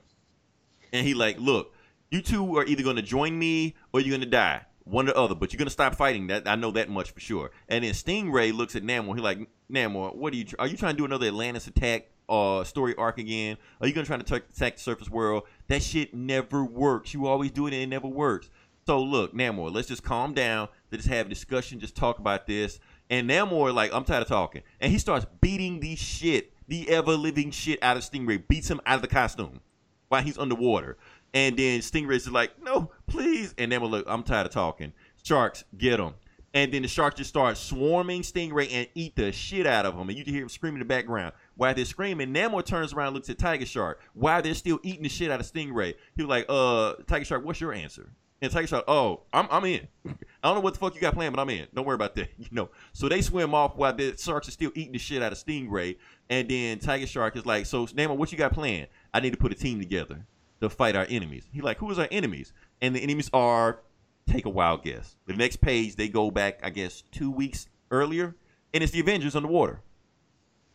[0.91, 1.75] And he like, "Look,
[2.11, 5.13] you two are either going to join me or you're going to die, one or
[5.13, 5.35] the other.
[5.35, 6.29] But you're going to stop fighting.
[6.29, 9.17] That I know that much for sure." And then Stingray looks at Namor.
[9.17, 9.39] He like,
[9.71, 10.47] "Namor, what are you?
[10.59, 13.57] Are you trying to do another Atlantis attack?" Uh, story arc again?
[13.81, 15.43] Are you gonna try to ta- attack the surface world?
[15.71, 17.14] That shit never works.
[17.14, 18.51] You always do it and it never works.
[18.87, 20.66] So look, Namor, let's just calm down.
[20.91, 21.79] Let's have a discussion.
[21.79, 22.81] Just talk about this.
[23.09, 24.62] And Namor, like, I'm tired of talking.
[24.81, 28.49] And he starts beating the shit, the ever living shit out of Stingray.
[28.49, 29.61] Beats him out of the costume
[30.09, 30.99] while he's underwater.
[31.35, 33.55] And then Stingray's like, no, please.
[33.57, 34.93] And Namor, look, I'm tired of talking.
[35.23, 36.14] Sharks, get him.
[36.53, 40.09] And then the sharks just start swarming Stingray and eat the shit out of him.
[40.09, 41.33] And you can hear him screaming in the background.
[41.61, 44.01] While they're screaming, Namor turns around looks at Tiger Shark.
[44.15, 47.45] While they're still eating the shit out of Stingray, he was like, uh, Tiger Shark,
[47.45, 48.09] what's your answer?
[48.41, 49.87] And Tiger Shark, oh, I'm, I'm in.
[50.09, 50.15] I
[50.49, 51.67] don't know what the fuck you got planned, but I'm in.
[51.75, 52.31] Don't worry about that.
[52.39, 52.71] You know.
[52.95, 55.99] So they swim off while the sharks are still eating the shit out of Stingray.
[56.31, 58.87] And then Tiger Shark is like, so Namor, what you got planned?
[59.13, 60.25] I need to put a team together
[60.63, 61.45] to fight our enemies.
[61.53, 62.55] He like, who is our enemies?
[62.81, 63.81] And the enemies are,
[64.27, 65.15] take a wild guess.
[65.27, 68.35] The next page, they go back, I guess, two weeks earlier,
[68.73, 69.83] and it's the Avengers underwater.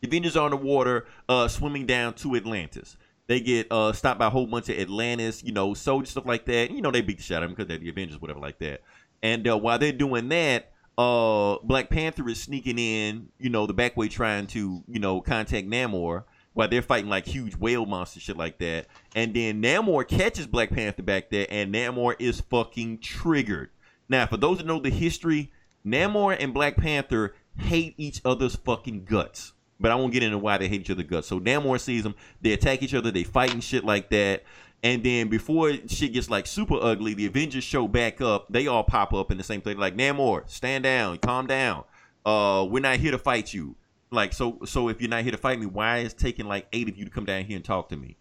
[0.00, 2.96] The Avengers are on underwater, uh, swimming down to Atlantis.
[3.28, 6.44] They get uh, stopped by a whole bunch of Atlantis, you know, soldiers, stuff like
[6.46, 6.70] that.
[6.70, 8.58] You know, they beat the shit out of them because they're the Avengers, whatever, like
[8.60, 8.82] that.
[9.22, 13.74] And uh, while they're doing that, uh, Black Panther is sneaking in, you know, the
[13.74, 16.24] back way, trying to, you know, contact Namor.
[16.56, 18.86] while they're fighting like huge whale monster shit like that.
[19.14, 23.68] And then Namor catches Black Panther back there, and Namor is fucking triggered.
[24.08, 25.52] Now, for those that know the history,
[25.86, 29.52] Namor and Black Panther hate each other's fucking guts.
[29.78, 31.28] But I won't get into why they hate each other guts.
[31.28, 34.44] So Namor sees them, they attack each other, they fight and shit like that.
[34.82, 38.46] And then before shit gets like super ugly, the Avengers show back up.
[38.50, 41.84] They all pop up in the same place, like Namor, stand down, calm down.
[42.24, 43.76] Uh, we're not here to fight you.
[44.10, 46.88] Like so, so if you're not here to fight me, why is taking like eight
[46.88, 48.16] of you to come down here and talk to me?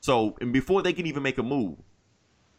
[0.00, 1.78] So, and before they can even make a move,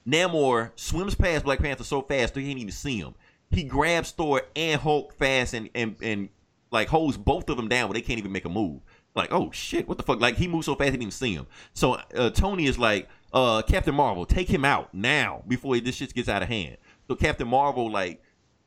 [0.07, 3.15] Namor swims past Black Panther so fast they can't even see him.
[3.49, 6.29] He grabs Thor and Hulk fast and and and
[6.71, 8.81] like holds both of them down, but they can't even make a move.
[9.15, 10.19] Like, oh shit, what the fuck?
[10.19, 11.47] Like he moves so fast he didn't even see him.
[11.73, 16.13] So uh, Tony is like, uh, Captain Marvel, take him out now before this shit
[16.13, 16.77] gets out of hand.
[17.07, 18.21] So Captain Marvel like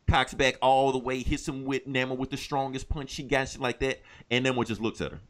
[0.08, 3.48] cocks back all the way, hits him with Namor with the strongest punch she got,
[3.48, 5.20] shit like that, and Namor just looks at her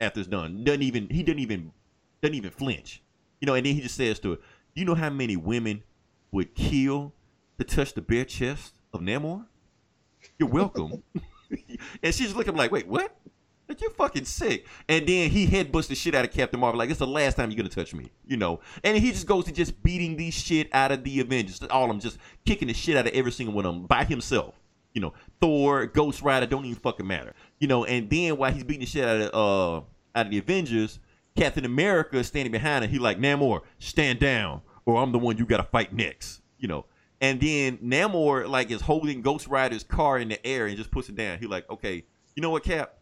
[0.00, 0.64] after it's done.
[0.64, 1.72] Doesn't even he doesn't even
[2.20, 3.02] doesn't even flinch,
[3.40, 3.54] you know.
[3.54, 4.38] And then he just says to her,
[4.74, 5.84] "You know how many women
[6.32, 7.12] would kill
[7.58, 9.46] to touch the bare chest of Namor?
[10.38, 11.02] You're welcome."
[12.02, 13.16] and she's looking like, "Wait, what?"
[13.68, 14.66] Like you're fucking sick.
[14.88, 16.78] And then he headbutts the shit out of Captain Marvel.
[16.78, 18.60] Like it's the last time you're gonna touch me, you know.
[18.84, 21.60] And he just goes to just beating the shit out of the Avengers.
[21.70, 24.04] All of them just kicking the shit out of every single one of them by
[24.04, 24.54] himself.
[24.94, 27.34] You know, Thor, Ghost Rider, don't even fucking matter.
[27.58, 29.76] You know, and then while he's beating the shit out of uh
[30.18, 31.00] out of the Avengers,
[31.36, 32.90] Captain America is standing behind him.
[32.90, 36.40] He like Namor, stand down, or I'm the one you gotta fight next.
[36.58, 36.86] You know.
[37.20, 41.08] And then Namor like is holding Ghost Rider's car in the air and just puts
[41.08, 41.38] it down.
[41.38, 42.04] He like, okay,
[42.34, 42.94] you know what, Cap?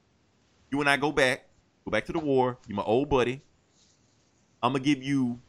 [0.71, 1.47] You and I go back,
[1.85, 2.59] go back to the war.
[2.69, 3.43] You're my old buddy.
[4.62, 5.41] I'm gonna give you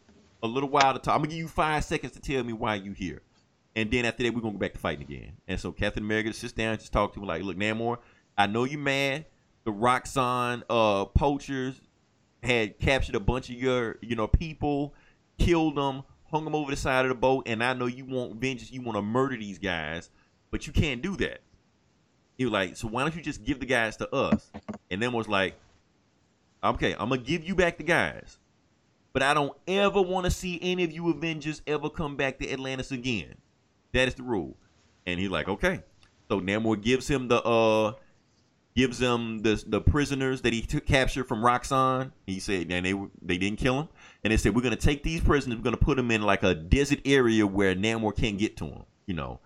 [0.44, 1.16] a little while to talk.
[1.16, 3.22] I'm gonna give you five seconds to tell me why you here.
[3.76, 5.34] And then after that, we're gonna go back to fighting again.
[5.48, 8.00] And so Captain America sits down and just talk to him like, look, Namor,
[8.38, 9.26] I know you mad.
[9.64, 11.80] The Roxxon uh poachers
[12.44, 14.94] had captured a bunch of your, you know, people,
[15.38, 16.04] killed them,
[16.36, 18.82] hung them over the side of the boat, and I know you want vengeance, you
[18.82, 20.10] want to murder these guys,
[20.52, 21.40] but you can't do that.
[22.38, 24.52] He was like, so why don't you just give the guys to us?
[24.92, 25.56] And then was like,
[26.62, 28.38] okay, I'm gonna give you back the guys,
[29.14, 32.52] but I don't ever want to see any of you Avengers ever come back to
[32.52, 33.36] Atlantis again.
[33.94, 34.58] That is the rule.
[35.06, 35.84] And he's like, okay.
[36.28, 37.94] So Namor gives him the uh
[38.76, 42.12] gives him the the prisoners that he took captured from Roxxon.
[42.28, 43.88] He said, and they they didn't kill him.
[44.26, 46.56] And they said, we're gonna take these prisoners, we're gonna put them in like a
[46.56, 48.84] desert area where Namor can't get to them.
[49.06, 49.40] You know.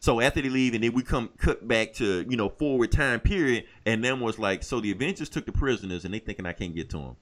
[0.00, 3.20] So after they leave, and then we come cut back to you know forward time
[3.20, 6.74] period, and was like, so the Avengers took the prisoners, and they thinking I can't
[6.74, 7.16] get to them.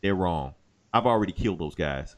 [0.00, 0.54] They're wrong.
[0.92, 2.14] I've already killed those guys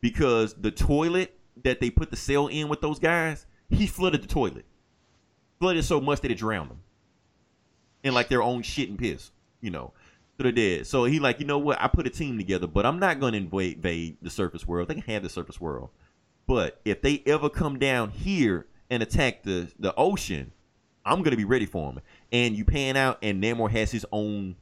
[0.00, 4.26] because the toilet that they put the cell in with those guys, he flooded the
[4.26, 4.64] toilet,
[5.60, 6.80] flooded so much that it drowned them
[8.02, 9.30] in like their own shit and piss,
[9.60, 9.92] you know.
[10.36, 10.86] So they're dead.
[10.86, 11.80] So he like, you know what?
[11.80, 14.88] I put a team together, but I'm not going to invade, invade the surface world.
[14.88, 15.90] They can have the surface world,
[16.46, 20.52] but if they ever come down here and attack the the ocean,
[21.04, 22.02] I'm gonna be ready for them.
[22.32, 24.56] And you pan out, and Namor has his own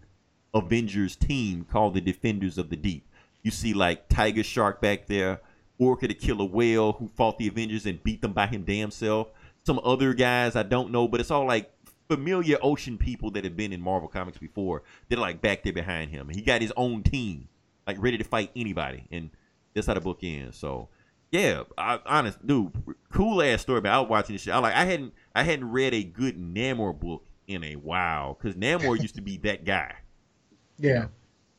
[0.54, 3.08] Avengers team called the Defenders of the Deep.
[3.42, 5.40] You see like Tiger Shark back there,
[5.78, 9.28] Orca the Killer Whale who fought the Avengers and beat them by him damn self.
[9.66, 11.73] Some other guys I don't know, but it's all like
[12.08, 14.82] familiar ocean people that have been in Marvel comics before.
[15.08, 16.28] They're like back there behind him.
[16.28, 17.48] He got his own team,
[17.86, 19.30] like ready to fight anybody, and
[19.74, 20.56] that's how the book ends.
[20.56, 20.88] So
[21.30, 22.72] yeah, I, honest dude,
[23.12, 23.80] cool ass story.
[23.80, 24.54] But I was watching this shit.
[24.54, 28.56] I like I hadn't I hadn't read a good Namor book in a while because
[28.56, 29.94] Namor used to be that guy.
[30.78, 31.06] Yeah.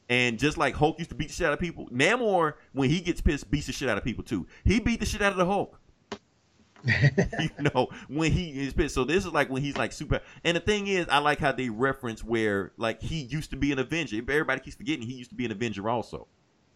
[0.08, 3.02] And just like Hulk used to beat the shit out of people, Namor when he
[3.02, 4.46] gets pissed beats the shit out of people too.
[4.64, 5.80] He beat the shit out of the Hulk.
[7.40, 8.96] you know when he is pissed.
[8.96, 10.22] So this is like when he's like super.
[10.44, 13.72] And the thing is, I like how they reference where like he used to be
[13.72, 14.18] an Avenger.
[14.18, 16.28] Everybody keeps forgetting he used to be an Avenger also.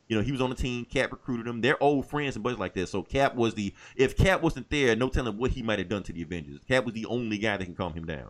[0.07, 0.85] You know, he was on the team.
[0.85, 1.61] Cap recruited him.
[1.61, 2.89] They're old friends and buddies like that.
[2.89, 6.03] So Cap was the if Cap wasn't there, no telling what he might have done
[6.03, 6.61] to the Avengers.
[6.67, 8.29] Cap was the only guy that can calm him down.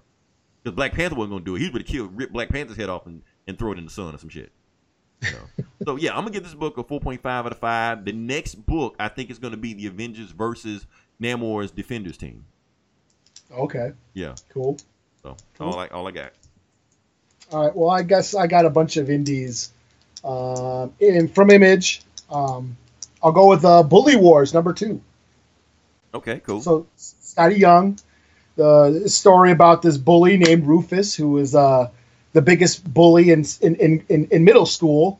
[0.61, 1.61] Because Black Panther wasn't gonna do it.
[1.61, 3.91] He would have killed, rip Black Panther's head off and, and throw it in the
[3.91, 4.51] sun or some shit.
[5.85, 8.03] So yeah, I'm gonna give this book a 4.5 out of five.
[8.03, 10.85] The next book I think is gonna be the Avengers versus
[11.21, 12.45] Namor's Defenders team.
[13.51, 13.91] Okay.
[14.13, 14.35] Yeah.
[14.49, 14.77] Cool.
[15.21, 16.31] So all I all I got.
[17.51, 17.75] All right.
[17.75, 19.71] Well, I guess I got a bunch of indies
[20.23, 22.01] um, in from Image.
[22.29, 22.77] Um,
[23.21, 25.01] I'll go with uh, Bully Wars number two.
[26.13, 26.61] Okay, cool.
[26.61, 27.99] So Skottie Young,
[28.55, 31.89] the story about this bully named Rufus, who is uh,
[32.33, 35.19] the biggest bully in, in, in, in middle school,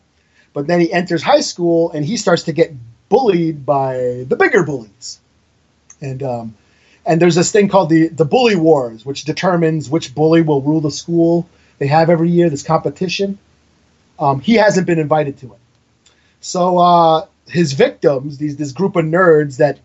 [0.54, 2.74] but then he enters high school and he starts to get
[3.10, 5.20] bullied by the bigger bullies.
[6.02, 6.56] And um,
[7.06, 10.82] and there's this thing called the the Bully Wars, which determines which bully will rule
[10.82, 11.48] the school.
[11.78, 13.38] They have every year this competition.
[14.20, 15.60] Um, he hasn't been invited to it.
[16.42, 19.80] So uh, his victims, these this group of nerds that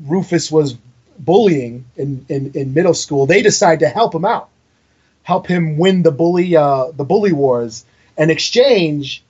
[0.00, 0.76] Rufus was
[1.18, 4.48] bullying in, in, in middle school, they decide to help him out,
[5.22, 7.84] help him win the bully uh, the bully wars.
[8.18, 9.22] In exchange,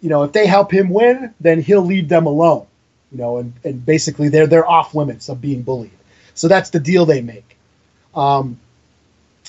[0.00, 2.66] you know, if they help him win, then he'll leave them alone.
[3.12, 5.90] You know, and, and basically they're they're off limits of being bullied.
[6.34, 7.56] So that's the deal they make.
[8.14, 8.58] Um,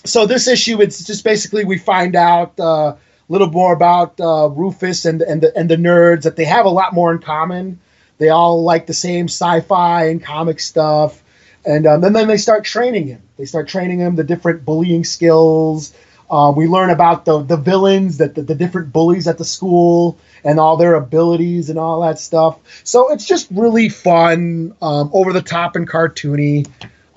[0.03, 2.97] so this issue, it's just basically we find out uh, a
[3.29, 6.69] little more about uh, Rufus and and the and the nerds that they have a
[6.69, 7.79] lot more in common.
[8.17, 11.23] They all like the same sci-fi and comic stuff,
[11.65, 13.21] and, um, and then they start training him.
[13.37, 15.93] They start training him the different bullying skills.
[16.31, 20.17] Uh, we learn about the the villains, that the, the different bullies at the school,
[20.45, 22.57] and all their abilities and all that stuff.
[22.85, 26.67] So it's just really fun, um, over the top and cartoony.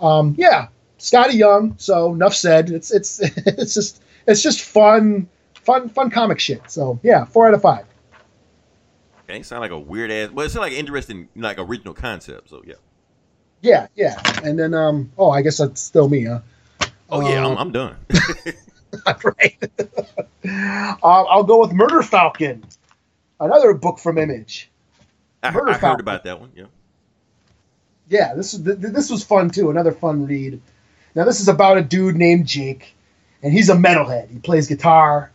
[0.01, 0.67] Um, yeah,
[0.99, 1.77] Skottie Young.
[1.79, 2.71] So enough said.
[2.71, 6.69] It's it's it's just it's just fun, fun, fun comic shit.
[6.69, 7.87] So yeah, four out of five.
[9.31, 10.31] Okay, sound like a weird ass.
[10.33, 12.51] Well, it sounds like interesting, like original concept.
[12.51, 12.75] So yeah.
[13.63, 14.21] Yeah, yeah.
[14.43, 16.41] And then um, oh, I guess that's still me, huh?
[17.11, 17.97] Oh yeah, Uh, I'm, I'm done.
[19.25, 19.71] right.
[20.45, 22.65] uh, I'll go with Murder Falcon,
[23.41, 24.71] another book from Image.
[25.43, 26.51] I, Murder I heard about that one.
[26.55, 26.67] Yeah.
[28.09, 29.71] yeah, this is th- th- this was fun too.
[29.71, 30.61] Another fun read.
[31.15, 32.95] Now this is about a dude named Jake,
[33.43, 34.31] and he's a metalhead.
[34.31, 35.31] He plays guitar,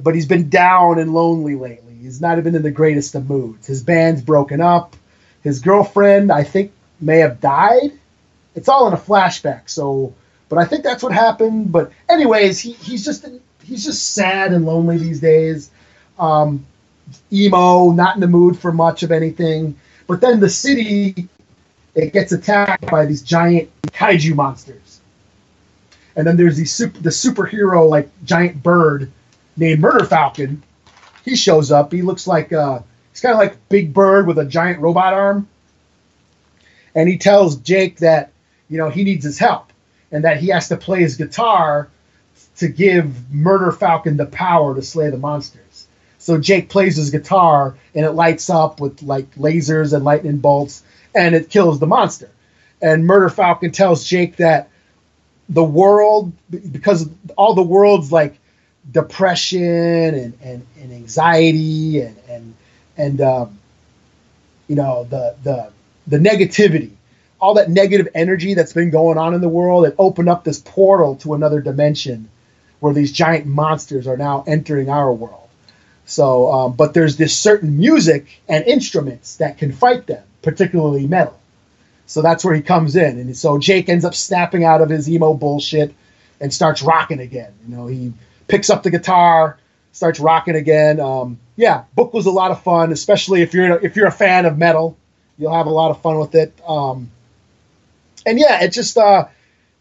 [0.00, 1.94] but he's been down and lonely lately.
[2.00, 3.66] He's not been in the greatest of moods.
[3.66, 4.94] His band's broken up.
[5.42, 7.92] His girlfriend, I think, may have died.
[8.54, 9.68] It's all in a flashback.
[9.70, 10.14] So,
[10.48, 11.72] but I think that's what happened.
[11.72, 13.26] But anyways, he, he's just
[13.62, 15.70] he's just sad and lonely these days.
[16.18, 16.64] Um,
[17.32, 19.76] emo, not in the mood for much of anything.
[20.06, 21.28] But then the city
[21.94, 25.00] it gets attacked by these giant kaiju monsters.
[26.16, 29.10] And then there's the super, the superhero like giant bird
[29.56, 30.62] named Murder Falcon.
[31.24, 31.92] He shows up.
[31.92, 32.80] He looks like uh,
[33.10, 35.48] he's kind of like Big Bird with a giant robot arm.
[36.94, 38.30] And he tells Jake that
[38.68, 39.72] you know he needs his help
[40.14, 41.88] and that he has to play his guitar
[42.56, 45.88] to give Murder Falcon the power to slay the monsters.
[46.18, 50.84] So Jake plays his guitar and it lights up with like lasers and lightning bolts
[51.14, 52.30] and it kills the monster.
[52.80, 54.70] And Murder Falcon tells Jake that
[55.48, 58.38] the world, because of all the world's like
[58.90, 59.62] depression
[60.14, 62.54] and, and, and anxiety and and
[62.96, 63.58] and um,
[64.68, 65.72] you know the the
[66.06, 66.92] the negativity,
[67.44, 70.58] all that negative energy that's been going on in the world, it opened up this
[70.58, 72.30] portal to another dimension
[72.80, 75.46] where these giant monsters are now entering our world.
[76.06, 81.38] So, um, but there's this certain music and instruments that can fight them, particularly metal.
[82.06, 85.08] So that's where he comes in, and so Jake ends up snapping out of his
[85.08, 85.94] emo bullshit
[86.40, 87.52] and starts rocking again.
[87.68, 88.14] You know, he
[88.48, 89.58] picks up the guitar,
[89.92, 90.98] starts rocking again.
[90.98, 94.46] Um, yeah, book was a lot of fun, especially if you're if you're a fan
[94.46, 94.96] of metal,
[95.38, 96.52] you'll have a lot of fun with it.
[96.66, 97.10] Um,
[98.26, 99.26] and yeah, it just uh,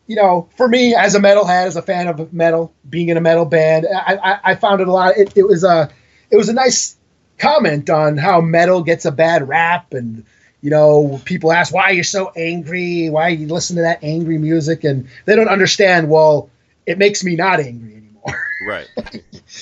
[0.08, 3.22] you know, for me as a metalhead, as a fan of metal, being in a
[3.22, 5.18] metal band, I, I, I found it a lot.
[5.18, 5.90] It, it was a
[6.30, 6.98] it was a nice
[7.38, 10.26] comment on how metal gets a bad rap and
[10.62, 13.10] you know people ask why you're so angry?
[13.10, 14.84] Why you listen to that angry music?
[14.84, 16.50] And they don't understand well
[16.86, 18.24] it makes me not angry anymore.
[18.66, 18.88] Right.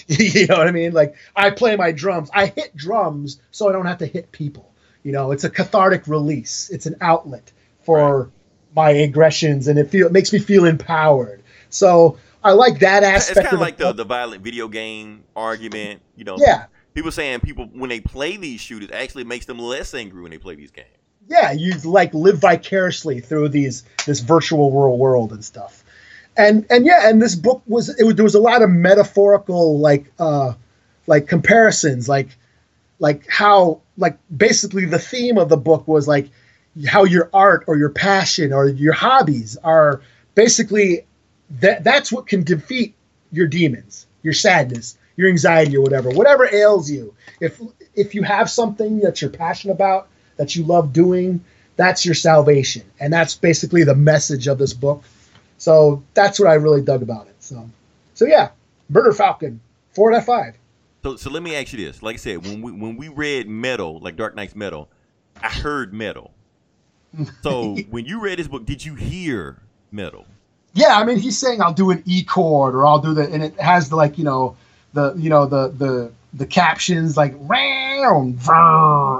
[0.05, 0.91] you know what i mean?
[0.91, 2.29] Like i play my drums.
[2.33, 4.71] I hit drums so i don't have to hit people.
[5.03, 6.69] You know it's a cathartic release.
[6.69, 7.51] It's an outlet
[7.83, 8.31] for
[8.75, 13.37] my aggressions and it feel it makes me feel empowered so i like that aspect.
[13.37, 16.01] It's kind of like the, the violent video game argument.
[16.15, 16.37] You know.
[16.39, 20.31] yeah People saying people when they play these shooters actually makes them less angry when
[20.31, 20.89] they play these games.
[21.29, 25.85] yeah, you like live vicariously through these this virtual world world and stuff.
[26.35, 29.79] And and yeah, and this book was it was, there was a lot of metaphorical
[29.79, 30.53] like uh
[31.07, 32.29] like comparisons like
[32.99, 36.29] like how like basically the theme of the book was like
[36.87, 40.01] how your art or your passion or your hobbies are
[40.35, 41.05] basically
[41.59, 42.95] that that's what can defeat
[43.31, 46.09] your demons, your sadness, your anxiety or whatever.
[46.09, 47.13] Whatever ails you.
[47.39, 47.61] If
[47.93, 50.07] if you have something that you're passionate about,
[50.37, 51.43] that you love doing,
[51.75, 52.83] that's your salvation.
[52.99, 55.03] And that's basically the message of this book.
[55.57, 57.35] So that's what I really dug about it.
[57.39, 57.69] So
[58.13, 58.49] so yeah,
[58.89, 59.59] Murder Falcon,
[59.93, 60.55] four out of five.
[61.03, 63.49] So, so let me ask you this: like I said, when we when we read
[63.49, 64.89] metal, like Dark Nights metal,
[65.41, 66.31] I heard metal.
[67.41, 69.57] So when you read his book, did you hear
[69.91, 70.25] metal?
[70.73, 73.43] Yeah, I mean he's saying I'll do an E chord or I'll do the and
[73.43, 74.55] it has the like, you know,
[74.93, 78.39] the you know, the the the captions like round,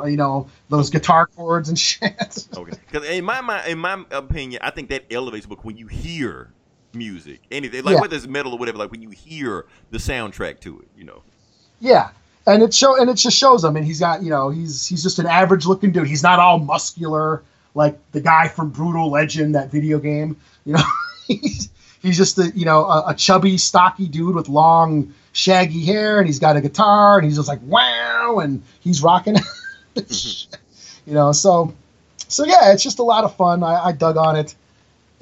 [0.10, 2.48] you know, those guitar chords and shit.
[2.56, 5.88] Okay, because in my mind, in my opinion, I think that elevates book when you
[5.88, 6.52] hear
[6.94, 8.02] music, anything like Yeah.
[8.02, 8.78] whether it's metal or whatever.
[8.78, 11.24] Like when you hear the soundtrack to it, you know.
[11.82, 12.12] Yeah,
[12.48, 15.04] and it show and it just shows him, and he's got you know he's he's
[15.04, 16.08] just an average looking dude.
[16.08, 20.38] He's not all muscular like the guy from Brutal Legend, that video game.
[20.66, 20.84] You know,
[21.28, 21.70] he's,
[22.02, 26.28] he's just a you know a, a chubby, stocky dude with long, shaggy hair, and
[26.28, 29.36] he's got a guitar, and he's just like wow, and he's rocking.
[29.96, 31.74] you know, so
[32.28, 33.64] so yeah, it's just a lot of fun.
[33.64, 34.56] I, I dug on it.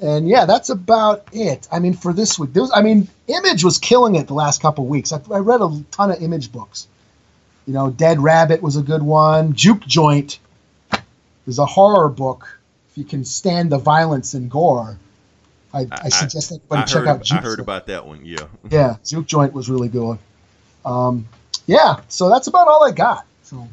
[0.00, 1.68] And yeah, that's about it.
[1.70, 4.62] I mean, for this week, there was, I mean, Image was killing it the last
[4.62, 5.12] couple weeks.
[5.12, 6.88] I, I read a ton of Image books.
[7.66, 9.52] You know, Dead Rabbit was a good one.
[9.52, 10.38] Juke Joint
[11.50, 12.58] is a horror book.
[12.90, 14.96] If you can stand the violence and gore,
[15.74, 17.42] I, I, I- suggest everybody I check heard, out I Juke.
[17.42, 18.24] heard about that one.
[18.24, 18.46] Yeah.
[18.70, 20.18] yeah, Juke Joint was really good.
[20.84, 21.28] Um,
[21.66, 23.26] yeah, so that's about all I got.
[23.42, 23.68] So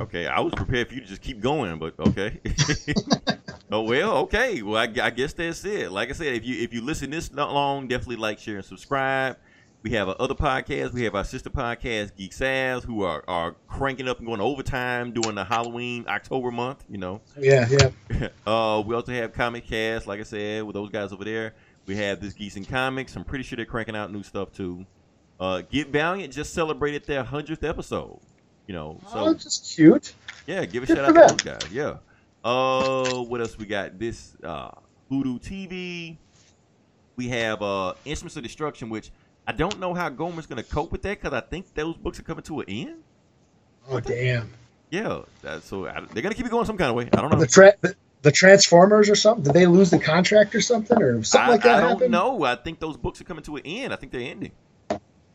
[0.00, 2.38] Okay, I was prepared for you to just keep going, but okay.
[3.72, 4.62] oh well, okay.
[4.62, 5.90] Well, I, I guess that's it.
[5.92, 9.36] Like I said, if you if you listen this long, definitely like, share, and subscribe.
[9.86, 10.92] We have our other podcasts.
[10.92, 15.12] We have our sister podcast, Geek Savs, who are, are cranking up and going overtime
[15.12, 16.84] during the Halloween October month.
[16.90, 18.28] You know, yeah, yeah.
[18.48, 21.54] uh, we also have Comic Cast, like I said, with those guys over there.
[21.86, 23.14] We have this Geeks and Comics.
[23.14, 24.84] I'm pretty sure they're cranking out new stuff too.
[25.38, 28.18] Uh, Get Valiant just celebrated their hundredth episode.
[28.66, 30.14] You know, so oh, just cute.
[30.48, 31.72] yeah, give a Good shout out to those guys.
[31.72, 31.98] Yeah.
[32.44, 34.00] Uh, what else we got?
[34.00, 34.72] This uh,
[35.08, 36.16] Voodoo TV.
[37.14, 39.12] We have uh, Instruments of Destruction, which
[39.46, 42.22] I don't know how Gomer's gonna cope with that because I think those books are
[42.24, 42.96] coming to an end.
[43.88, 44.50] Oh damn.
[44.90, 47.08] Yeah, that, so I, they're gonna keep it going some kind of way.
[47.12, 47.38] I don't know.
[47.38, 49.44] The, tra- the the Transformers or something?
[49.44, 52.10] Did they lose the contract or something or something I, like that I don't happened?
[52.12, 52.42] know.
[52.44, 53.92] I think those books are coming to an end.
[53.92, 54.52] I think they're ending.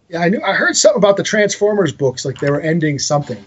[0.09, 0.41] Yeah, I knew.
[0.41, 3.41] I heard something about the Transformers books, like they were ending something.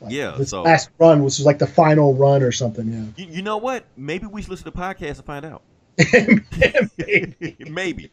[0.00, 3.12] Like, Yeah, This so- last run which was like the final run or something.
[3.16, 3.84] You, you know what?
[3.96, 5.62] Maybe we should listen to the podcast and find out.
[6.98, 7.56] Maybe.
[7.68, 8.10] Maybe.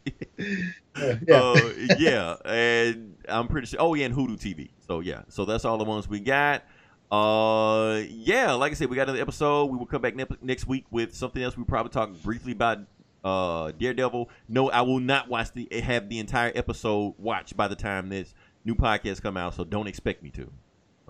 [0.98, 1.36] Yeah, yeah.
[1.36, 3.82] uh, yeah, and I'm pretty sure.
[3.82, 4.70] Oh, yeah, and Hoodoo TV.
[4.88, 6.64] So yeah, so that's all the ones we got.
[7.12, 9.66] Uh, yeah, like I said, we got another episode.
[9.66, 11.56] We will come back ne- next week with something else.
[11.56, 12.80] We'll probably talk briefly about
[13.24, 14.30] uh Daredevil.
[14.48, 18.34] No, I will not watch the have the entire episode watched by the time this
[18.66, 19.56] new podcast come out.
[19.56, 20.52] So don't expect me to.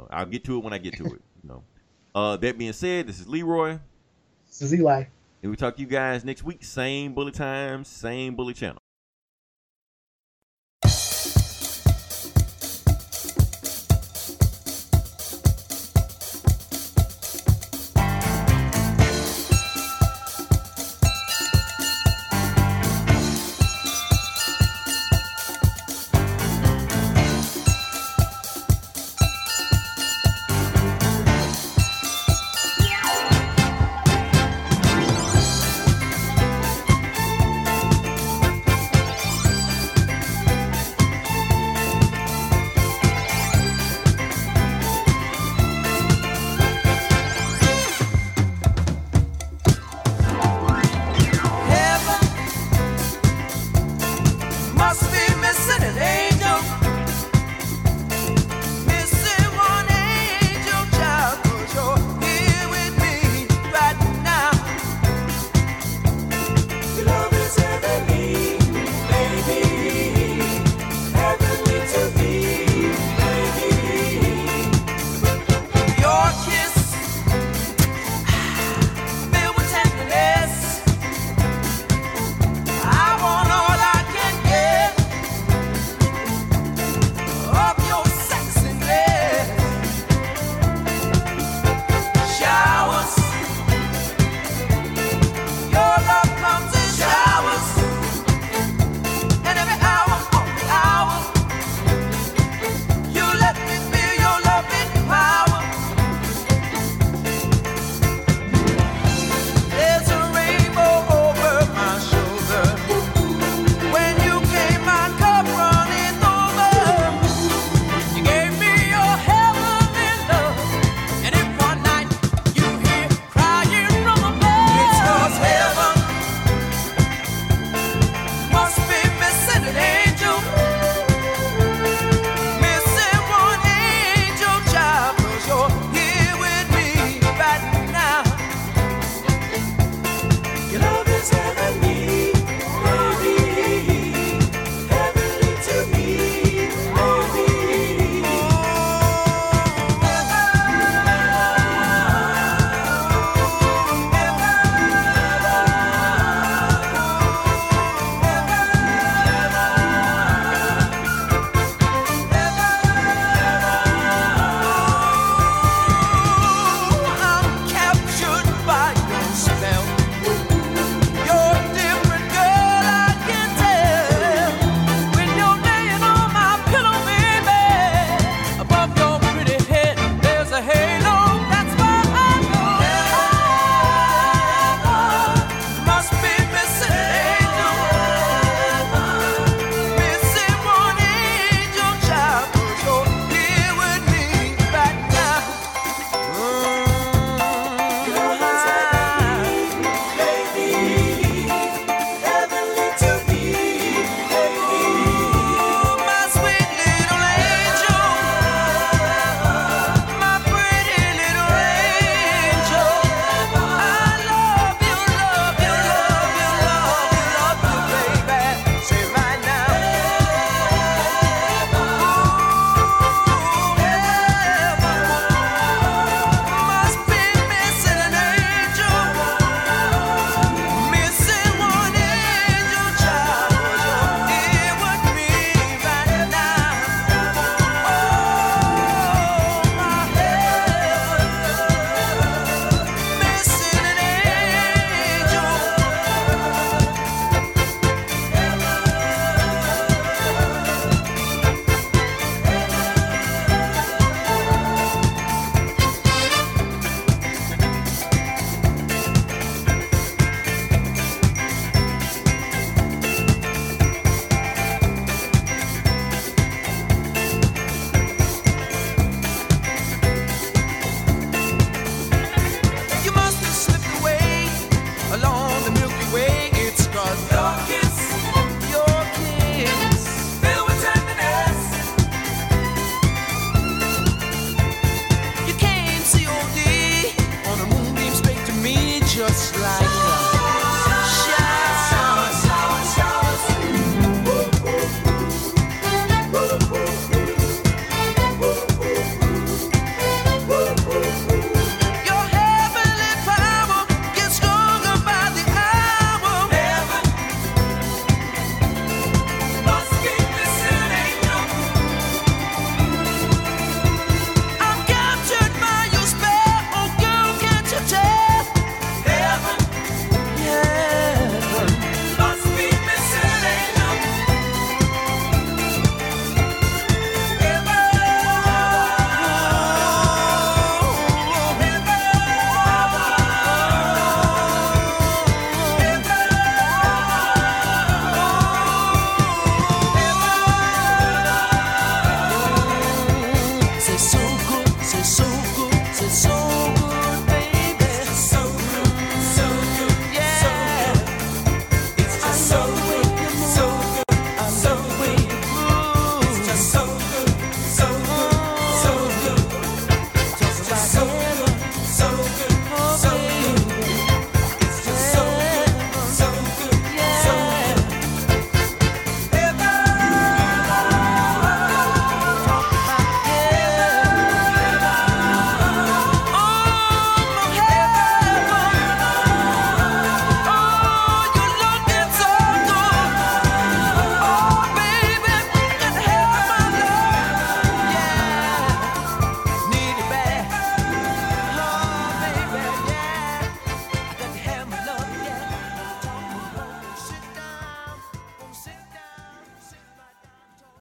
[0.09, 1.21] I'll get to it when I get to it.
[1.43, 1.63] You know.
[2.13, 3.77] Uh, that being said, this is Leroy,
[4.47, 5.05] This is Eli.
[5.49, 6.63] We talk to you guys next week.
[6.63, 8.81] Same bully time, same bully channel.